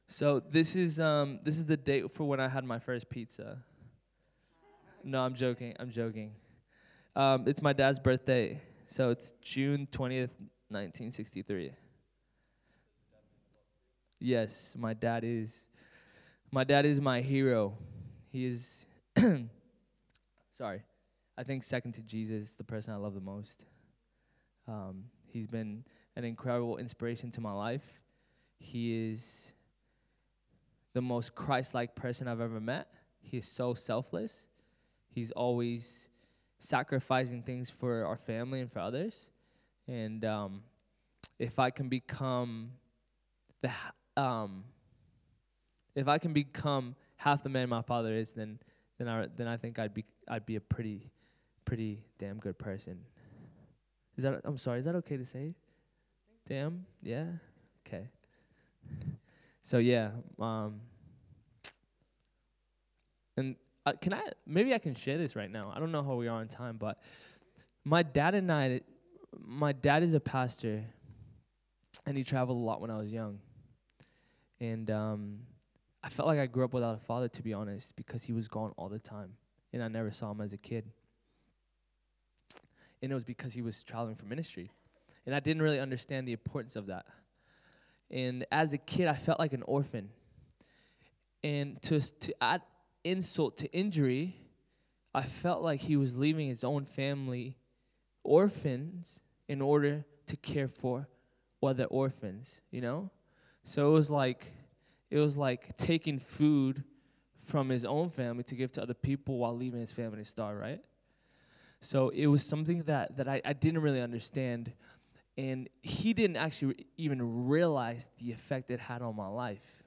So 0.08 0.42
this 0.42 0.76
is 0.76 1.00
um, 1.00 1.40
this 1.42 1.58
is 1.58 1.66
the 1.66 1.78
date 1.78 2.14
for 2.14 2.26
when 2.28 2.42
I 2.42 2.50
had 2.50 2.66
my 2.66 2.80
first 2.80 3.10
pizza. 3.10 3.64
No, 5.06 5.22
I'm 5.22 5.34
joking. 5.34 5.74
I'm 5.80 5.90
joking. 5.90 6.34
Um, 7.16 7.46
it's 7.46 7.62
my 7.62 7.74
dad's 7.74 8.00
birthday, 8.00 8.62
so 8.88 9.10
it's 9.10 9.34
June 9.42 9.88
twentieth, 9.92 10.32
nineteen 10.70 11.12
sixty-three. 11.12 11.74
Yes, 14.20 14.76
my 14.78 14.94
dad 14.94 15.24
is. 15.26 15.68
My 16.52 16.64
dad 16.64 16.86
is 16.86 17.02
my 17.02 17.22
hero. 17.22 17.78
He 18.32 18.46
is. 18.46 18.86
sorry, 20.58 20.84
I 21.38 21.44
think 21.44 21.66
second 21.66 21.94
to 21.94 22.02
Jesus, 22.02 22.56
the 22.56 22.64
person 22.64 22.94
I 22.94 22.98
love 22.98 23.14
the 23.14 23.20
most. 23.20 23.66
Um, 24.68 25.06
he's 25.28 25.48
been 25.48 25.84
an 26.16 26.24
incredible 26.24 26.78
inspiration 26.78 27.30
to 27.32 27.42
my 27.42 27.52
life. 27.52 27.84
He 28.58 29.12
is 29.12 29.54
the 30.94 31.02
most 31.02 31.36
Christ 31.36 31.74
like 31.74 31.94
person 31.94 32.30
I've 32.30 32.40
ever 32.40 32.62
met. 32.62 32.88
He 33.20 33.38
is 33.38 33.48
so 33.48 33.74
selfless. 33.74 34.48
He's 35.10 35.32
always 35.32 36.08
sacrificing 36.62 37.42
things 37.42 37.72
for 37.72 38.06
our 38.06 38.18
family 38.18 38.62
and 38.62 38.72
for 38.72 38.80
others. 38.80 39.30
And 39.88 40.24
um, 40.24 40.62
if 41.40 41.58
I 41.58 41.72
can 41.72 41.90
become 41.90 42.72
the 43.62 43.72
um, 44.16 44.64
if 45.96 46.08
I 46.08 46.20
can 46.20 46.34
become 46.34 46.96
half 47.18 47.44
the 47.44 47.50
man 47.50 47.68
my 47.70 47.82
father 47.82 48.14
is, 48.14 48.32
then 48.34 48.60
then 49.00 49.08
I 49.08 49.28
then 49.36 49.48
I 49.48 49.58
think 49.58 49.80
I'd 49.80 49.94
be 49.94 50.06
I'd 50.30 50.46
be 50.46 50.56
a 50.56 50.62
pretty 50.62 51.10
pretty 51.66 52.04
damn 52.20 52.38
good 52.38 52.58
person. 52.58 53.00
Is 54.18 54.24
that 54.24 54.42
I'm 54.44 54.58
sorry, 54.58 54.80
is 54.80 54.86
that 54.86 54.96
okay 54.96 55.18
to 55.18 55.26
say? 55.26 55.56
Damn? 56.48 56.86
Yeah? 57.02 57.26
Okay. 57.86 58.10
So 59.64 59.80
yeah, 59.80 60.12
um 60.40 60.82
and 63.36 63.56
uh, 63.86 63.94
can 64.02 64.14
I 64.14 64.22
maybe 64.46 64.74
I 64.74 64.80
can 64.80 64.96
share 64.96 65.18
this 65.18 65.36
right 65.36 65.50
now. 65.50 65.72
I 65.76 65.80
don't 65.80 65.92
know 65.92 66.04
how 66.04 66.16
we 66.16 66.28
are 66.28 66.40
on 66.40 66.48
time, 66.48 66.78
but 66.78 67.00
my 67.84 68.04
dad 68.04 68.36
and 68.36 68.52
I 68.52 68.82
my 69.38 69.72
dad 69.72 70.04
is 70.04 70.14
a 70.14 70.20
pastor 70.20 70.84
and 72.06 72.18
he 72.18 72.24
traveled 72.24 72.58
a 72.58 72.62
lot 72.62 72.82
when 72.82 72.92
I 72.92 72.98
was 72.98 73.12
young. 73.12 73.40
And 74.60 74.90
um 74.92 75.40
I 76.04 76.10
felt 76.10 76.28
like 76.28 76.40
I 76.40 76.46
grew 76.46 76.66
up 76.66 76.74
without 76.74 76.96
a 76.96 77.06
father 77.06 77.28
to 77.30 77.44
be 77.44 77.54
honest 77.54 77.96
because 77.96 78.24
he 78.24 78.34
was 78.34 78.48
gone 78.48 78.74
all 78.78 78.90
the 78.90 79.00
time 79.00 79.34
and 79.74 79.84
I 79.84 79.88
never 79.88 80.12
saw 80.12 80.32
him 80.32 80.42
as 80.42 80.54
a 80.54 80.58
kid. 80.58 80.86
And 83.02 83.12
it 83.12 83.16
was 83.16 83.24
because 83.24 83.54
he 83.54 83.62
was 83.62 83.84
traveling 83.84 84.16
for 84.16 84.26
ministry. 84.26 84.72
And 85.26 85.34
I 85.34 85.40
didn't 85.40 85.62
really 85.62 85.80
understand 85.80 86.28
the 86.28 86.34
importance 86.34 86.76
of 86.76 86.88
that. 86.88 87.06
And 88.10 88.46
as 88.52 88.74
a 88.74 88.78
kid, 88.78 89.08
I 89.08 89.16
felt 89.16 89.40
like 89.40 89.54
an 89.54 89.64
orphan. 89.64 90.10
And 91.44 91.82
to, 91.84 92.00
to 92.00 92.36
add 92.42 92.62
insult 93.04 93.58
to 93.58 93.72
injury, 93.72 94.36
I 95.14 95.24
felt 95.24 95.62
like 95.62 95.82
he 95.82 95.98
was 95.98 96.18
leaving 96.18 96.48
his 96.48 96.64
own 96.64 96.86
family 96.86 97.58
orphans 98.24 99.22
in 99.48 99.62
order 99.62 100.06
to 100.28 100.38
care 100.38 100.68
for 100.68 101.08
other 101.62 101.86
orphans, 101.86 102.62
you 102.72 102.82
know? 102.82 103.10
So 103.64 103.90
it 103.90 103.94
was 103.94 104.10
like 104.10 104.54
it 105.10 105.18
was 105.18 105.36
like 105.36 105.76
taking 105.76 106.20
food 106.20 106.84
from 107.46 107.70
his 107.70 107.84
own 107.84 108.10
family 108.10 108.44
to 108.44 108.56
give 108.56 108.72
to 108.74 108.82
other 108.82 108.94
people 108.94 109.38
while 109.38 109.56
leaving 109.56 109.82
his 109.82 109.92
family 109.92 110.20
to 110.20 110.26
starve, 110.26 110.58
right? 110.58 110.82
So 111.82 112.10
it 112.10 112.28
was 112.28 112.46
something 112.46 112.84
that, 112.84 113.18
that 113.18 113.28
I, 113.28 113.42
I 113.44 113.54
didn't 113.54 113.82
really 113.82 114.02
understand. 114.02 114.72
And 115.38 115.68
he 115.82 116.14
didn't 116.14 116.38
actually 116.38 116.86
even 116.98 117.48
realize 117.48 118.10
the 118.20 118.32
effect 118.32 118.72
it 118.72 118.80
had 118.80 119.02
on 119.02 119.16
my 119.16 119.28
life. 119.28 119.81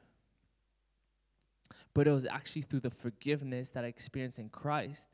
But 1.95 2.07
it 2.09 2.11
was 2.11 2.27
actually 2.27 2.63
through 2.63 2.81
the 2.81 2.91
forgiveness 2.91 3.71
that 3.71 3.85
I 3.85 3.89
experienced 3.89 4.39
in 4.39 4.49
Christ 4.49 5.09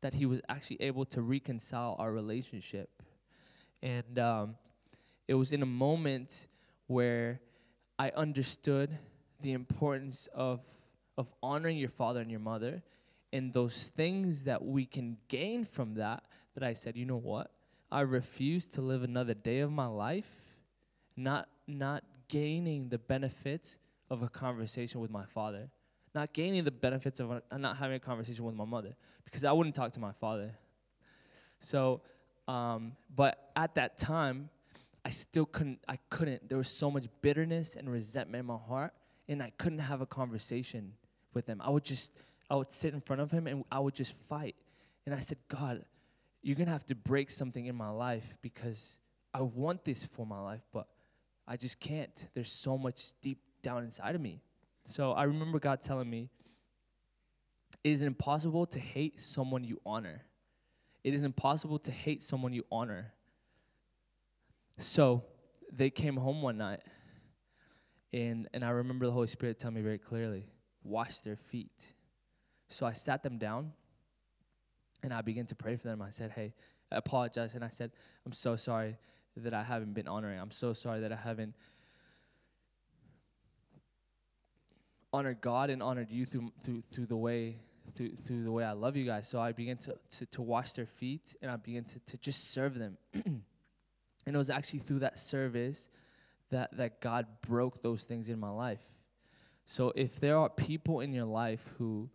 that 0.00 0.14
he 0.14 0.26
was 0.26 0.40
actually 0.48 0.80
able 0.80 1.04
to 1.06 1.22
reconcile 1.22 1.96
our 1.98 2.10
relationship. 2.12 2.90
And 3.82 4.18
um, 4.18 4.56
it 5.28 5.34
was 5.34 5.52
in 5.52 5.62
a 5.62 5.66
moment 5.66 6.46
where 6.86 7.40
I 7.98 8.10
understood 8.16 8.98
the 9.40 9.52
importance 9.52 10.28
of, 10.34 10.60
of 11.16 11.28
honoring 11.42 11.76
your 11.76 11.88
father 11.88 12.20
and 12.20 12.30
your 12.30 12.40
mother 12.40 12.82
and 13.32 13.52
those 13.52 13.92
things 13.96 14.44
that 14.44 14.64
we 14.64 14.86
can 14.86 15.18
gain 15.28 15.64
from 15.64 15.94
that 15.94 16.24
that 16.54 16.62
I 16.62 16.74
said, 16.74 16.96
you 16.96 17.06
know 17.06 17.16
what? 17.16 17.50
I 17.90 18.00
refuse 18.00 18.66
to 18.68 18.80
live 18.80 19.02
another 19.02 19.34
day 19.34 19.60
of 19.60 19.70
my 19.70 19.86
life 19.86 20.42
not 21.16 21.48
not 21.66 22.04
gaining 22.28 22.88
the 22.88 22.98
benefits 22.98 23.78
of 24.10 24.22
a 24.22 24.28
conversation 24.28 25.00
with 25.00 25.10
my 25.10 25.24
father, 25.24 25.68
not 26.14 26.32
gaining 26.32 26.64
the 26.64 26.70
benefits 26.70 27.20
of 27.20 27.42
not 27.56 27.76
having 27.76 27.96
a 27.96 28.00
conversation 28.00 28.44
with 28.44 28.54
my 28.54 28.64
mother 28.64 28.94
because 29.24 29.44
I 29.44 29.52
wouldn't 29.52 29.74
talk 29.74 29.92
to 29.92 30.00
my 30.00 30.12
father. 30.12 30.52
So, 31.58 32.02
um, 32.48 32.92
but 33.14 33.50
at 33.56 33.74
that 33.76 33.96
time, 33.96 34.50
I 35.04 35.10
still 35.10 35.46
couldn't. 35.46 35.80
I 35.88 35.98
couldn't. 36.10 36.48
There 36.48 36.58
was 36.58 36.68
so 36.68 36.90
much 36.90 37.06
bitterness 37.22 37.76
and 37.76 37.90
resentment 37.90 38.40
in 38.40 38.46
my 38.46 38.56
heart, 38.56 38.92
and 39.28 39.42
I 39.42 39.50
couldn't 39.58 39.80
have 39.80 40.00
a 40.00 40.06
conversation 40.06 40.92
with 41.34 41.46
him. 41.46 41.60
I 41.64 41.70
would 41.70 41.84
just 41.84 42.12
I 42.52 42.54
would 42.56 42.70
sit 42.70 42.92
in 42.92 43.00
front 43.00 43.22
of 43.22 43.30
him 43.30 43.46
and 43.46 43.64
I 43.72 43.80
would 43.80 43.94
just 43.94 44.12
fight. 44.12 44.56
And 45.06 45.14
I 45.14 45.20
said, 45.20 45.38
God, 45.48 45.84
you're 46.42 46.54
to 46.56 46.66
have 46.66 46.84
to 46.86 46.94
break 46.94 47.30
something 47.30 47.64
in 47.64 47.74
my 47.74 47.88
life 47.88 48.36
because 48.42 48.98
I 49.32 49.40
want 49.40 49.86
this 49.86 50.04
for 50.04 50.26
my 50.26 50.38
life, 50.38 50.60
but 50.70 50.86
I 51.48 51.56
just 51.56 51.80
can't. 51.80 52.28
There's 52.34 52.52
so 52.52 52.76
much 52.76 53.14
deep 53.22 53.38
down 53.62 53.84
inside 53.84 54.14
of 54.14 54.20
me. 54.20 54.42
So 54.84 55.12
I 55.12 55.24
remember 55.24 55.58
God 55.58 55.80
telling 55.82 56.10
me, 56.10 56.28
it 57.84 57.90
is 57.90 58.02
impossible 58.02 58.66
to 58.66 58.78
hate 58.78 59.20
someone 59.20 59.64
you 59.64 59.80
honor. 59.84 60.22
It 61.02 61.14
is 61.14 61.24
impossible 61.24 61.78
to 61.80 61.90
hate 61.90 62.22
someone 62.22 62.52
you 62.52 62.64
honor. 62.70 63.12
So 64.78 65.24
they 65.72 65.90
came 65.90 66.16
home 66.16 66.42
one 66.42 66.58
night, 66.58 66.82
and, 68.12 68.48
and 68.52 68.64
I 68.64 68.70
remember 68.70 69.06
the 69.06 69.12
Holy 69.12 69.26
Spirit 69.26 69.58
telling 69.58 69.76
me 69.76 69.82
very 69.82 69.98
clearly 69.98 70.46
wash 70.84 71.20
their 71.20 71.36
feet. 71.36 71.94
So 72.68 72.86
I 72.86 72.92
sat 72.92 73.22
them 73.22 73.38
down 73.38 73.72
and 75.02 75.12
I 75.12 75.22
began 75.22 75.46
to 75.46 75.54
pray 75.54 75.76
for 75.76 75.88
them. 75.88 76.02
I 76.02 76.10
said, 76.10 76.30
Hey, 76.30 76.54
I 76.90 76.96
apologize. 76.96 77.54
And 77.54 77.64
I 77.64 77.68
said, 77.68 77.92
I'm 78.26 78.32
so 78.32 78.56
sorry 78.56 78.96
that 79.36 79.54
I 79.54 79.62
haven't 79.62 79.94
been 79.94 80.08
honoring. 80.08 80.38
I'm 80.38 80.50
so 80.50 80.72
sorry 80.72 81.00
that 81.00 81.12
I 81.12 81.16
haven't 81.16 81.54
honored 85.12 85.40
God 85.40 85.70
and 85.70 85.82
honored 85.82 86.10
you 86.10 86.24
through 86.24 86.52
through 86.64 86.82
through 86.90 87.06
the 87.06 87.16
way 87.16 87.56
through 87.96 88.10
through 88.24 88.44
the 88.44 88.52
way 88.52 88.64
I 88.64 88.72
love 88.72 88.96
you 88.96 89.04
guys. 89.04 89.28
So 89.28 89.40
I 89.40 89.52
began 89.52 89.76
to 89.78 89.96
to, 90.18 90.26
to 90.26 90.42
wash 90.42 90.72
their 90.72 90.86
feet 90.86 91.36
and 91.42 91.50
I 91.50 91.56
began 91.56 91.84
to, 91.84 91.98
to 92.00 92.18
just 92.18 92.52
serve 92.52 92.78
them. 92.78 92.96
and 93.14 93.42
it 94.26 94.36
was 94.36 94.50
actually 94.50 94.80
through 94.80 95.00
that 95.00 95.18
service 95.18 95.88
that 96.50 96.76
that 96.76 97.00
God 97.00 97.26
broke 97.46 97.82
those 97.82 98.04
things 98.04 98.28
in 98.28 98.38
my 98.38 98.50
life. 98.50 98.82
So 99.66 99.92
if 99.94 100.18
there 100.20 100.38
are 100.38 100.48
people 100.48 101.00
in 101.00 101.12
your 101.12 101.24
life 101.24 101.68
who 101.78 102.08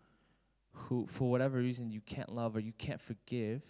who 0.72 1.08
for 1.08 1.30
whatever 1.30 1.58
reason 1.58 1.92
you 1.92 2.02
can't 2.02 2.32
love 2.32 2.56
or 2.56 2.60
you 2.60 2.74
can't 2.78 3.02
forgive, 3.02 3.62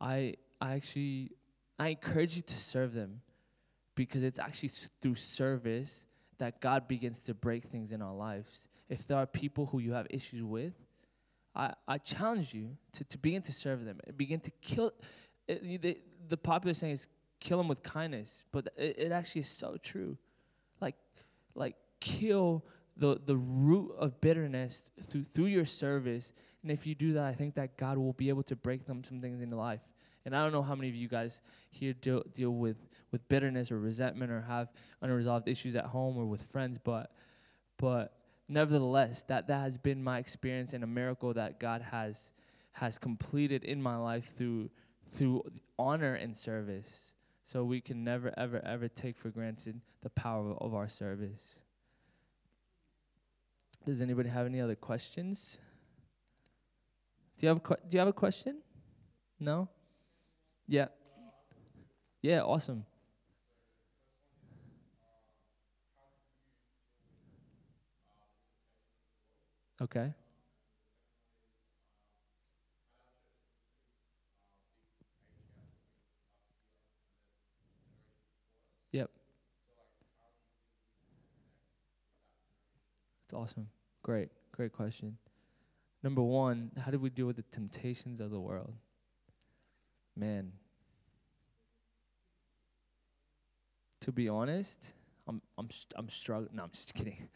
I 0.00 0.34
I 0.60 0.74
actually 0.74 1.32
I 1.78 1.88
encourage 1.88 2.36
you 2.36 2.42
to 2.42 2.56
serve 2.58 2.92
them 2.94 3.22
because 3.94 4.22
it's 4.22 4.38
actually 4.38 4.70
through 5.00 5.16
service 5.16 6.04
that 6.42 6.60
God 6.60 6.88
begins 6.88 7.22
to 7.22 7.34
break 7.34 7.66
things 7.66 7.92
in 7.92 8.02
our 8.02 8.12
lives. 8.12 8.68
If 8.88 9.06
there 9.06 9.16
are 9.16 9.26
people 9.26 9.66
who 9.66 9.78
you 9.78 9.92
have 9.92 10.08
issues 10.10 10.42
with, 10.42 10.74
I, 11.54 11.72
I 11.86 11.98
challenge 11.98 12.52
you 12.52 12.76
to, 12.94 13.04
to 13.04 13.18
begin 13.18 13.42
to 13.42 13.52
serve 13.52 13.84
them. 13.84 14.00
Begin 14.16 14.40
to 14.40 14.50
kill. 14.60 14.92
It, 15.46 15.80
the, 15.80 15.98
the 16.28 16.36
popular 16.36 16.74
saying 16.74 16.94
is 16.94 17.06
kill 17.38 17.58
them 17.58 17.68
with 17.68 17.84
kindness, 17.84 18.42
but 18.50 18.66
it, 18.76 18.98
it 18.98 19.12
actually 19.12 19.42
is 19.42 19.48
so 19.48 19.76
true. 19.80 20.18
Like, 20.80 20.96
like 21.54 21.76
kill 22.00 22.64
the, 22.96 23.20
the 23.24 23.36
root 23.36 23.94
of 23.96 24.20
bitterness 24.20 24.90
through, 25.08 25.24
through 25.34 25.46
your 25.46 25.64
service. 25.64 26.32
And 26.64 26.72
if 26.72 26.88
you 26.88 26.96
do 26.96 27.12
that, 27.12 27.24
I 27.24 27.34
think 27.34 27.54
that 27.54 27.76
God 27.76 27.98
will 27.98 28.14
be 28.14 28.30
able 28.30 28.42
to 28.44 28.56
break 28.56 28.84
them 28.84 29.04
some 29.04 29.20
things 29.20 29.40
in 29.40 29.50
your 29.50 29.60
life. 29.60 29.80
And 30.24 30.36
I 30.36 30.42
don't 30.42 30.52
know 30.52 30.62
how 30.62 30.74
many 30.74 30.88
of 30.88 30.94
you 30.94 31.08
guys 31.08 31.40
here 31.70 31.92
deal, 31.94 32.22
deal 32.32 32.52
with, 32.52 32.76
with 33.10 33.28
bitterness 33.28 33.72
or 33.72 33.78
resentment 33.80 34.30
or 34.30 34.40
have 34.42 34.68
unresolved 35.00 35.48
issues 35.48 35.74
at 35.74 35.86
home 35.86 36.16
or 36.16 36.24
with 36.24 36.42
friends, 36.50 36.78
but 36.82 37.12
but 37.78 38.14
nevertheless, 38.48 39.24
that, 39.24 39.48
that 39.48 39.60
has 39.60 39.76
been 39.76 40.04
my 40.04 40.18
experience 40.18 40.72
and 40.72 40.84
a 40.84 40.86
miracle 40.86 41.34
that 41.34 41.58
God 41.58 41.82
has 41.82 42.32
has 42.74 42.96
completed 42.96 43.64
in 43.64 43.82
my 43.82 43.96
life 43.96 44.32
through 44.38 44.70
through 45.14 45.42
honor 45.78 46.14
and 46.14 46.36
service. 46.36 47.12
So 47.42 47.64
we 47.64 47.80
can 47.80 48.04
never 48.04 48.32
ever 48.36 48.64
ever 48.64 48.88
take 48.88 49.18
for 49.18 49.30
granted 49.30 49.80
the 50.02 50.10
power 50.10 50.54
of 50.58 50.74
our 50.74 50.88
service. 50.88 51.58
Does 53.84 54.00
anybody 54.00 54.28
have 54.28 54.46
any 54.46 54.60
other 54.60 54.76
questions? 54.76 55.58
Do 57.38 57.46
you 57.46 57.48
have 57.48 57.58
a 57.58 57.88
do 57.88 57.94
you 57.96 57.98
have 57.98 58.08
a 58.08 58.12
question? 58.12 58.58
No? 59.40 59.68
Yeah. 60.66 60.88
Yeah, 62.22 62.42
awesome. 62.42 62.86
Okay. 69.80 70.14
Yep. 78.92 79.10
That's 83.24 83.34
awesome. 83.34 83.68
Great, 84.02 84.28
great 84.52 84.72
question. 84.72 85.16
Number 86.02 86.22
one, 86.22 86.72
how 86.84 86.90
do 86.90 86.98
we 86.98 87.10
deal 87.10 87.26
with 87.26 87.36
the 87.36 87.44
temptations 87.50 88.20
of 88.20 88.30
the 88.30 88.40
world? 88.40 88.74
Man, 90.16 90.52
to 94.00 94.12
be 94.12 94.28
honest, 94.28 94.94
I'm 95.26 95.40
I'm 95.56 95.68
I'm 95.96 96.08
struggling. 96.08 96.50
No, 96.54 96.64
I'm 96.64 96.70
just 96.70 96.94
kidding. 96.94 97.28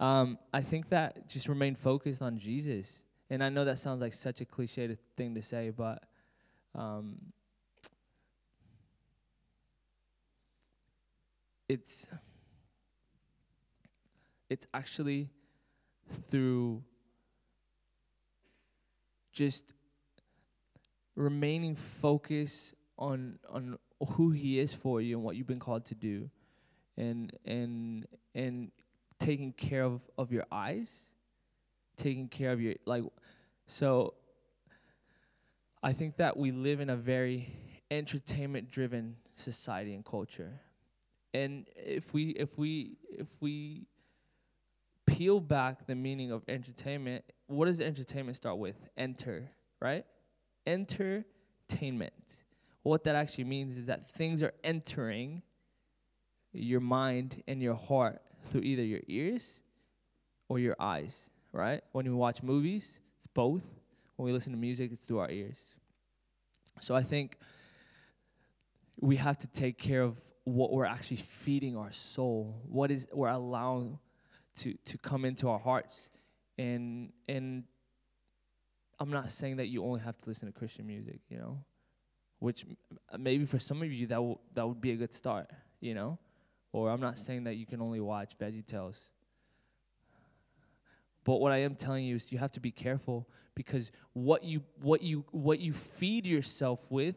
Um, 0.00 0.38
I 0.52 0.62
think 0.62 0.88
that 0.88 1.28
just 1.28 1.48
remain 1.48 1.76
focused 1.76 2.22
on 2.22 2.38
Jesus. 2.38 3.02
And 3.30 3.42
I 3.42 3.48
know 3.48 3.64
that 3.64 3.78
sounds 3.78 4.00
like 4.00 4.12
such 4.12 4.40
a 4.40 4.44
cliche 4.44 4.96
thing 5.16 5.34
to 5.36 5.42
say, 5.42 5.70
but 5.70 6.02
um, 6.74 7.32
it's 11.68 12.08
it's 14.50 14.66
actually 14.74 15.30
through 16.30 16.82
just 19.32 19.72
remaining 21.14 21.76
focused 21.76 22.74
on 22.98 23.38
on 23.48 23.78
who 24.14 24.30
he 24.30 24.58
is 24.58 24.72
for 24.74 25.00
you 25.00 25.16
and 25.16 25.24
what 25.24 25.36
you've 25.36 25.46
been 25.46 25.60
called 25.60 25.84
to 25.84 25.94
do 25.94 26.28
and 26.96 27.36
and 27.44 28.06
and 28.34 28.70
taking 29.18 29.52
care 29.52 29.84
of 29.84 30.00
of 30.18 30.32
your 30.32 30.44
eyes 30.50 31.14
taking 31.96 32.28
care 32.28 32.50
of 32.52 32.60
your 32.60 32.74
like 32.86 33.04
so 33.66 34.14
i 35.82 35.92
think 35.92 36.16
that 36.16 36.36
we 36.36 36.50
live 36.50 36.80
in 36.80 36.90
a 36.90 36.96
very 36.96 37.54
entertainment 37.92 38.70
driven 38.70 39.16
society 39.34 39.94
and 39.94 40.04
culture. 40.04 40.60
And 41.34 41.66
if 41.76 42.12
we 42.12 42.30
if 42.30 42.58
we 42.58 42.96
if 43.10 43.28
we 43.40 43.86
peel 45.06 45.40
back 45.40 45.86
the 45.86 45.94
meaning 45.94 46.30
of 46.30 46.42
entertainment 46.48 47.24
what 47.46 47.66
does 47.66 47.80
entertainment 47.80 48.36
start 48.36 48.58
with? 48.58 48.76
Enter 48.96 49.50
right 49.80 50.04
entertainment 50.66 52.12
what 52.82 53.04
that 53.04 53.14
actually 53.14 53.44
means 53.44 53.76
is 53.76 53.86
that 53.86 54.10
things 54.10 54.42
are 54.42 54.52
entering 54.64 55.42
your 56.52 56.80
mind 56.80 57.42
and 57.46 57.62
your 57.62 57.74
heart 57.74 58.20
through 58.50 58.62
either 58.62 58.82
your 58.82 59.00
ears 59.06 59.60
or 60.48 60.58
your 60.58 60.76
eyes, 60.78 61.30
right? 61.52 61.80
When 61.92 62.04
we 62.04 62.12
watch 62.12 62.42
movies, 62.42 63.00
it's 63.18 63.28
both. 63.28 63.62
When 64.16 64.26
we 64.26 64.32
listen 64.32 64.52
to 64.52 64.58
music, 64.58 64.90
it's 64.92 65.06
through 65.06 65.20
our 65.20 65.30
ears. 65.30 65.76
So 66.80 66.94
I 66.96 67.02
think 67.02 67.38
we 69.00 69.16
have 69.16 69.38
to 69.38 69.46
take 69.46 69.78
care 69.78 70.02
of 70.02 70.20
what 70.44 70.72
we're 70.72 70.84
actually 70.84 71.18
feeding 71.18 71.76
our 71.76 71.92
soul. 71.92 72.62
What 72.68 72.90
is 72.90 73.06
we're 73.12 73.28
allowing 73.28 73.98
to 74.56 74.74
to 74.86 74.98
come 74.98 75.24
into 75.24 75.48
our 75.48 75.58
hearts. 75.58 76.10
And 76.58 77.12
and 77.28 77.64
I'm 79.02 79.10
not 79.10 79.32
saying 79.32 79.56
that 79.56 79.66
you 79.66 79.82
only 79.82 79.98
have 79.98 80.16
to 80.16 80.28
listen 80.28 80.46
to 80.46 80.56
Christian 80.56 80.86
music, 80.86 81.18
you 81.28 81.36
know, 81.36 81.58
which 82.38 82.64
maybe 83.18 83.44
for 83.46 83.58
some 83.58 83.82
of 83.82 83.90
you 83.90 84.06
that 84.06 84.36
that 84.54 84.68
would 84.68 84.80
be 84.80 84.92
a 84.92 84.96
good 84.96 85.12
start, 85.12 85.50
you 85.80 85.92
know. 85.92 86.20
Or 86.72 86.88
I'm 86.88 87.00
not 87.00 87.18
saying 87.18 87.42
that 87.44 87.56
you 87.56 87.66
can 87.66 87.82
only 87.82 87.98
watch 87.98 88.38
Veggie 88.38 88.64
Tales. 88.64 89.10
But 91.24 91.40
what 91.40 91.50
I 91.50 91.58
am 91.58 91.74
telling 91.74 92.04
you 92.04 92.14
is 92.14 92.30
you 92.30 92.38
have 92.38 92.52
to 92.52 92.60
be 92.60 92.70
careful 92.70 93.28
because 93.56 93.90
what 94.12 94.44
you 94.44 94.62
what 94.80 95.02
you 95.02 95.24
what 95.32 95.58
you 95.58 95.72
feed 95.72 96.24
yourself 96.24 96.86
with 96.88 97.16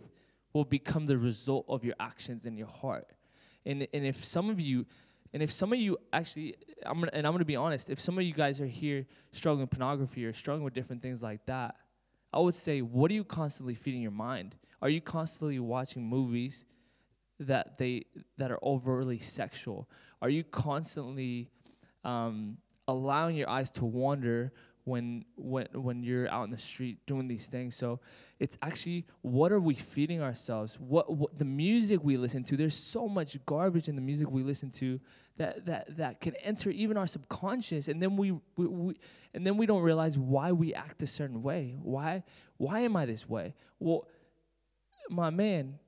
will 0.53 0.65
become 0.65 1.05
the 1.05 1.19
result 1.19 1.65
of 1.69 1.83
your 1.83 1.95
actions 1.99 2.47
in 2.47 2.57
your 2.57 2.67
heart. 2.81 3.11
And 3.63 3.87
and 3.93 4.07
if 4.07 4.23
some 4.23 4.49
of 4.49 4.59
you 4.59 4.87
and 5.35 5.43
if 5.43 5.51
some 5.51 5.73
of 5.73 5.79
you 5.79 5.97
actually 6.13 6.55
I'm 6.85 7.01
gonna, 7.01 7.11
and 7.13 7.27
I'm 7.27 7.37
to 7.37 7.43
be 7.43 7.57
honest, 7.57 7.89
if 7.89 7.99
some 7.99 8.17
of 8.17 8.23
you 8.23 8.33
guys 8.33 8.61
are 8.61 8.65
here 8.65 9.05
struggling 9.31 9.63
with 9.63 9.71
pornography 9.71 10.25
or 10.25 10.31
struggling 10.31 10.63
with 10.63 10.73
different 10.73 11.01
things 11.01 11.21
like 11.21 11.45
that, 11.45 11.75
I 12.31 12.39
would 12.39 12.55
say 12.55 12.81
what 12.81 13.11
are 13.11 13.15
you 13.15 13.25
constantly 13.25 13.75
feeding 13.75 14.01
your 14.01 14.11
mind? 14.11 14.55
Are 14.81 14.87
you 14.87 15.01
constantly 15.01 15.59
watching 15.59 16.07
movies 16.07 16.63
that 17.37 17.77
they 17.77 18.05
that 18.37 18.49
are 18.49 18.59
overly 18.61 19.19
sexual? 19.19 19.89
Are 20.21 20.29
you 20.29 20.45
constantly 20.45 21.49
um, 22.05 22.55
allowing 22.87 23.35
your 23.35 23.49
eyes 23.49 23.69
to 23.71 23.83
wander 23.83 24.53
when 24.85 25.25
when 25.35 25.67
when 25.73 26.03
you're 26.03 26.29
out 26.29 26.45
in 26.45 26.51
the 26.51 26.57
street 26.57 27.05
doing 27.05 27.27
these 27.27 27.47
things? 27.47 27.75
So 27.75 27.99
it's 28.39 28.57
actually 28.61 29.05
what 29.21 29.51
are 29.51 29.59
we 29.59 29.73
feeding 29.73 30.21
ourselves? 30.21 30.79
What, 30.79 31.11
what 31.15 31.37
the 31.37 31.45
music 31.45 31.99
we 32.03 32.17
listen 32.17 32.43
to? 32.45 32.55
There's 32.55 32.77
so 32.77 33.07
much 33.07 33.37
garbage 33.45 33.89
in 33.89 33.95
the 33.95 34.01
music 34.01 34.29
we 34.31 34.43
listen 34.43 34.69
to 34.71 34.99
that 35.37 35.65
that 35.65 35.97
that 35.97 36.21
can 36.21 36.35
enter 36.37 36.69
even 36.69 36.97
our 36.97 37.07
subconscious, 37.07 37.87
and 37.87 38.01
then 38.01 38.15
we, 38.15 38.31
we, 38.55 38.67
we 38.67 38.95
and 39.33 39.45
then 39.45 39.57
we 39.57 39.65
don't 39.65 39.81
realize 39.81 40.17
why 40.17 40.51
we 40.51 40.73
act 40.73 41.01
a 41.01 41.07
certain 41.07 41.41
way. 41.41 41.75
Why 41.81 42.23
why 42.57 42.81
am 42.81 42.95
I 42.95 43.05
this 43.05 43.27
way? 43.27 43.55
Well, 43.79 44.07
my 45.09 45.31
man, 45.31 45.79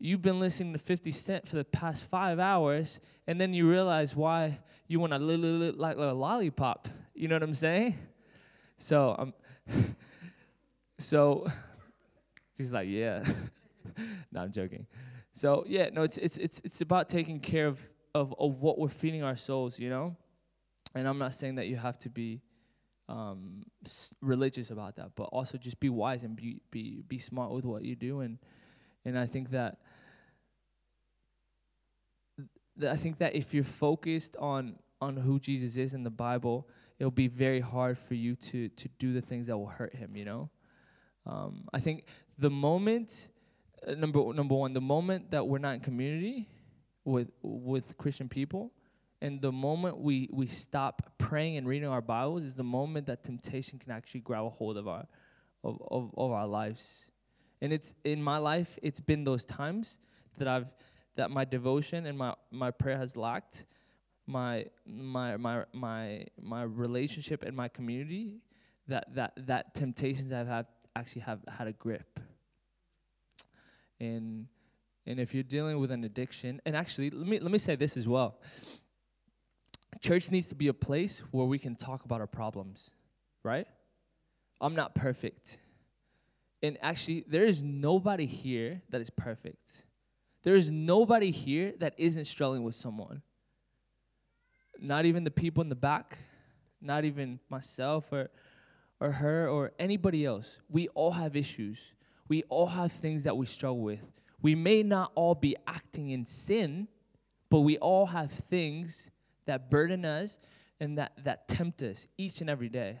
you've 0.00 0.22
been 0.22 0.40
listening 0.40 0.72
to 0.72 0.78
50 0.78 1.12
Cent 1.12 1.48
for 1.48 1.56
the 1.56 1.64
past 1.64 2.04
five 2.04 2.40
hours, 2.40 2.98
and 3.26 3.40
then 3.40 3.54
you 3.54 3.70
realize 3.70 4.16
why 4.16 4.58
you 4.88 4.98
want 4.98 5.12
to 5.12 5.18
li- 5.18 5.36
li- 5.36 5.70
li- 5.70 5.70
like 5.70 5.96
a 5.96 6.12
lollipop. 6.12 6.88
You 7.14 7.28
know 7.28 7.36
what 7.36 7.42
I'm 7.42 7.54
saying? 7.54 7.94
So 8.80 9.14
um, 9.18 9.34
so 10.98 11.46
she's 12.56 12.72
like, 12.72 12.88
yeah. 12.88 13.22
no, 14.32 14.40
I'm 14.40 14.52
joking. 14.52 14.86
So 15.32 15.64
yeah, 15.68 15.90
no, 15.92 16.02
it's 16.02 16.16
it's 16.16 16.36
it's 16.38 16.60
it's 16.64 16.80
about 16.80 17.08
taking 17.08 17.38
care 17.40 17.66
of 17.66 17.78
of 18.14 18.34
of 18.38 18.60
what 18.60 18.78
we're 18.78 18.88
feeding 18.88 19.22
our 19.22 19.36
souls, 19.36 19.78
you 19.78 19.90
know. 19.90 20.16
And 20.94 21.06
I'm 21.06 21.18
not 21.18 21.34
saying 21.34 21.54
that 21.56 21.68
you 21.68 21.76
have 21.76 21.98
to 22.00 22.08
be 22.10 22.42
um, 23.08 23.62
religious 24.20 24.70
about 24.70 24.96
that, 24.96 25.10
but 25.14 25.24
also 25.24 25.56
just 25.56 25.78
be 25.78 25.88
wise 25.88 26.24
and 26.24 26.34
be 26.34 26.60
be 26.70 27.02
be 27.06 27.18
smart 27.18 27.52
with 27.52 27.64
what 27.64 27.84
you 27.84 27.94
do 27.94 28.20
and 28.20 28.38
and 29.04 29.18
I 29.18 29.26
think 29.26 29.50
that 29.50 29.78
th- 32.78 32.92
I 32.92 32.96
think 32.96 33.18
that 33.18 33.34
if 33.34 33.54
you're 33.54 33.64
focused 33.64 34.36
on 34.38 34.76
on 35.00 35.16
who 35.16 35.38
Jesus 35.38 35.76
is 35.76 35.94
in 35.94 36.02
the 36.02 36.10
Bible, 36.10 36.68
it'll 37.00 37.10
be 37.10 37.26
very 37.26 37.60
hard 37.60 37.98
for 37.98 38.14
you 38.14 38.36
to 38.36 38.68
to 38.68 38.88
do 39.00 39.12
the 39.12 39.20
things 39.20 39.48
that 39.48 39.58
will 39.58 39.66
hurt 39.66 39.94
him, 39.94 40.14
you 40.14 40.24
know? 40.24 40.50
Um, 41.26 41.64
I 41.72 41.80
think 41.80 42.04
the 42.38 42.50
moment 42.50 43.30
uh, 43.86 43.94
number 43.94 44.32
number 44.32 44.54
one, 44.54 44.72
the 44.74 44.80
moment 44.80 45.32
that 45.32 45.46
we're 45.46 45.58
not 45.58 45.74
in 45.74 45.80
community 45.80 46.46
with 47.04 47.30
with 47.42 47.96
Christian 47.98 48.28
people, 48.28 48.70
and 49.20 49.40
the 49.40 49.50
moment 49.50 49.98
we 49.98 50.28
we 50.30 50.46
stop 50.46 51.02
praying 51.18 51.56
and 51.56 51.66
reading 51.66 51.88
our 51.88 52.02
Bibles 52.02 52.44
is 52.44 52.54
the 52.54 52.62
moment 52.62 53.06
that 53.06 53.24
temptation 53.24 53.78
can 53.78 53.90
actually 53.90 54.20
grab 54.20 54.44
a 54.44 54.50
hold 54.50 54.76
of 54.76 54.86
our 54.86 55.06
of, 55.64 55.82
of, 55.90 56.10
of 56.16 56.30
our 56.30 56.46
lives. 56.46 57.06
And 57.62 57.72
it's 57.72 57.92
in 58.04 58.22
my 58.22 58.38
life, 58.38 58.78
it's 58.82 59.00
been 59.00 59.24
those 59.24 59.44
times 59.44 59.98
that 60.38 60.48
I've 60.48 60.66
that 61.16 61.30
my 61.30 61.44
devotion 61.44 62.06
and 62.06 62.16
my, 62.16 62.34
my 62.50 62.70
prayer 62.70 62.96
has 62.96 63.16
lacked. 63.16 63.66
My 64.30 64.66
my 64.86 65.36
my 65.36 65.64
my 65.72 66.24
my 66.40 66.62
relationship 66.62 67.42
and 67.42 67.56
my 67.56 67.66
community 67.68 68.38
that 68.86 69.12
that 69.16 69.32
that 69.46 69.74
temptations 69.74 70.32
I've 70.32 70.46
had 70.46 70.66
actually 70.94 71.22
have 71.22 71.40
had 71.48 71.66
a 71.66 71.72
grip. 71.72 72.20
And 73.98 74.46
and 75.04 75.18
if 75.18 75.34
you're 75.34 75.42
dealing 75.42 75.80
with 75.80 75.90
an 75.90 76.04
addiction, 76.04 76.60
and 76.64 76.76
actually 76.76 77.10
let 77.10 77.26
me 77.26 77.40
let 77.40 77.50
me 77.50 77.58
say 77.58 77.74
this 77.74 77.96
as 77.96 78.06
well. 78.06 78.38
Church 80.00 80.30
needs 80.30 80.46
to 80.46 80.54
be 80.54 80.68
a 80.68 80.74
place 80.74 81.22
where 81.32 81.46
we 81.46 81.58
can 81.58 81.74
talk 81.74 82.04
about 82.04 82.20
our 82.20 82.28
problems, 82.28 82.92
right? 83.42 83.66
I'm 84.60 84.76
not 84.76 84.94
perfect. 84.94 85.58
And 86.62 86.78
actually, 86.80 87.24
there 87.26 87.44
is 87.44 87.62
nobody 87.62 88.26
here 88.26 88.82
that 88.90 89.00
is 89.00 89.10
perfect. 89.10 89.84
There 90.42 90.54
is 90.54 90.70
nobody 90.70 91.30
here 91.32 91.74
that 91.80 91.94
isn't 91.98 92.26
struggling 92.26 92.62
with 92.62 92.74
someone. 92.74 93.22
Not 94.80 95.04
even 95.04 95.24
the 95.24 95.30
people 95.30 95.62
in 95.62 95.68
the 95.68 95.74
back, 95.74 96.18
not 96.80 97.04
even 97.04 97.38
myself 97.50 98.10
or, 98.12 98.30
or 98.98 99.12
her 99.12 99.48
or 99.48 99.72
anybody 99.78 100.24
else. 100.24 100.58
We 100.68 100.88
all 100.88 101.10
have 101.12 101.36
issues. 101.36 101.94
We 102.28 102.44
all 102.44 102.66
have 102.66 102.92
things 102.92 103.24
that 103.24 103.36
we 103.36 103.46
struggle 103.46 103.80
with. 103.80 104.20
We 104.40 104.54
may 104.54 104.82
not 104.82 105.12
all 105.14 105.34
be 105.34 105.56
acting 105.66 106.10
in 106.10 106.24
sin, 106.24 106.88
but 107.50 107.60
we 107.60 107.76
all 107.78 108.06
have 108.06 108.30
things 108.30 109.10
that 109.46 109.70
burden 109.70 110.04
us 110.04 110.38
and 110.78 110.96
that, 110.96 111.12
that 111.24 111.46
tempt 111.48 111.82
us 111.82 112.06
each 112.16 112.40
and 112.40 112.48
every 112.48 112.68
day. 112.68 113.00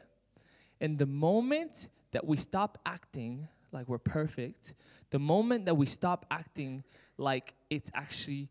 And 0.80 0.98
the 0.98 1.06
moment 1.06 1.88
that 2.12 2.26
we 2.26 2.36
stop 2.36 2.78
acting 2.84 3.48
like 3.72 3.88
we're 3.88 3.98
perfect, 3.98 4.74
the 5.10 5.18
moment 5.18 5.66
that 5.66 5.74
we 5.74 5.86
stop 5.86 6.26
acting 6.30 6.82
like 7.16 7.54
it's 7.70 7.90
actually, 7.94 8.48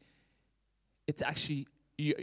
it's 1.08 1.22
actually, 1.22 1.68
you, 1.98 2.16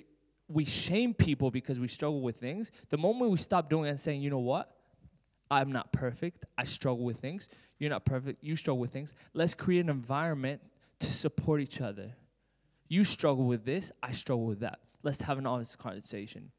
we 0.49 0.65
shame 0.65 1.15
people 1.15 1.51
because 1.51 1.79
we 1.79 1.89
struggle 1.89 2.21
with 2.21 2.37
things, 2.37 2.71
the 2.89 2.99
moment 2.99 3.31
we 3.31 3.39
stop 3.39 3.69
doing 3.69 3.87
it 3.87 3.91
and 3.91 4.01
saying, 4.01 4.23
you 4.23 4.31
know 4.31 4.39
what? 4.39 4.73
I'm 5.51 5.73
not 5.73 5.93
perfect. 5.93 6.45
I 6.57 6.65
struggle 6.65 7.05
with 7.05 7.21
things. 7.21 7.49
You're 7.79 7.91
not 7.91 8.05
perfect. 8.05 8.43
You 8.43 8.57
struggle 8.57 8.81
with 8.81 8.93
things. 8.93 9.15
Let's 9.35 9.55
create 9.55 9.81
an 9.81 9.91
environment 9.91 10.61
to 11.01 11.13
support 11.13 11.61
each 11.61 11.81
other. 11.81 12.15
You 12.89 13.05
struggle 13.05 13.45
with 13.45 13.65
this. 13.65 13.93
I 14.03 14.13
struggle 14.13 14.47
with 14.47 14.61
that. 14.61 14.81
Let's 15.03 15.21
have 15.23 15.39
an 15.39 15.47
honest 15.47 15.79
conversation. 15.79 16.51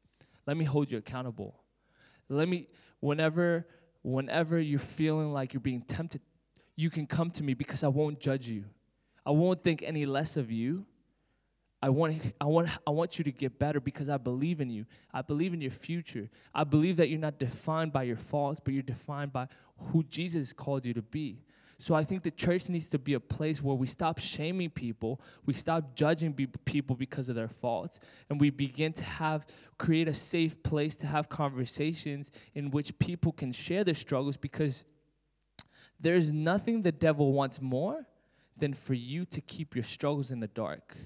Let 0.46 0.56
me 0.56 0.64
hold 0.64 0.90
you 0.90 0.98
accountable. 0.98 1.60
Let 2.28 2.48
me, 2.48 2.68
whenever, 3.00 3.66
whenever 4.02 4.58
you're 4.58 4.78
feeling 4.78 5.32
like 5.32 5.52
you're 5.52 5.60
being 5.60 5.82
tempted, 5.82 6.22
you 6.76 6.90
can 6.90 7.06
come 7.06 7.30
to 7.32 7.42
me 7.42 7.54
because 7.54 7.82
I 7.82 7.88
won't 7.88 8.20
judge 8.20 8.46
you. 8.46 8.64
I 9.26 9.30
won't 9.30 9.62
think 9.62 9.82
any 9.82 10.06
less 10.06 10.36
of 10.36 10.50
you. 10.50 10.86
I 11.80 11.90
want, 11.90 12.20
I, 12.40 12.44
want, 12.44 12.70
I 12.86 12.90
want 12.90 13.18
you 13.18 13.24
to 13.24 13.30
get 13.30 13.58
better 13.58 13.80
because 13.80 14.08
I 14.08 14.16
believe 14.16 14.60
in 14.60 14.68
you. 14.68 14.84
I 15.12 15.22
believe 15.22 15.54
in 15.54 15.60
your 15.60 15.70
future. 15.70 16.28
I 16.52 16.64
believe 16.64 16.96
that 16.96 17.08
you're 17.08 17.20
not 17.20 17.38
defined 17.38 17.92
by 17.92 18.02
your 18.02 18.16
faults, 18.16 18.60
but 18.62 18.74
you're 18.74 18.82
defined 18.82 19.32
by 19.32 19.46
who 19.92 20.02
Jesus 20.04 20.52
called 20.52 20.84
you 20.84 20.92
to 20.94 21.02
be. 21.02 21.38
So 21.80 21.94
I 21.94 22.02
think 22.02 22.24
the 22.24 22.32
church 22.32 22.68
needs 22.68 22.88
to 22.88 22.98
be 22.98 23.14
a 23.14 23.20
place 23.20 23.62
where 23.62 23.76
we 23.76 23.86
stop 23.86 24.18
shaming 24.18 24.70
people, 24.70 25.20
we 25.46 25.54
stop 25.54 25.94
judging 25.94 26.32
be- 26.32 26.48
people 26.64 26.96
because 26.96 27.28
of 27.28 27.36
their 27.36 27.48
faults, 27.48 28.00
and 28.28 28.40
we 28.40 28.50
begin 28.50 28.92
to 28.94 29.04
have 29.04 29.46
create 29.78 30.08
a 30.08 30.14
safe 30.14 30.60
place 30.64 30.96
to 30.96 31.06
have 31.06 31.28
conversations 31.28 32.32
in 32.56 32.72
which 32.72 32.98
people 32.98 33.30
can 33.30 33.52
share 33.52 33.84
their 33.84 33.94
struggles 33.94 34.36
because 34.36 34.82
there's 36.00 36.32
nothing 36.32 36.82
the 36.82 36.90
devil 36.90 37.32
wants 37.32 37.60
more 37.60 38.08
than 38.56 38.74
for 38.74 38.94
you 38.94 39.24
to 39.26 39.40
keep 39.40 39.76
your 39.76 39.84
struggles 39.84 40.32
in 40.32 40.40
the 40.40 40.48
dark. 40.48 40.96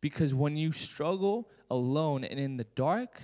Because 0.00 0.34
when 0.34 0.56
you 0.56 0.72
struggle 0.72 1.48
alone 1.70 2.24
and 2.24 2.38
in 2.38 2.56
the 2.56 2.66
dark, 2.74 3.20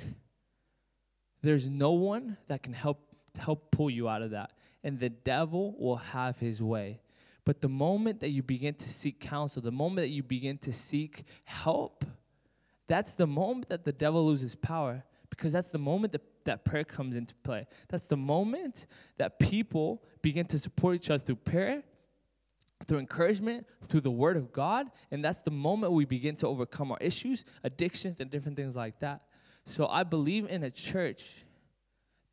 there's 1.42 1.68
no 1.68 1.92
one 1.92 2.36
that 2.48 2.62
can 2.62 2.72
help 2.72 3.00
help 3.38 3.70
pull 3.70 3.90
you 3.90 4.08
out 4.08 4.22
of 4.22 4.30
that. 4.30 4.52
And 4.84 4.98
the 4.98 5.08
devil 5.08 5.74
will 5.78 5.96
have 5.96 6.38
his 6.38 6.62
way. 6.62 7.00
But 7.44 7.60
the 7.60 7.68
moment 7.68 8.20
that 8.20 8.30
you 8.30 8.42
begin 8.42 8.74
to 8.74 8.88
seek 8.88 9.20
counsel, 9.20 9.62
the 9.62 9.72
moment 9.72 9.96
that 9.96 10.08
you 10.08 10.22
begin 10.22 10.58
to 10.58 10.72
seek 10.72 11.24
help, 11.44 12.04
that's 12.88 13.14
the 13.14 13.26
moment 13.26 13.68
that 13.68 13.84
the 13.84 13.92
devil 13.92 14.26
loses 14.26 14.54
power 14.54 15.04
because 15.30 15.52
that's 15.52 15.70
the 15.70 15.78
moment 15.78 16.12
that, 16.12 16.22
that 16.44 16.64
prayer 16.64 16.84
comes 16.84 17.16
into 17.16 17.34
play. 17.36 17.66
That's 17.88 18.04
the 18.04 18.16
moment 18.16 18.86
that 19.18 19.38
people 19.38 20.02
begin 20.20 20.46
to 20.46 20.58
support 20.58 20.96
each 20.96 21.10
other 21.10 21.22
through 21.24 21.36
prayer 21.36 21.82
through 22.86 22.98
encouragement, 22.98 23.66
through 23.88 24.00
the 24.00 24.10
word 24.10 24.36
of 24.36 24.52
God. 24.52 24.90
And 25.10 25.24
that's 25.24 25.40
the 25.40 25.50
moment 25.50 25.92
we 25.92 26.04
begin 26.04 26.36
to 26.36 26.48
overcome 26.48 26.92
our 26.92 26.98
issues, 27.00 27.44
addictions, 27.64 28.20
and 28.20 28.30
different 28.30 28.56
things 28.56 28.76
like 28.76 28.98
that. 29.00 29.22
So 29.64 29.86
I 29.86 30.02
believe 30.02 30.48
in 30.48 30.64
a 30.64 30.70
church 30.70 31.44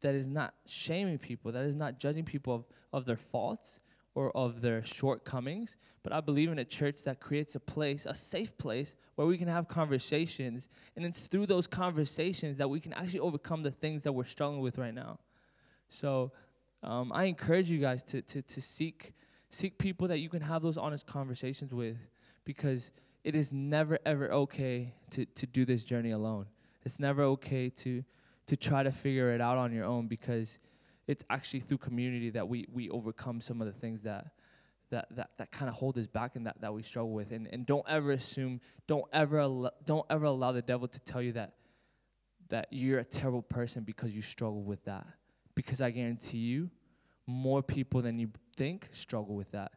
that 0.02 0.16
is 0.16 0.28
not 0.28 0.54
shaming 0.66 1.18
people, 1.18 1.52
that 1.52 1.66
is 1.66 1.76
not 1.76 2.00
judging 2.00 2.24
people 2.24 2.56
of, 2.56 2.66
of 2.94 3.06
their 3.06 3.18
faults 3.18 3.80
or 4.16 4.36
of 4.36 4.62
their 4.62 4.84
shortcomings, 4.84 5.78
but 6.04 6.12
I 6.12 6.20
believe 6.20 6.52
in 6.52 6.60
a 6.60 6.66
church 6.66 7.04
that 7.04 7.20
creates 7.20 7.56
a 7.56 7.60
place, 7.60 8.06
a 8.06 8.16
safe 8.16 8.58
place 8.58 8.96
where 9.16 9.28
we 9.28 9.38
can 9.38 9.48
have 9.48 9.68
conversations. 9.68 10.68
And 10.96 11.06
it's 11.06 11.28
through 11.28 11.46
those 11.46 11.68
conversations 11.68 12.58
that 12.58 12.70
we 12.70 12.80
can 12.80 12.94
actually 12.94 13.20
overcome 13.20 13.62
the 13.64 13.72
things 13.72 14.04
that 14.04 14.12
we're 14.12 14.26
struggling 14.26 14.62
with 14.62 14.78
right 14.78 14.94
now. 14.94 15.20
So 15.90 16.32
um, 16.82 17.12
I 17.14 17.26
encourage 17.26 17.70
you 17.70 17.80
guys 17.80 18.04
to, 18.04 18.22
to, 18.22 18.42
to 18.42 18.62
seek 18.62 19.14
Seek 19.50 19.78
people 19.78 20.08
that 20.08 20.20
you 20.20 20.30
can 20.30 20.42
have 20.42 20.62
those 20.62 20.78
honest 20.78 21.06
conversations 21.08 21.74
with 21.74 21.98
because 22.46 22.92
it 23.24 23.36
is 23.36 23.52
never 23.52 24.00
ever 24.06 24.32
okay 24.32 24.94
to, 25.12 25.26
to 25.26 25.46
do 25.46 25.66
this 25.66 25.84
journey 25.84 26.12
alone. 26.12 26.46
It's 26.84 27.00
never 27.00 27.24
okay 27.24 27.70
to 27.70 28.04
to 28.48 28.58
try 28.58 28.84
to 28.84 28.92
figure 28.92 29.32
it 29.32 29.42
out 29.42 29.58
on 29.58 29.72
your 29.72 29.86
own 29.86 30.08
because 30.08 30.58
it's 31.08 31.24
actually 31.30 31.60
through 31.60 31.80
community 31.80 32.30
that 32.32 32.48
we 32.48 32.68
we 32.72 32.90
overcome 32.90 33.42
some 33.42 33.62
of 33.62 33.68
the 33.68 33.74
things 33.74 34.04
that 34.04 34.28
that 34.92 35.08
that, 35.12 35.32
that 35.38 35.52
kind 35.52 35.70
of 35.70 35.76
hold 35.76 35.98
us 35.98 36.08
back 36.08 36.36
and 36.36 36.46
that, 36.48 36.60
that 36.62 36.74
we 36.74 36.84
struggle 36.84 37.12
with. 37.12 37.32
And 37.32 37.48
and 37.52 37.66
don't 37.66 37.86
ever 37.88 38.12
assume, 38.12 38.62
don't 38.88 39.06
ever 39.14 39.40
al- 39.40 39.72
don't 39.86 40.06
ever 40.10 40.26
allow 40.26 40.52
the 40.52 40.62
devil 40.62 40.88
to 40.88 41.00
tell 41.00 41.22
you 41.22 41.34
that 41.34 41.54
that 42.50 42.68
you're 42.72 43.00
a 43.00 43.04
terrible 43.04 43.44
person 43.44 43.84
because 43.84 44.16
you 44.16 44.22
struggle 44.22 44.64
with 44.64 44.84
that. 44.86 45.06
Because 45.56 45.82
I 45.82 45.92
guarantee 45.92 46.38
you, 46.38 46.70
more 47.28 47.62
people 47.62 48.02
than 48.02 48.18
you 48.18 48.30
think 48.60 48.90
struggle 48.92 49.36
with 49.36 49.52
that. 49.52 49.72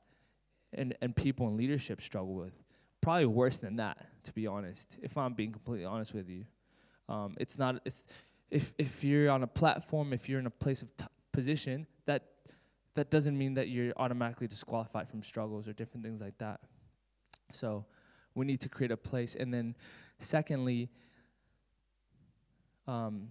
And, 0.75 0.95
and 1.01 1.15
people 1.15 1.49
in 1.49 1.57
leadership 1.57 2.01
struggle 2.01 2.35
with. 2.35 2.57
Probably 3.01 3.27
worse 3.27 3.59
than 3.59 3.77
that, 3.77 3.97
to 4.25 4.33
be 4.33 4.47
honest, 4.47 4.99
if 5.03 5.17
I'm 5.17 5.35
being 5.35 5.53
completely 5.53 5.87
honest 5.87 6.13
with 6.13 6.29
you. 6.29 6.45
Um, 7.09 7.37
it's 7.39 7.59
not, 7.59 7.81
it's, 7.85 8.05
if, 8.51 8.73
if 8.79 9.03
you're 9.05 9.31
on 9.31 9.43
a 9.43 9.47
platform, 9.47 10.13
if 10.13 10.29
you're 10.29 10.41
in 10.41 10.47
a 10.47 10.51
place 10.65 10.83
of 10.83 10.97
t- 10.97 11.07
position, 11.33 11.87
that, 12.07 12.23
that 12.95 13.11
doesn't 13.11 13.37
mean 13.37 13.55
that 13.55 13.69
you're 13.69 13.93
automatically 13.97 14.47
disqualified 14.47 15.09
from 15.09 15.23
struggles 15.23 15.69
or 15.69 15.73
different 15.73 16.05
things 16.05 16.21
like 16.21 16.39
that. 16.39 16.61
So 17.51 17.85
we 18.35 18.47
need 18.47 18.61
to 18.61 18.69
create 18.69 18.93
a 18.93 18.97
place. 18.97 19.35
And 19.35 19.53
then, 19.53 19.75
secondly, 20.19 20.91
um, 22.87 23.29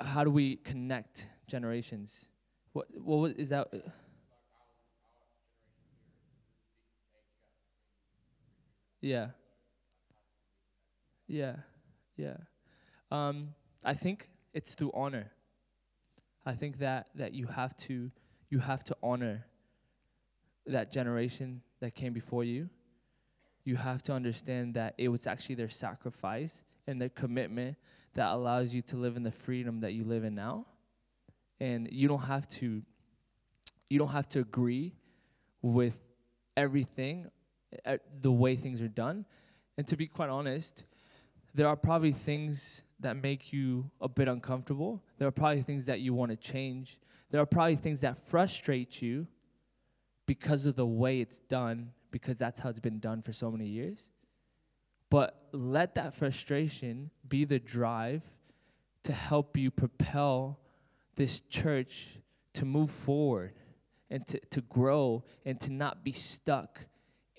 how 0.00 0.24
do 0.24 0.30
we 0.30 0.56
connect 0.56 1.26
generations? 1.46 2.28
What 2.72 2.86
what 2.94 3.32
is 3.38 3.48
that? 3.50 3.68
Yeah. 9.00 9.28
Yeah. 11.26 11.56
Yeah. 12.16 12.36
Um, 13.10 13.54
I 13.84 13.94
think 13.94 14.28
it's 14.52 14.74
through 14.74 14.92
honor. 14.94 15.30
I 16.44 16.52
think 16.54 16.78
that 16.78 17.08
that 17.14 17.34
you 17.34 17.46
have 17.46 17.76
to 17.76 18.10
you 18.48 18.58
have 18.58 18.84
to 18.84 18.96
honor 19.02 19.46
that 20.66 20.90
generation 20.90 21.62
that 21.80 21.94
came 21.94 22.12
before 22.12 22.44
you. 22.44 22.68
You 23.64 23.76
have 23.76 24.02
to 24.04 24.12
understand 24.12 24.74
that 24.74 24.94
it 24.98 25.08
was 25.08 25.26
actually 25.26 25.56
their 25.56 25.68
sacrifice 25.68 26.64
and 26.86 27.00
their 27.00 27.08
commitment 27.08 27.76
that 28.14 28.32
allows 28.32 28.74
you 28.74 28.82
to 28.82 28.96
live 28.96 29.16
in 29.16 29.22
the 29.22 29.30
freedom 29.30 29.80
that 29.80 29.92
you 29.92 30.04
live 30.04 30.24
in 30.24 30.34
now 30.34 30.66
and 31.60 31.88
you 31.92 32.08
don't 32.08 32.22
have 32.22 32.48
to 32.48 32.82
you 33.88 33.98
don't 33.98 34.08
have 34.08 34.28
to 34.28 34.40
agree 34.40 34.94
with 35.62 35.96
everything 36.56 37.30
uh, 37.84 37.96
the 38.20 38.32
way 38.32 38.56
things 38.56 38.82
are 38.82 38.88
done. 38.88 39.24
And 39.78 39.86
to 39.86 39.96
be 39.96 40.06
quite 40.06 40.28
honest 40.28 40.84
there 41.54 41.66
are 41.66 41.76
probably 41.76 42.12
things 42.12 42.82
that 43.00 43.16
make 43.16 43.52
you 43.52 43.90
a 44.00 44.08
bit 44.08 44.28
uncomfortable. 44.28 45.02
There 45.18 45.26
are 45.26 45.32
probably 45.32 45.62
things 45.62 45.86
that 45.86 46.00
you 46.00 46.14
want 46.14 46.30
to 46.30 46.36
change. 46.36 47.00
There 47.30 47.40
are 47.40 47.46
probably 47.46 47.76
things 47.76 48.00
that 48.02 48.18
frustrate 48.28 49.02
you 49.02 49.26
because 50.26 50.66
of 50.66 50.76
the 50.76 50.86
way 50.86 51.20
it's 51.20 51.40
done 51.40 51.92
because 52.10 52.38
that's 52.38 52.60
how 52.60 52.68
it's 52.70 52.80
been 52.80 52.98
done 53.00 53.22
for 53.22 53.32
so 53.32 53.50
many 53.50 53.66
years. 53.66 54.10
But 55.08 55.48
let 55.52 55.94
that 55.96 56.14
frustration 56.14 57.10
be 57.28 57.44
the 57.44 57.58
drive 57.58 58.22
to 59.04 59.12
help 59.12 59.56
you 59.56 59.70
propel 59.70 60.60
this 61.16 61.40
church 61.40 62.18
to 62.54 62.64
move 62.64 62.90
forward 62.90 63.54
and 64.08 64.26
to, 64.26 64.38
to 64.50 64.60
grow 64.60 65.24
and 65.44 65.60
to 65.60 65.72
not 65.72 66.04
be 66.04 66.12
stuck 66.12 66.80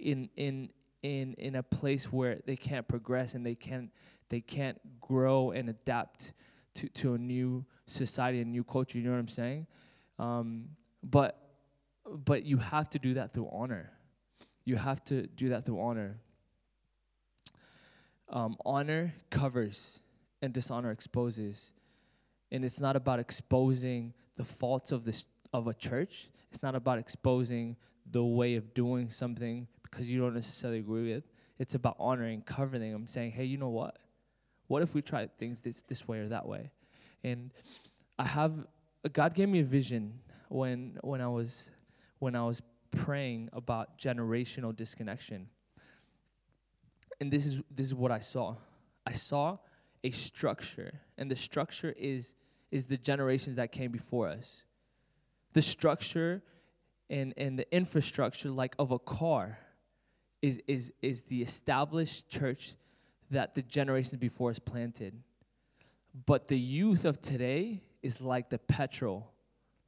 in 0.01 0.29
in 0.35 0.69
in 1.03 1.33
in 1.33 1.55
a 1.55 1.63
place 1.63 2.11
where 2.11 2.39
they 2.45 2.55
can't 2.55 2.87
progress 2.87 3.33
and 3.33 3.45
they 3.45 3.55
can't 3.55 3.89
they 4.29 4.41
can't 4.41 4.79
grow 4.99 5.51
and 5.51 5.69
adapt 5.69 6.33
to, 6.75 6.87
to 6.89 7.13
a 7.13 7.17
new 7.17 7.65
society 7.87 8.39
and 8.41 8.51
new 8.51 8.63
culture 8.63 8.97
you 8.97 9.03
know 9.03 9.11
what 9.11 9.19
i'm 9.19 9.27
saying? 9.27 9.67
Um, 10.19 10.69
but 11.03 11.37
but 12.05 12.45
you 12.45 12.57
have 12.57 12.89
to 12.91 12.99
do 12.99 13.15
that 13.15 13.33
through 13.33 13.49
honor. 13.51 13.91
You 14.65 14.75
have 14.75 15.03
to 15.05 15.27
do 15.27 15.49
that 15.49 15.65
through 15.65 15.79
honor. 15.79 16.17
Um, 18.29 18.55
honor 18.65 19.13
covers 19.29 20.01
and 20.41 20.53
dishonor 20.53 20.91
exposes. 20.91 21.71
And 22.51 22.65
it's 22.65 22.79
not 22.79 22.95
about 22.95 23.19
exposing 23.19 24.13
the 24.35 24.43
faults 24.43 24.91
of 24.91 25.03
this 25.03 25.25
of 25.53 25.67
a 25.67 25.73
church. 25.73 26.29
It's 26.51 26.63
not 26.63 26.75
about 26.75 26.97
exposing 26.97 27.75
the 28.09 28.23
way 28.23 28.55
of 28.55 28.73
doing 28.73 29.09
something 29.09 29.67
because 29.91 30.09
you 30.09 30.19
don't 30.19 30.33
necessarily 30.33 30.79
agree 30.79 31.13
with. 31.13 31.23
It's 31.59 31.75
about 31.75 31.97
honoring, 31.99 32.41
covering 32.41 32.91
them, 32.91 33.07
saying, 33.07 33.31
"Hey, 33.31 33.45
you 33.45 33.57
know 33.57 33.69
what? 33.69 33.99
What 34.67 34.81
if 34.81 34.95
we 34.95 35.01
try 35.01 35.27
things 35.37 35.61
this 35.61 35.81
this 35.83 36.07
way 36.07 36.19
or 36.19 36.29
that 36.29 36.47
way?" 36.47 36.71
And 37.23 37.51
I 38.17 38.25
have 38.25 38.65
God 39.13 39.33
gave 39.33 39.49
me 39.49 39.59
a 39.59 39.63
vision 39.63 40.19
when 40.49 40.97
when 41.01 41.21
I 41.21 41.27
was 41.27 41.69
when 42.19 42.35
I 42.35 42.43
was 42.43 42.61
praying 42.91 43.49
about 43.53 43.97
generational 43.97 44.75
disconnection. 44.75 45.49
And 47.19 47.31
this 47.31 47.45
is 47.45 47.61
this 47.69 47.87
is 47.87 47.93
what 47.93 48.11
I 48.11 48.19
saw. 48.19 48.55
I 49.05 49.13
saw 49.13 49.57
a 50.03 50.11
structure, 50.11 51.01
and 51.17 51.29
the 51.29 51.35
structure 51.35 51.93
is 51.97 52.33
is 52.71 52.85
the 52.85 52.97
generations 52.97 53.57
that 53.57 53.71
came 53.71 53.91
before 53.91 54.29
us. 54.29 54.63
The 55.53 55.61
structure 55.61 56.41
and, 57.09 57.33
and 57.35 57.59
the 57.59 57.75
infrastructure, 57.75 58.49
like 58.49 58.73
of 58.79 58.91
a 58.91 58.99
car, 58.99 59.59
is, 60.41 60.61
is, 60.67 60.91
is 61.01 61.23
the 61.23 61.41
established 61.41 62.29
church 62.29 62.73
that 63.29 63.55
the 63.55 63.61
generations 63.61 64.19
before 64.19 64.51
us 64.51 64.59
planted. 64.59 65.13
But 66.25 66.47
the 66.47 66.57
youth 66.57 67.05
of 67.05 67.21
today 67.21 67.81
is 68.03 68.21
like 68.21 68.49
the 68.49 68.57
petrol, 68.57 69.31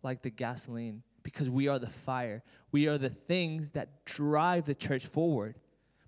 like 0.04 0.22
the 0.22 0.30
gasoline, 0.30 1.04
because 1.24 1.49
we 1.49 1.68
are 1.68 1.80
the 1.80 1.89
fire. 1.89 2.43
We 2.72 2.88
are 2.88 2.97
the 2.97 3.10
things 3.10 3.72
that 3.72 4.06
drive 4.06 4.66
the 4.66 4.76
church 4.76 5.06
forward. 5.06 5.56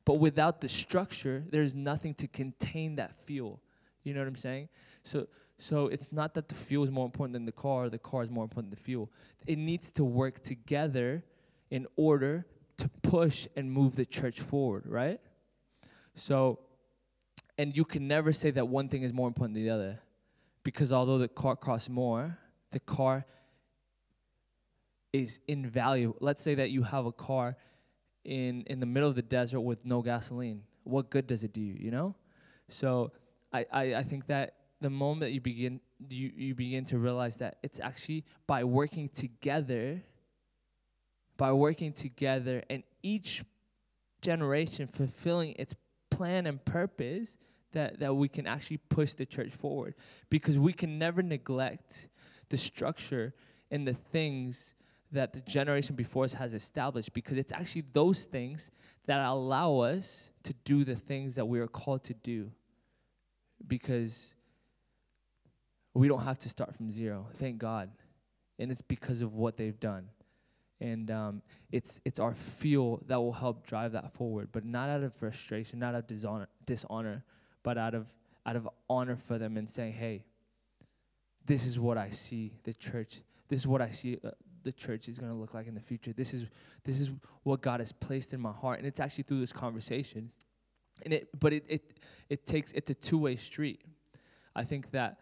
But 0.05 0.15
without 0.15 0.61
the 0.61 0.69
structure, 0.69 1.43
there's 1.49 1.73
nothing 1.73 2.13
to 2.15 2.27
contain 2.27 2.95
that 2.97 3.19
fuel. 3.25 3.59
You 4.03 4.13
know 4.13 4.21
what 4.21 4.27
I'm 4.27 4.35
saying? 4.35 4.69
So 5.03 5.27
so 5.57 5.87
it's 5.87 6.11
not 6.11 6.33
that 6.33 6.49
the 6.49 6.55
fuel 6.55 6.83
is 6.83 6.91
more 6.91 7.05
important 7.05 7.33
than 7.33 7.45
the 7.45 7.51
car, 7.51 7.89
the 7.89 7.97
car 7.97 8.23
is 8.23 8.29
more 8.29 8.43
important 8.43 8.71
than 8.71 8.77
the 8.77 8.83
fuel. 8.83 9.09
It 9.47 9.57
needs 9.57 9.89
to 9.91 10.03
work 10.03 10.43
together 10.43 11.23
in 11.71 11.87
order 11.95 12.45
to 12.78 12.89
push 13.01 13.47
and 13.55 13.71
move 13.71 13.95
the 13.95 14.05
church 14.05 14.39
forward, 14.39 14.84
right? 14.86 15.19
So 16.13 16.59
and 17.57 17.76
you 17.76 17.86
can 17.86 18.07
never 18.07 18.34
say 18.34 18.51
that 18.51 18.67
one 18.67 18.89
thing 18.89 19.03
is 19.03 19.13
more 19.13 19.28
important 19.28 19.55
than 19.55 19.63
the 19.63 19.69
other. 19.69 19.99
Because 20.63 20.91
although 20.91 21.17
the 21.17 21.28
car 21.28 21.55
costs 21.55 21.89
more, 21.89 22.38
the 22.71 22.80
car 22.80 23.26
is 25.13 25.39
invaluable. 25.47 26.17
Let's 26.19 26.41
say 26.41 26.55
that 26.55 26.71
you 26.71 26.84
have 26.84 27.05
a 27.05 27.11
car 27.11 27.55
in 28.23 28.63
in 28.63 28.80
the 28.80 28.86
middle 28.86 29.07
of 29.07 29.15
the 29.15 29.21
desert 29.21 29.61
with 29.61 29.86
no 29.86 30.01
gasoline. 30.01 30.63
What 30.84 31.09
good 31.09 31.28
does 31.28 31.43
it 31.43 31.53
do 31.53 31.61
you, 31.61 31.76
you 31.80 31.91
know? 31.91 32.15
So 32.67 33.11
I, 33.53 33.65
I, 33.71 33.95
I 33.95 34.03
think 34.03 34.28
that 34.28 34.55
the 34.82 34.89
moment 34.89 35.32
you 35.32 35.41
begin 35.41 35.80
you, 36.09 36.32
you 36.36 36.55
begin 36.55 36.84
to 36.86 36.97
realize 36.97 37.38
that 37.38 37.57
it's 37.63 37.80
actually 37.80 38.26
by 38.47 38.63
working 38.63 39.07
together 39.09 40.01
by 41.38 41.51
working 41.51 41.91
together 41.91 42.63
and 42.69 42.83
each 43.03 43.43
generation 44.21 44.88
fulfilling 44.88 45.53
its 45.57 45.75
plan 46.09 46.47
and 46.47 46.63
purpose 46.65 47.38
that, 47.73 47.99
that 47.99 48.15
we 48.15 48.27
can 48.27 48.47
actually 48.47 48.77
push 48.77 49.13
the 49.13 49.25
church 49.25 49.51
forward. 49.51 49.95
Because 50.29 50.57
we 50.57 50.73
can 50.73 50.97
never 50.97 51.21
neglect 51.21 52.07
the 52.49 52.57
structure 52.57 53.33
and 53.69 53.88
the 53.88 53.93
things 53.93 54.75
that 55.11 55.33
the 55.33 55.41
generation 55.41 55.95
before 55.95 56.23
us 56.23 56.33
has 56.33 56.53
established. 56.53 57.13
Because 57.13 57.38
it's 57.38 57.51
actually 57.51 57.83
those 57.93 58.25
things 58.25 58.71
that 59.05 59.19
allow 59.19 59.79
us 59.79 60.31
to 60.43 60.53
do 60.63 60.83
the 60.83 60.95
things 60.95 61.36
that 61.36 61.45
we 61.45 61.59
are 61.59 61.67
called 61.67 62.03
to 62.05 62.13
do. 62.13 62.51
Because 63.67 64.33
we 65.93 66.07
don't 66.07 66.23
have 66.23 66.38
to 66.39 66.49
start 66.49 66.75
from 66.75 66.91
zero 66.91 67.27
thank 67.39 67.57
god. 67.57 67.89
And 68.57 68.71
it's 68.71 68.81
because 68.81 69.21
of 69.21 69.33
what 69.33 69.57
they've 69.57 69.79
done 69.79 70.09
and 70.82 71.09
um, 71.09 71.41
it's 71.71 72.01
it's 72.05 72.19
our 72.19 72.34
fuel 72.34 73.01
that 73.07 73.17
will 73.17 73.34
help 73.34 73.65
drive 73.65 73.93
that 73.93 74.13
forward 74.13 74.49
but 74.51 74.65
not 74.65 74.89
out 74.89 75.03
of 75.03 75.13
frustration 75.13 75.80
not 75.80 75.95
out 75.95 75.99
of 75.99 76.07
dishonor, 76.07 76.47
dishonor 76.65 77.23
but 77.63 77.78
out 77.78 77.93
of 77.93 78.07
out 78.45 78.55
of 78.55 78.67
honor 78.89 79.15
for 79.15 79.38
them 79.38 79.57
and 79.57 79.69
saying 79.69 79.93
hey 79.93 80.23
this 81.45 81.65
is 81.65 81.80
what 81.80 81.97
i 81.97 82.09
see 82.09 82.51
the 82.63 82.73
church 82.73 83.21
this 83.47 83.61
is 83.61 83.67
what 83.67 83.82
i 83.82 83.89
see 83.89 84.17
uh, 84.23 84.32
the 84.65 84.71
church 84.73 85.07
is 85.07 85.17
going 85.17 85.32
to 85.32 85.38
look 85.38 85.53
like 85.53 85.67
in 85.67 85.76
the 85.76 85.80
future. 85.80 86.11
This 86.11 86.34
is 86.34 86.47
this 86.84 86.99
is 86.99 87.11
what 87.43 87.61
god 87.61 87.80
has 87.80 87.93
placed 87.93 88.34
in 88.34 88.41
my 88.41 88.51
heart. 88.51 88.80
And 88.80 88.88
it's 88.88 88.99
actually 88.99 89.23
through 89.23 89.39
this 89.39 89.53
conversation. 89.53 90.32
And 91.03 91.13
it 91.13 91.30
but 91.39 91.53
it 91.53 91.63
it, 91.69 91.93
it 92.28 92.45
takes 92.45 92.73
it's 92.73 92.89
a 92.89 92.95
two-way 92.95 93.38
street. 93.38 93.82
I 94.55 94.63
think 94.65 94.91
that 94.91 95.19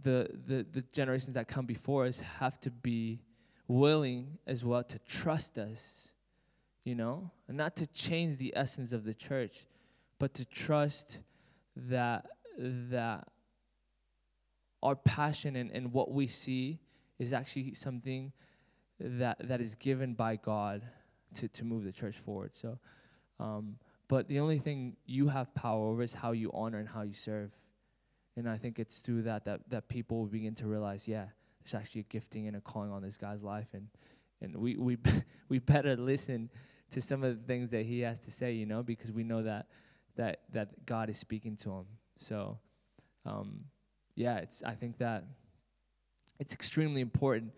the, 0.00 0.28
the 0.46 0.66
the 0.70 0.82
generations 0.92 1.34
that 1.34 1.48
come 1.48 1.66
before 1.66 2.04
us 2.04 2.20
have 2.20 2.60
to 2.60 2.70
be 2.70 3.22
willing 3.68 4.38
as 4.46 4.64
well 4.64 4.84
to 4.84 4.98
trust 5.00 5.58
us, 5.58 6.08
you 6.84 6.94
know, 6.94 7.30
and 7.48 7.56
not 7.56 7.76
to 7.76 7.86
change 7.86 8.38
the 8.38 8.52
essence 8.56 8.92
of 8.92 9.04
the 9.04 9.14
church, 9.14 9.66
but 10.18 10.34
to 10.34 10.44
trust 10.44 11.18
that 11.76 12.26
that 12.58 13.28
our 14.82 14.96
passion 14.96 15.56
and, 15.56 15.70
and 15.72 15.92
what 15.92 16.10
we 16.10 16.26
see 16.26 16.78
is 17.18 17.32
actually 17.32 17.74
something 17.74 18.32
that 18.98 19.36
that 19.48 19.60
is 19.60 19.74
given 19.74 20.14
by 20.14 20.36
God 20.36 20.82
to, 21.34 21.48
to 21.48 21.64
move 21.64 21.84
the 21.84 21.92
church 21.92 22.16
forward. 22.16 22.52
So 22.54 22.78
um, 23.38 23.76
but 24.08 24.28
the 24.28 24.40
only 24.40 24.58
thing 24.58 24.96
you 25.04 25.28
have 25.28 25.52
power 25.54 25.88
over 25.88 26.02
is 26.02 26.14
how 26.14 26.32
you 26.32 26.50
honor 26.54 26.78
and 26.78 26.88
how 26.88 27.02
you 27.02 27.12
serve. 27.12 27.50
And 28.36 28.48
I 28.48 28.56
think 28.56 28.78
it's 28.78 28.98
through 28.98 29.22
that 29.22 29.44
that, 29.46 29.68
that 29.70 29.88
people 29.88 30.18
will 30.18 30.26
begin 30.26 30.54
to 30.56 30.66
realize, 30.66 31.08
yeah, 31.08 31.26
there's 31.66 31.80
actually 31.80 32.02
a 32.02 32.04
gifting 32.04 32.46
and 32.46 32.56
a 32.56 32.60
calling 32.60 32.92
on 32.92 33.02
this 33.02 33.16
guy's 33.16 33.42
life. 33.42 33.68
And 33.72 33.88
and 34.40 34.56
we 34.56 34.76
we 34.76 34.98
we 35.48 35.58
better 35.58 35.96
listen 35.96 36.50
to 36.90 37.00
some 37.00 37.24
of 37.24 37.36
the 37.36 37.46
things 37.46 37.70
that 37.70 37.84
he 37.84 38.00
has 38.00 38.20
to 38.20 38.30
say 38.30 38.52
you 38.52 38.64
know 38.64 38.82
because 38.82 39.10
we 39.10 39.24
know 39.24 39.42
that 39.42 39.66
that 40.16 40.42
that 40.52 40.86
God 40.86 41.10
is 41.10 41.18
speaking 41.18 41.56
to 41.56 41.70
him. 41.70 41.86
So 42.16 42.58
um, 43.24 43.64
yeah 44.14 44.38
it's 44.38 44.62
I 44.62 44.74
think 44.74 44.98
that 44.98 45.24
it's 46.38 46.52
extremely 46.54 47.00
important 47.00 47.52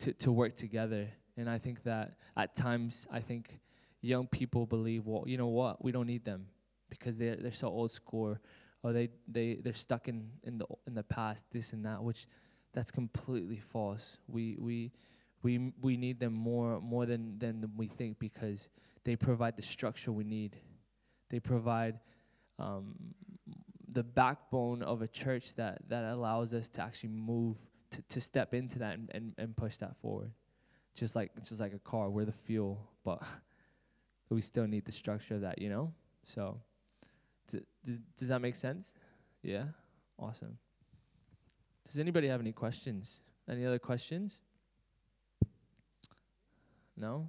to 0.00 0.12
to 0.14 0.32
work 0.32 0.56
together. 0.56 1.08
And 1.36 1.48
I 1.48 1.58
think 1.58 1.82
that 1.84 2.16
at 2.36 2.54
times 2.54 3.06
I 3.10 3.20
think 3.20 3.60
young 4.02 4.26
people 4.26 4.66
believe 4.66 5.06
well 5.06 5.24
you 5.26 5.36
know 5.36 5.48
what? 5.48 5.84
We 5.84 5.92
don't 5.92 6.06
need 6.06 6.24
them 6.24 6.46
because 6.88 7.16
they're 7.16 7.36
they're 7.36 7.52
so 7.52 7.68
old 7.68 7.92
school 7.92 8.38
or 8.82 8.92
they 8.94 9.10
they 9.28 9.58
they're 9.62 9.74
stuck 9.74 10.08
in 10.08 10.30
in 10.44 10.56
the 10.58 10.66
in 10.86 10.94
the 10.94 11.02
past 11.02 11.44
this 11.52 11.74
and 11.74 11.84
that 11.84 12.02
which 12.02 12.26
that's 12.72 12.90
completely 12.90 13.56
false. 13.56 14.18
We 14.28 14.56
we 14.58 14.92
we 15.42 15.72
we 15.80 15.96
need 15.96 16.20
them 16.20 16.34
more 16.34 16.80
more 16.80 17.06
than 17.06 17.38
than 17.38 17.70
we 17.76 17.86
think 17.86 18.18
because 18.18 18.68
they 19.04 19.16
provide 19.16 19.56
the 19.56 19.62
structure 19.62 20.12
we 20.12 20.24
need. 20.24 20.56
They 21.30 21.40
provide 21.40 21.98
um, 22.58 22.94
the 23.92 24.02
backbone 24.02 24.82
of 24.82 25.02
a 25.02 25.08
church 25.08 25.54
that 25.56 25.88
that 25.88 26.04
allows 26.04 26.52
us 26.52 26.68
to 26.70 26.82
actually 26.82 27.10
move 27.10 27.56
to, 27.90 28.02
to 28.02 28.20
step 28.20 28.54
into 28.54 28.78
that 28.78 28.94
and, 28.94 29.10
and, 29.12 29.34
and 29.38 29.56
push 29.56 29.76
that 29.78 29.96
forward. 29.96 30.30
Just 30.94 31.16
like 31.16 31.30
just 31.44 31.60
like 31.60 31.72
a 31.72 31.78
car, 31.78 32.10
we're 32.10 32.24
the 32.24 32.32
fuel, 32.32 32.88
but 33.04 33.22
we 34.30 34.40
still 34.42 34.66
need 34.66 34.84
the 34.84 34.92
structure 34.92 35.34
of 35.34 35.40
that, 35.42 35.60
you 35.60 35.68
know. 35.68 35.92
So, 36.24 36.60
d- 37.50 37.64
d- 37.84 37.98
does 38.16 38.28
that 38.28 38.40
make 38.40 38.56
sense? 38.56 38.92
Yeah, 39.42 39.64
awesome. 40.18 40.58
Does 41.90 41.98
anybody 41.98 42.28
have 42.28 42.40
any 42.40 42.52
questions? 42.52 43.20
Any 43.50 43.66
other 43.66 43.80
questions? 43.80 44.38
No? 46.96 47.28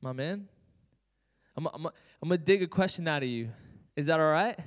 My 0.00 0.14
man? 0.14 0.48
I'm, 1.54 1.64
going 1.64 1.92
to 2.30 2.38
dig 2.38 2.62
a 2.62 2.66
question 2.66 3.06
out 3.06 3.22
of 3.22 3.28
you. 3.28 3.50
Is 3.94 4.06
that 4.06 4.20
all 4.20 4.30
right? 4.30 4.58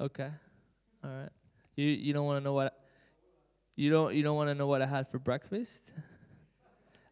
Okay. 0.00 0.30
All 1.04 1.10
right. 1.10 1.28
You 1.76 1.86
you 1.86 2.12
don't 2.12 2.26
want 2.26 2.40
to 2.40 2.44
know 2.44 2.52
what 2.52 2.76
you 3.76 3.90
don't 3.90 4.14
you 4.14 4.24
don't 4.24 4.36
want 4.36 4.50
to 4.50 4.54
know 4.54 4.66
what 4.66 4.82
I 4.82 4.86
had 4.86 5.08
for 5.08 5.18
breakfast? 5.18 5.92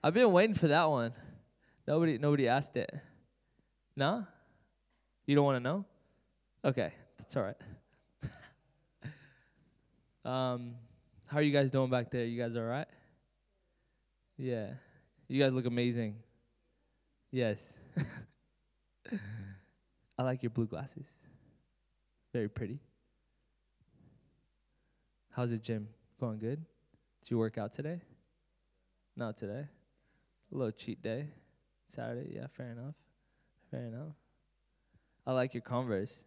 I've 0.02 0.12
been 0.12 0.32
waiting 0.32 0.54
for 0.54 0.66
that 0.68 0.90
one. 0.90 1.12
Nobody 1.86 2.18
nobody 2.18 2.48
asked 2.48 2.76
it. 2.76 2.92
No? 3.96 4.26
You 5.26 5.36
don't 5.36 5.44
want 5.44 5.56
to 5.56 5.60
know? 5.60 5.84
Okay, 6.64 6.92
that's 7.18 7.36
all 7.36 7.42
right. 7.42 7.56
um, 10.24 10.74
how 11.26 11.38
are 11.38 11.42
you 11.42 11.52
guys 11.52 11.70
doing 11.70 11.90
back 11.90 12.10
there? 12.10 12.24
You 12.24 12.40
guys 12.40 12.56
all 12.56 12.62
right? 12.62 12.88
Yeah. 14.36 14.68
You 15.28 15.42
guys 15.42 15.52
look 15.52 15.66
amazing. 15.66 16.16
Yes. 17.30 17.78
I 20.18 20.22
like 20.22 20.42
your 20.42 20.50
blue 20.50 20.66
glasses. 20.66 21.06
Very 22.32 22.48
pretty. 22.48 22.78
How's 25.30 25.50
the 25.50 25.58
gym? 25.58 25.88
Going 26.20 26.38
good? 26.38 26.64
Did 27.22 27.30
you 27.30 27.38
work 27.38 27.56
out 27.58 27.72
today? 27.72 28.00
Not 29.16 29.36
today. 29.36 29.66
A 30.52 30.54
little 30.54 30.72
cheat 30.72 31.02
day. 31.02 31.28
Saturday, 31.88 32.34
yeah, 32.34 32.46
fair 32.54 32.72
enough. 32.72 32.94
Fair 33.72 33.86
enough. 33.86 34.12
I 35.26 35.32
like 35.32 35.54
your 35.54 35.62
Converse. 35.62 36.26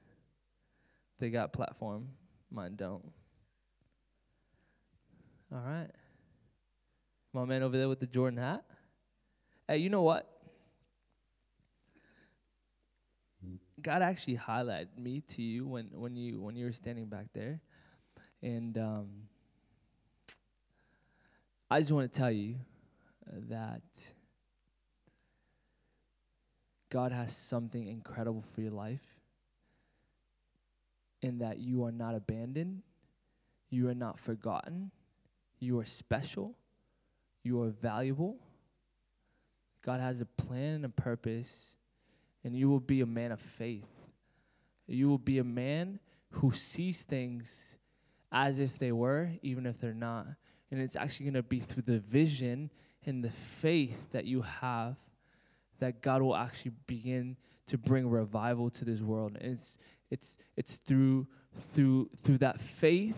They 1.20 1.30
got 1.30 1.54
platform. 1.54 2.08
Mine 2.52 2.76
don't. 2.76 3.06
All 5.54 5.62
right. 5.64 5.91
My 7.34 7.46
man 7.46 7.62
over 7.62 7.78
there 7.78 7.88
with 7.88 8.00
the 8.00 8.08
Jordan 8.08 8.39
hat. 8.39 8.64
Hey, 9.68 9.78
you 9.78 9.91
know 9.91 10.02
what? 10.02 10.28
God 13.80 14.02
actually 14.02 14.38
highlighted 14.38 14.98
me 14.98 15.22
to 15.30 15.43
you 15.43 15.68
when, 15.68 15.89
when 15.93 16.16
you 16.16 16.41
when 16.41 16.56
you 16.56 16.66
were 16.66 16.72
standing 16.72 17.06
back 17.06 17.28
there, 17.34 17.62
and 18.41 18.76
um, 18.80 19.08
I 21.70 21.80
just 21.80 21.91
want 21.91 22.12
to 22.12 22.18
tell 22.18 22.32
you 22.32 22.56
that 23.50 23.84
God 26.96 27.12
has 27.12 27.36
something 27.36 27.89
incredible 27.89 28.46
for 28.54 28.62
your 28.62 28.72
life 28.72 29.04
in 31.22 31.39
that 31.39 31.58
you 31.58 31.84
are 31.84 31.91
not 31.91 32.16
abandoned, 32.16 32.84
you 33.70 33.89
are 33.89 33.93
not 33.93 34.18
forgotten, 34.18 34.91
you 35.60 35.78
are 35.78 35.84
special, 35.84 36.56
You 37.43 37.62
are 37.64 37.70
valuable. 37.70 38.38
God 39.82 40.00
has 40.00 40.22
a 40.22 40.26
plan 40.26 40.76
and 40.76 40.86
a 40.86 40.89
purpose, 40.89 41.76
and 42.46 42.56
you 42.56 42.70
will 42.70 42.80
be 42.80 43.02
a 43.02 43.06
man 43.06 43.34
of 43.34 43.41
faith. 43.41 44.10
You 44.88 45.10
will 45.10 45.18
be 45.18 45.39
a 45.39 45.43
man 45.43 46.00
who 46.30 46.54
sees 46.54 47.04
things 47.04 47.78
as 48.32 48.58
if 48.58 48.80
they 48.80 48.93
were, 48.93 49.32
even 49.41 49.66
if 49.66 49.82
they're 49.82 49.93
not. 49.93 50.28
And 50.72 50.80
it's 50.80 50.96
actually 50.96 51.26
going 51.26 51.34
to 51.34 51.43
be 51.43 51.60
through 51.60 51.84
the 51.84 52.00
vision 52.00 52.72
and 53.06 53.22
the 53.22 53.32
faith 53.32 54.14
that 54.14 54.24
you 54.24 54.43
have 54.43 54.96
that 55.80 56.02
God 56.02 56.22
will 56.22 56.36
actually 56.36 56.72
begin 56.88 57.38
to 57.68 57.78
bring 57.78 58.10
revival 58.10 58.70
to 58.72 58.86
this 58.86 59.02
world. 59.02 59.38
And 59.40 59.54
it's 59.54 59.78
it's 60.12 60.38
it's 60.56 60.76
through 60.76 61.28
through 61.74 62.10
through 62.24 62.38
that 62.40 62.60
faith 62.60 63.18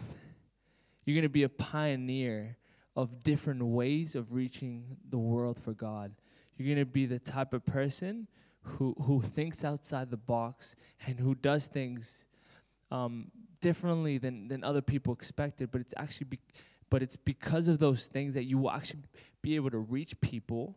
you're 1.07 1.15
going 1.15 1.23
to 1.23 1.29
be 1.29 1.43
a 1.43 1.49
pioneer 1.49 2.57
of 2.93 3.23
different 3.23 3.63
ways 3.63 4.13
of 4.13 4.33
reaching 4.33 4.97
the 5.09 5.17
world 5.17 5.57
for 5.57 5.71
God. 5.71 6.11
You're 6.57 6.65
going 6.65 6.85
to 6.85 6.91
be 6.91 7.05
the 7.05 7.17
type 7.17 7.53
of 7.53 7.65
person 7.65 8.27
who 8.61 8.93
who 9.03 9.21
thinks 9.21 9.63
outside 9.63 10.11
the 10.11 10.17
box 10.17 10.75
and 11.05 11.17
who 11.17 11.33
does 11.33 11.67
things 11.67 12.27
um, 12.91 13.31
differently 13.61 14.17
than 14.17 14.49
than 14.49 14.65
other 14.65 14.81
people 14.81 15.13
expected. 15.13 15.71
But 15.71 15.79
it's 15.79 15.93
actually 15.95 16.25
be, 16.25 16.39
but 16.89 17.01
it's 17.01 17.15
because 17.15 17.69
of 17.69 17.79
those 17.79 18.07
things 18.07 18.33
that 18.33 18.43
you 18.43 18.57
will 18.57 18.71
actually 18.71 19.03
be 19.41 19.55
able 19.55 19.69
to 19.71 19.79
reach 19.79 20.19
people 20.19 20.75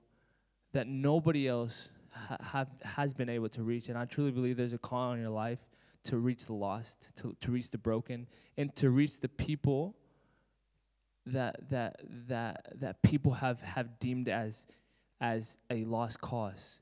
that 0.72 0.86
nobody 0.86 1.48
else 1.48 1.90
ha- 2.10 2.36
have 2.40 2.68
has 2.82 3.14
been 3.14 3.28
able 3.28 3.48
to 3.50 3.62
reach. 3.62 3.88
And 3.88 3.98
I 3.98 4.04
truly 4.04 4.30
believe 4.30 4.56
there's 4.56 4.72
a 4.72 4.78
call 4.78 5.12
in 5.12 5.20
your 5.20 5.30
life 5.30 5.58
to 6.04 6.16
reach 6.18 6.46
the 6.46 6.54
lost, 6.54 7.10
to 7.16 7.36
to 7.40 7.50
reach 7.50 7.70
the 7.70 7.78
broken, 7.78 8.26
and 8.56 8.74
to 8.76 8.90
reach 8.90 9.20
the 9.20 9.28
people 9.28 9.96
that 11.26 11.68
that 11.68 12.00
that 12.28 12.80
that 12.80 13.02
people 13.02 13.32
have 13.34 13.60
have 13.60 13.98
deemed 13.98 14.28
as 14.28 14.66
as 15.20 15.58
a 15.70 15.84
lost 15.84 16.20
cause. 16.20 16.80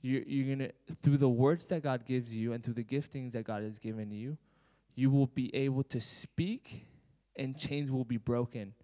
You're, 0.00 0.22
you're 0.26 0.56
gonna 0.56 0.70
through 1.02 1.18
the 1.18 1.28
words 1.28 1.66
that 1.68 1.82
God 1.82 2.04
gives 2.06 2.34
you 2.34 2.52
and 2.52 2.62
through 2.62 2.74
the 2.74 2.84
giftings 2.84 3.32
that 3.32 3.44
God 3.44 3.62
has 3.62 3.78
given 3.78 4.10
you, 4.10 4.36
you 4.94 5.10
will 5.10 5.26
be 5.26 5.54
able 5.54 5.82
to 5.84 6.00
speak, 6.00 6.86
and 7.36 7.58
chains 7.58 7.90
will 7.90 8.04
be 8.04 8.16
broken. 8.18 8.74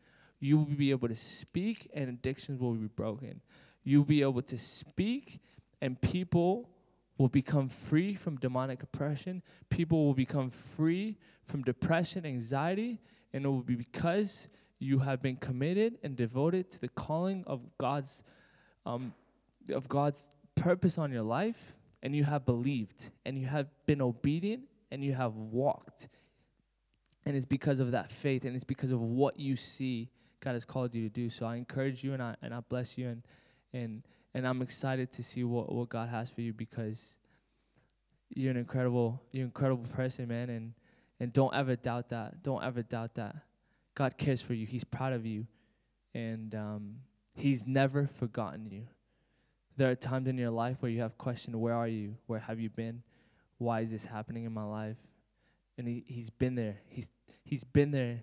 You 0.42 0.57
will 0.57 0.64
be 0.64 0.90
able 0.90 1.09
to 1.09 1.16
speak, 1.16 1.90
and 1.92 2.09
addictions 2.09 2.61
will 2.61 2.72
be 2.72 2.88
broken. 2.88 3.42
You'll 3.83 4.05
be 4.05 4.22
able 4.22 4.43
to 4.43 4.59
speak, 4.59 5.41
and 5.81 6.01
people 6.01 6.68
will 7.18 7.28
become 7.28 7.68
free 7.68 8.14
from 8.14 8.37
demonic 8.37 8.83
oppression. 8.83 9.43
People 9.68 10.07
will 10.07 10.14
become 10.14 10.51
free 10.51 11.18
from 11.45 11.62
depression, 11.62 12.24
anxiety, 12.24 12.99
and 13.33 13.45
it 13.45 13.49
will 13.49 13.62
be 13.62 13.74
because 13.74 14.49
you 14.78 15.01
have 15.01 15.20
been 15.20 15.37
committed 15.37 15.99
and 16.03 16.16
devoted 16.16 16.70
to 16.70 16.81
the 16.81 16.89
calling 16.89 17.45
of 17.47 17.61
God's 17.78 18.22
um, 18.87 19.12
of 19.68 19.89
God's 19.89 20.28
purpose 20.55 20.97
on 20.97 21.12
your 21.12 21.22
life, 21.22 21.74
and 22.03 22.16
you 22.16 22.24
have 22.24 22.47
believed, 22.47 23.11
and 23.26 23.39
you 23.39 23.47
have 23.47 23.66
been 23.87 24.01
obedient, 24.01 24.62
and 24.91 25.05
you 25.05 25.12
have 25.12 25.35
walked. 25.35 26.09
And 27.26 27.37
it's 27.37 27.45
because 27.45 27.81
of 27.81 27.91
that 27.91 28.11
faith, 28.11 28.45
and 28.45 28.55
it's 28.57 28.64
because 28.64 28.91
of 28.91 29.01
what 29.01 29.39
you 29.39 29.55
see 29.57 30.11
God 30.41 30.53
has 30.53 30.64
called 30.64 30.95
you 30.95 31.03
to 31.03 31.11
do. 31.11 31.28
So 31.28 31.45
I 31.45 31.57
encourage 31.57 32.03
you, 32.03 32.14
and 32.14 32.22
I 32.22 32.37
and 32.43 32.55
I 32.55 32.61
bless 32.61 32.97
you, 32.97 33.09
and 33.09 33.22
and 33.73 34.03
and 34.35 34.47
I'm 34.47 34.62
excited 34.62 35.12
to 35.12 35.23
see 35.23 35.45
what 35.45 35.73
what 35.73 35.89
God 35.89 36.09
has 36.09 36.31
for 36.31 36.41
you 36.41 36.53
because 36.53 37.16
you're 38.29 38.51
an 38.51 38.57
incredible 38.57 39.21
you're 39.33 39.43
an 39.43 39.49
incredible 39.49 39.87
person, 39.93 40.29
man, 40.29 40.51
and 40.51 40.73
and 41.18 41.33
don't 41.33 41.55
ever 41.55 41.77
doubt 41.77 42.09
that. 42.11 42.43
Don't 42.43 42.64
ever 42.64 42.83
doubt 42.83 43.14
that. 43.14 43.37
God 43.95 44.16
cares 44.16 44.41
for 44.41 44.55
you. 44.55 44.66
He's 44.66 44.85
proud 44.85 45.12
of 45.12 45.27
you, 45.27 45.47
and 46.14 46.55
um, 46.55 46.97
He's 47.35 47.66
never 47.66 48.07
forgotten 48.07 48.66
you. 48.71 48.87
There 49.77 49.91
are 49.91 49.95
times 49.95 50.29
in 50.29 50.37
your 50.39 50.51
life 50.51 50.77
where 50.81 50.91
you 50.91 51.01
have 51.01 51.16
questioned, 51.18 51.59
Where 51.61 51.75
are 51.75 51.89
you? 51.89 52.16
Where 52.27 52.41
have 52.41 52.61
you 52.61 52.71
been? 52.71 53.03
Why 53.59 53.81
is 53.81 53.91
this 53.91 54.05
happening 54.05 54.45
in 54.45 54.53
my 54.53 54.64
life? 54.64 54.97
And 55.79 55.87
he, 55.87 56.05
He's 56.07 56.31
been 56.31 56.55
there. 56.55 56.79
He's, 56.89 57.11
he's 57.45 57.64
been 57.64 57.91
there 57.91 58.23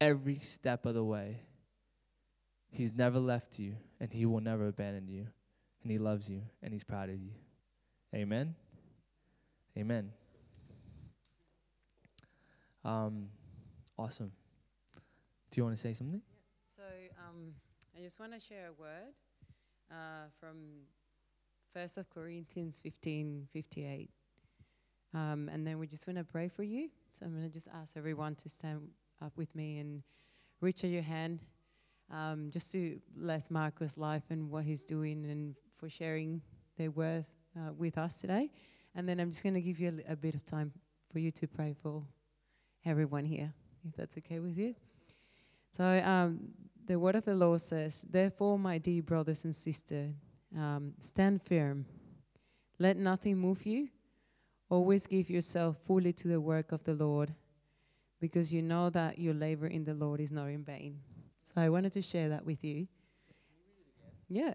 every 0.00 0.38
step 0.38 0.86
of 0.86 0.94
the 0.94 1.04
way. 1.04 1.42
He's 2.70 2.94
never 2.94 3.18
left 3.18 3.58
you, 3.58 3.76
and 4.00 4.12
He 4.12 4.26
will 4.26 4.40
never 4.40 4.68
abandon 4.68 5.08
you. 5.08 5.26
And 5.82 5.90
He 5.90 5.98
loves 5.98 6.30
you, 6.30 6.42
and 6.62 6.72
He's 6.72 6.84
proud 6.84 7.08
of 7.08 7.20
you. 7.20 7.32
Amen. 8.14 8.54
Amen. 9.76 10.10
Um, 12.84 13.28
awesome. 13.98 14.32
Do 15.50 15.58
you 15.58 15.64
want 15.64 15.76
to 15.76 15.82
say 15.82 15.92
something? 15.92 16.22
So 16.76 16.82
um, 17.28 17.52
I 17.96 18.02
just 18.02 18.18
want 18.20 18.32
to 18.32 18.40
share 18.40 18.68
a 18.68 18.80
word 18.80 19.12
uh, 19.90 20.28
from 20.38 20.56
First 21.74 21.98
of 21.98 22.08
Corinthians 22.10 22.80
15, 22.82 23.48
58. 23.52 24.10
Um, 25.12 25.50
and 25.52 25.66
then 25.66 25.78
we 25.78 25.86
just 25.86 26.06
want 26.06 26.18
to 26.18 26.24
pray 26.24 26.48
for 26.48 26.62
you. 26.62 26.88
So 27.12 27.26
I'm 27.26 27.32
going 27.32 27.46
to 27.46 27.52
just 27.52 27.68
ask 27.74 27.96
everyone 27.96 28.34
to 28.36 28.48
stand 28.48 28.88
up 29.22 29.36
with 29.36 29.54
me 29.54 29.78
and 29.78 30.02
reach 30.60 30.84
out 30.84 30.90
your 30.90 31.02
hand 31.02 31.40
um, 32.10 32.50
just 32.50 32.72
to 32.72 33.00
bless 33.16 33.50
Marco's 33.50 33.96
life 33.96 34.24
and 34.30 34.50
what 34.50 34.64
he's 34.64 34.84
doing 34.84 35.24
and 35.26 35.54
for 35.78 35.88
sharing 35.88 36.42
their 36.76 36.90
worth 36.90 37.26
uh, 37.56 37.72
with 37.72 37.98
us 37.98 38.20
today. 38.20 38.50
And 38.94 39.08
then 39.08 39.20
I'm 39.20 39.30
just 39.30 39.42
going 39.42 39.54
to 39.54 39.60
give 39.60 39.78
you 39.78 40.02
a, 40.08 40.12
a 40.12 40.16
bit 40.16 40.34
of 40.34 40.44
time 40.44 40.72
for 41.12 41.18
you 41.18 41.30
to 41.32 41.46
pray 41.46 41.74
for 41.82 42.02
everyone 42.84 43.24
here, 43.24 43.52
if 43.88 43.96
that's 43.96 44.16
okay 44.18 44.40
with 44.40 44.56
you. 44.56 44.74
So 45.70 45.84
um, 46.04 46.40
the 46.86 46.98
word 46.98 47.14
of 47.14 47.24
the 47.24 47.34
Lord 47.34 47.60
says, 47.60 48.04
Therefore, 48.08 48.58
my 48.58 48.78
dear 48.78 49.02
brothers 49.02 49.44
and 49.44 49.54
sisters, 49.54 50.12
um, 50.56 50.94
stand 50.98 51.42
firm. 51.42 51.86
Let 52.78 52.96
nothing 52.96 53.36
move 53.38 53.64
you. 53.66 53.88
Always 54.68 55.06
give 55.06 55.30
yourself 55.30 55.76
fully 55.86 56.12
to 56.14 56.28
the 56.28 56.40
work 56.40 56.72
of 56.72 56.82
the 56.84 56.94
Lord, 56.94 57.34
because 58.20 58.52
you 58.52 58.62
know 58.62 58.90
that 58.90 59.18
your 59.18 59.34
labor 59.34 59.66
in 59.66 59.84
the 59.84 59.94
Lord 59.94 60.20
is 60.20 60.32
not 60.32 60.46
in 60.46 60.64
vain. 60.64 61.00
So 61.42 61.54
I 61.56 61.68
wanted 61.68 61.92
to 61.94 62.02
share 62.02 62.28
that 62.28 62.44
with 62.44 62.62
you. 62.62 62.86
Yeah. 64.28 64.54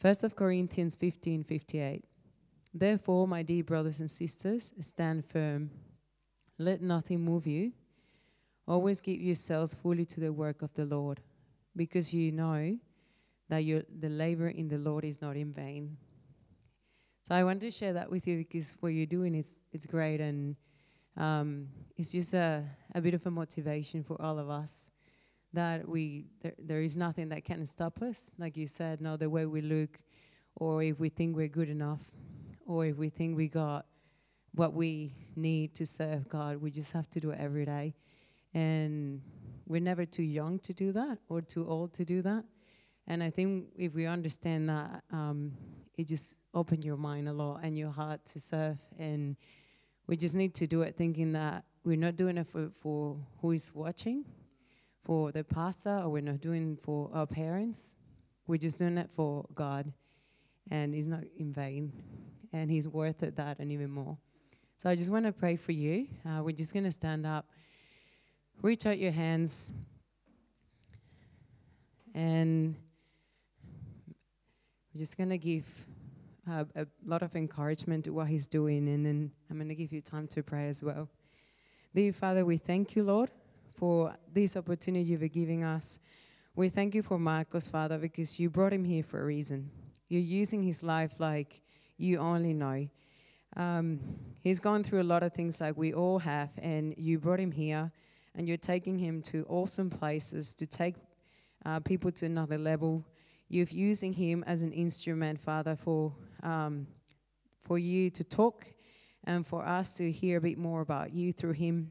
First 0.00 0.24
of 0.24 0.34
Corinthians 0.34 0.96
15, 0.96 1.44
58. 1.44 2.04
Therefore, 2.74 3.28
my 3.28 3.42
dear 3.42 3.62
brothers 3.62 4.00
and 4.00 4.10
sisters, 4.10 4.72
stand 4.80 5.24
firm. 5.24 5.70
Let 6.58 6.80
nothing 6.80 7.20
move 7.20 7.46
you. 7.46 7.72
Always 8.66 9.00
give 9.00 9.20
yourselves 9.20 9.74
fully 9.74 10.04
to 10.06 10.20
the 10.20 10.32
work 10.32 10.62
of 10.62 10.72
the 10.74 10.84
Lord, 10.84 11.20
because 11.76 12.14
you 12.14 12.32
know 12.32 12.78
that 13.48 13.64
your, 13.64 13.82
the 14.00 14.08
labor 14.08 14.48
in 14.48 14.68
the 14.68 14.78
Lord 14.78 15.04
is 15.04 15.20
not 15.20 15.36
in 15.36 15.52
vain. 15.52 15.96
So 17.28 17.34
I 17.34 17.44
wanted 17.44 17.60
to 17.60 17.70
share 17.70 17.92
that 17.92 18.10
with 18.10 18.26
you 18.26 18.38
because 18.38 18.74
what 18.80 18.90
you're 18.90 19.06
doing 19.06 19.34
is 19.34 19.60
it's 19.72 19.86
great 19.86 20.20
and 20.20 20.56
um, 21.16 21.68
it's 21.96 22.12
just 22.12 22.34
a, 22.34 22.64
a 22.94 23.00
bit 23.00 23.14
of 23.14 23.26
a 23.26 23.30
motivation 23.30 24.02
for 24.02 24.20
all 24.20 24.38
of 24.38 24.48
us 24.48 24.91
that 25.52 25.88
we 25.88 26.26
there, 26.42 26.54
there 26.58 26.82
is 26.82 26.96
nothing 26.96 27.28
that 27.30 27.44
can 27.44 27.66
stop 27.66 28.02
us. 28.02 28.32
Like 28.38 28.56
you 28.56 28.66
said, 28.66 29.00
no, 29.00 29.16
the 29.16 29.28
way 29.28 29.46
we 29.46 29.60
look, 29.60 29.98
or 30.56 30.82
if 30.82 30.98
we 30.98 31.08
think 31.08 31.36
we're 31.36 31.48
good 31.48 31.68
enough, 31.68 32.00
or 32.66 32.86
if 32.86 32.96
we 32.96 33.08
think 33.08 33.36
we 33.36 33.48
got 33.48 33.86
what 34.54 34.72
we 34.72 35.14
need 35.36 35.74
to 35.74 35.86
serve 35.86 36.28
God, 36.28 36.60
we 36.60 36.70
just 36.70 36.92
have 36.92 37.08
to 37.10 37.20
do 37.20 37.30
it 37.30 37.38
every 37.40 37.64
day. 37.64 37.94
And 38.54 39.22
we're 39.66 39.80
never 39.80 40.04
too 40.04 40.22
young 40.22 40.58
to 40.60 40.72
do 40.72 40.92
that 40.92 41.18
or 41.28 41.40
too 41.40 41.66
old 41.66 41.94
to 41.94 42.04
do 42.04 42.22
that. 42.22 42.44
And 43.06 43.22
I 43.22 43.30
think 43.30 43.68
if 43.76 43.94
we 43.94 44.06
understand 44.06 44.68
that, 44.68 45.02
um, 45.10 45.52
it 45.96 46.06
just 46.06 46.38
opens 46.54 46.84
your 46.84 46.96
mind 46.96 47.28
a 47.28 47.32
lot 47.32 47.60
and 47.62 47.76
your 47.76 47.90
heart 47.90 48.24
to 48.26 48.40
serve. 48.40 48.78
And 48.98 49.36
we 50.06 50.16
just 50.16 50.34
need 50.34 50.54
to 50.54 50.66
do 50.66 50.82
it 50.82 50.96
thinking 50.96 51.32
that 51.32 51.64
we're 51.84 51.96
not 51.96 52.16
doing 52.16 52.38
it 52.38 52.46
for, 52.46 52.70
for 52.80 53.16
who 53.40 53.52
is 53.52 53.74
watching, 53.74 54.24
for 55.04 55.32
the 55.32 55.44
pastor, 55.44 55.98
or 55.98 56.10
we're 56.10 56.22
not 56.22 56.40
doing 56.40 56.78
for 56.82 57.10
our 57.12 57.26
parents. 57.26 57.94
We're 58.46 58.58
just 58.58 58.78
doing 58.78 58.98
it 58.98 59.10
for 59.14 59.46
God. 59.54 59.92
And 60.70 60.94
He's 60.94 61.08
not 61.08 61.24
in 61.36 61.52
vain. 61.52 61.92
And 62.52 62.70
He's 62.70 62.88
worth 62.88 63.22
it 63.22 63.36
that 63.36 63.58
and 63.58 63.72
even 63.72 63.90
more. 63.90 64.16
So 64.76 64.90
I 64.90 64.96
just 64.96 65.10
want 65.10 65.26
to 65.26 65.32
pray 65.32 65.56
for 65.56 65.72
you. 65.72 66.08
Uh, 66.26 66.42
we're 66.42 66.56
just 66.56 66.72
going 66.72 66.84
to 66.84 66.92
stand 66.92 67.24
up, 67.24 67.46
reach 68.62 68.84
out 68.84 68.98
your 68.98 69.12
hands, 69.12 69.70
and 72.14 72.74
we're 74.92 74.98
just 74.98 75.16
going 75.16 75.30
to 75.30 75.38
give 75.38 75.64
uh, 76.50 76.64
a 76.74 76.86
lot 77.06 77.22
of 77.22 77.36
encouragement 77.36 78.04
to 78.04 78.10
what 78.10 78.26
He's 78.26 78.46
doing, 78.46 78.88
and 78.88 79.06
then 79.06 79.30
I'm 79.48 79.56
going 79.56 79.68
to 79.68 79.74
give 79.74 79.92
you 79.92 80.00
time 80.00 80.26
to 80.28 80.42
pray 80.42 80.68
as 80.68 80.82
well. 80.82 81.08
Dear 81.94 82.12
Father, 82.12 82.44
we 82.44 82.56
thank 82.56 82.96
you, 82.96 83.04
Lord, 83.04 83.30
for 83.82 84.14
this 84.32 84.56
opportunity 84.56 85.04
you've 85.04 85.32
giving 85.32 85.64
us. 85.64 85.98
We 86.54 86.68
thank 86.68 86.94
you 86.94 87.02
for 87.02 87.18
Marcos, 87.18 87.66
Father, 87.66 87.98
because 87.98 88.38
you 88.38 88.48
brought 88.48 88.72
him 88.72 88.84
here 88.84 89.02
for 89.02 89.20
a 89.20 89.24
reason. 89.24 89.72
You're 90.08 90.20
using 90.20 90.62
his 90.62 90.84
life 90.84 91.18
like 91.18 91.62
you 91.96 92.18
only 92.18 92.54
know. 92.54 92.88
Um, 93.56 93.98
he's 94.40 94.60
gone 94.60 94.84
through 94.84 95.02
a 95.02 95.08
lot 95.12 95.24
of 95.24 95.32
things 95.32 95.60
like 95.60 95.76
we 95.76 95.92
all 95.92 96.20
have, 96.20 96.50
and 96.58 96.94
you 96.96 97.18
brought 97.18 97.40
him 97.40 97.50
here, 97.50 97.90
and 98.36 98.46
you're 98.46 98.56
taking 98.56 99.00
him 99.00 99.20
to 99.22 99.44
awesome 99.48 99.90
places 99.90 100.54
to 100.54 100.64
take 100.64 100.94
uh, 101.66 101.80
people 101.80 102.12
to 102.12 102.26
another 102.26 102.58
level. 102.58 103.04
You're 103.48 103.66
using 103.68 104.12
him 104.12 104.44
as 104.46 104.62
an 104.62 104.70
instrument, 104.70 105.40
Father, 105.40 105.74
for 105.74 106.14
um, 106.44 106.86
for 107.64 107.80
you 107.80 108.10
to 108.10 108.22
talk 108.22 108.64
and 109.24 109.44
for 109.44 109.66
us 109.66 109.94
to 109.94 110.12
hear 110.12 110.38
a 110.38 110.40
bit 110.40 110.56
more 110.56 110.82
about 110.82 111.12
you 111.12 111.32
through 111.32 111.54
him. 111.54 111.90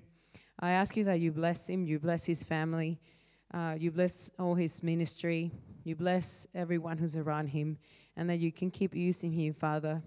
I 0.64 0.72
ask 0.72 0.96
you 0.96 1.04
that 1.06 1.20
you 1.20 1.32
bless 1.32 1.68
him, 1.68 1.88
you 1.88 1.98
bless 1.98 2.24
his 2.26 2.44
family, 2.44 3.00
uh, 3.52 3.76
you 3.80 3.90
bless 3.90 4.30
all 4.38 4.54
his 4.54 4.84
ministry, 4.84 5.52
you 5.84 5.96
bless 5.96 6.46
everyone 6.54 7.00
who's 7.00 7.16
around 7.16 7.48
him, 7.48 7.80
and 8.16 8.30
that 8.30 8.38
you 8.38 8.52
can 8.52 8.70
keep 8.70 8.94
using 8.94 9.32
him, 9.32 9.56
Father, 9.56 10.04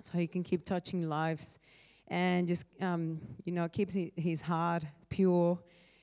so 0.00 0.18
he 0.18 0.26
can 0.26 0.42
keep 0.42 0.64
touching 0.64 1.08
lives 1.08 1.60
and 2.08 2.48
just, 2.48 2.66
um, 2.80 3.20
you 3.44 3.52
know, 3.52 3.68
keep 3.68 3.92
his 4.16 4.40
heart 4.40 4.84
pure, 5.08 5.56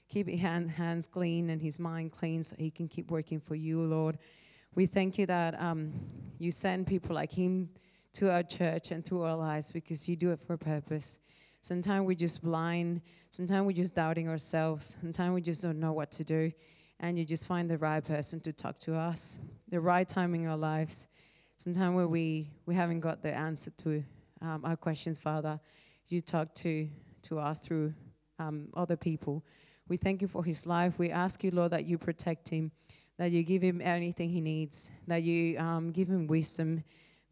keep 0.08 0.30
his 0.30 0.40
hands 0.40 1.06
clean 1.06 1.50
and 1.50 1.62
his 1.62 1.78
mind 1.78 2.14
clean 2.14 2.42
so 2.42 2.56
he 2.58 2.72
can 2.72 2.88
keep 2.88 3.12
working 3.12 3.42
for 3.42 3.56
you, 3.56 3.82
Lord. 3.82 4.18
We 4.76 4.86
thank 4.86 5.18
you 5.18 5.26
that 5.26 5.60
um, 5.60 5.92
you 6.40 6.52
send 6.52 6.88
people 6.88 7.16
like 7.16 7.34
him 7.34 7.70
to 8.14 8.32
our 8.32 8.44
church 8.44 8.92
and 8.92 9.04
to 9.06 9.24
our 9.24 9.36
lives 9.36 9.74
because 9.74 10.08
you 10.08 10.16
do 10.16 10.32
it 10.32 10.40
for 10.40 10.54
a 10.54 10.58
purpose. 10.58 11.20
Sometimes 11.64 12.06
we're 12.06 12.14
just 12.14 12.44
blind. 12.44 13.00
Sometimes 13.30 13.66
we're 13.66 13.72
just 13.72 13.96
doubting 13.96 14.28
ourselves. 14.28 14.98
Sometimes 15.00 15.34
we 15.34 15.40
just 15.40 15.62
don't 15.62 15.80
know 15.80 15.94
what 15.94 16.12
to 16.12 16.26
do. 16.26 16.52
And 17.00 17.18
you 17.18 17.24
just 17.24 17.48
find 17.48 17.70
the 17.70 17.78
right 17.78 18.04
person 18.04 18.42
to 18.42 18.52
talk 18.52 18.80
to 18.82 18.98
us, 18.98 19.38
the 19.70 19.80
right 19.80 20.08
time 20.08 20.36
in 20.36 20.46
our 20.46 20.58
lives. 20.58 21.08
Sometimes 21.56 21.96
where 21.96 22.10
we, 22.10 22.52
we 22.66 22.76
haven't 22.76 23.00
got 23.00 23.24
the 23.24 23.34
answer 23.34 23.72
to 23.78 24.04
um, 24.42 24.66
our 24.66 24.76
questions, 24.76 25.18
Father, 25.18 25.58
you 26.10 26.20
talk 26.20 26.54
to, 26.56 26.90
to 27.22 27.40
us 27.40 27.60
through 27.60 27.94
um, 28.40 28.68
other 28.76 28.98
people. 28.98 29.42
We 29.88 29.96
thank 29.96 30.22
you 30.22 30.28
for 30.28 30.44
his 30.44 30.66
life. 30.66 30.96
We 30.98 31.12
ask 31.12 31.46
you, 31.46 31.52
Lord, 31.52 31.72
that 31.72 31.86
you 31.86 31.98
protect 31.98 32.50
him, 32.50 32.74
that 33.18 33.32
you 33.32 33.42
give 33.42 33.62
him 33.62 33.80
anything 33.82 34.30
he 34.30 34.42
needs, 34.42 34.92
that 35.08 35.24
you 35.24 35.58
um, 35.60 35.94
give 35.94 36.10
him 36.10 36.28
wisdom, 36.28 36.84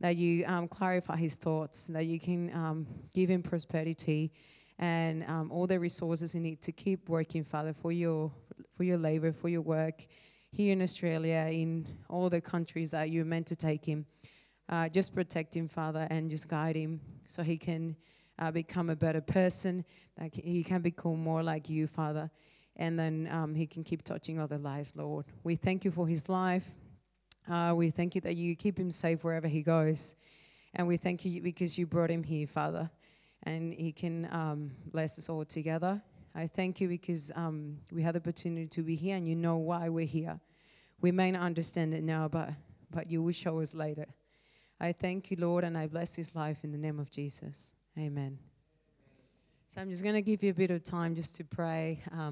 that 0.02 0.18
you 0.18 0.44
um, 0.46 0.68
clarify 0.68 1.16
his 1.16 1.36
thoughts, 1.38 1.88
that 1.88 2.08
you 2.08 2.20
can 2.20 2.54
um, 2.54 2.88
give 3.14 3.30
him 3.30 3.44
prosperity 3.44 4.32
and 4.80 5.24
um, 5.28 5.52
all 5.52 5.68
the 5.68 5.80
resources 5.80 6.34
he 6.34 6.40
needs 6.40 6.66
to 6.66 6.72
keep 6.72 7.08
working, 7.08 7.44
Father, 7.44 7.72
for 7.72 7.92
your, 7.92 8.32
for 8.76 8.84
your 8.84 8.98
labor, 8.98 9.32
for 9.32 9.48
your 9.48 9.62
work 9.62 10.08
here 10.52 10.74
in 10.74 10.82
Australia, 10.82 11.48
in 11.52 11.86
all 12.10 12.30
the 12.30 12.42
countries 12.42 12.92
that 12.92 13.12
you're 13.12 13.24
meant 13.24 13.46
to 13.46 13.56
take 13.56 13.86
him. 13.86 14.06
Uh, 14.68 14.90
just 14.90 15.14
protect 15.14 15.56
him, 15.56 15.68
Father, 15.68 16.08
and 16.10 16.32
just 16.32 16.48
guide 16.48 16.76
him 16.76 17.00
so 17.28 17.44
he 17.44 17.58
can 17.58 17.96
uh, 18.40 18.50
become 18.50 18.90
a 18.90 18.96
better 18.96 19.22
person, 19.22 19.86
that 20.18 20.34
he 20.34 20.64
can 20.64 20.82
become 20.82 21.22
more 21.22 21.44
like 21.44 21.70
you, 21.70 21.86
Father, 21.86 22.32
and 22.76 22.98
then 22.98 23.30
um, 23.32 23.54
he 23.54 23.68
can 23.68 23.84
keep 23.84 24.02
touching 24.02 24.40
other 24.40 24.58
lives, 24.58 24.94
Lord. 24.96 25.26
We 25.44 25.56
thank 25.56 25.86
you 25.86 25.92
for 25.92 26.08
his 26.08 26.28
life. 26.28 26.72
Uh, 27.52 27.74
we 27.76 27.90
thank 27.90 28.16
you 28.16 28.22
that 28.22 28.38
you 28.38 28.56
keep 28.56 28.80
him 28.80 28.90
safe 28.90 29.26
wherever 29.26 29.48
he 29.50 29.62
goes. 29.62 30.16
And 30.74 30.88
we 30.88 30.96
thank 30.96 31.26
you 31.26 31.42
because 31.42 31.78
you 31.78 31.86
brought 31.86 32.10
him 32.10 32.24
here, 32.24 32.48
Father, 32.48 32.90
and 33.44 33.74
he 33.74 33.92
can 33.92 34.30
um, 34.32 34.72
bless 34.86 35.20
us 35.20 35.28
all 35.28 35.44
together. 35.44 36.02
I 36.34 36.48
thank 36.48 36.80
you 36.80 36.88
because 36.88 37.30
um, 37.36 37.80
we 37.92 38.04
had 38.04 38.16
the 38.16 38.20
opportunity 38.20 38.68
to 38.68 38.82
be 38.84 38.96
here 38.96 39.18
and 39.18 39.28
you 39.28 39.36
know 39.36 39.58
why 39.58 39.90
we're 39.90 40.06
here. 40.06 40.40
We 41.02 41.12
may 41.12 41.30
not 41.30 41.42
understand 41.42 41.94
it 41.94 42.04
now, 42.04 42.30
but, 42.30 42.52
but 42.90 43.12
you 43.12 43.22
will 43.22 43.34
show 43.34 43.60
us 43.60 43.74
later. 43.74 44.06
I 44.80 44.94
thank 44.94 45.30
you, 45.30 45.36
Lord, 45.38 45.66
and 45.66 45.78
I 45.78 45.88
bless 45.88 46.16
his 46.16 46.34
life 46.34 46.60
in 46.64 46.72
the 46.72 46.78
name 46.78 47.00
of 47.00 47.12
Jesus. 47.12 47.74
Amen. 48.00 48.40
So 49.68 49.82
I'm 49.82 49.90
just 49.90 50.04
going 50.04 50.16
to 50.16 50.22
give 50.22 50.42
you 50.42 50.52
a 50.52 50.54
bit 50.54 50.72
of 50.72 50.86
time 50.86 51.16
just 51.16 51.36
to 51.36 51.44
pray. 51.44 52.02
Um, 52.14 52.30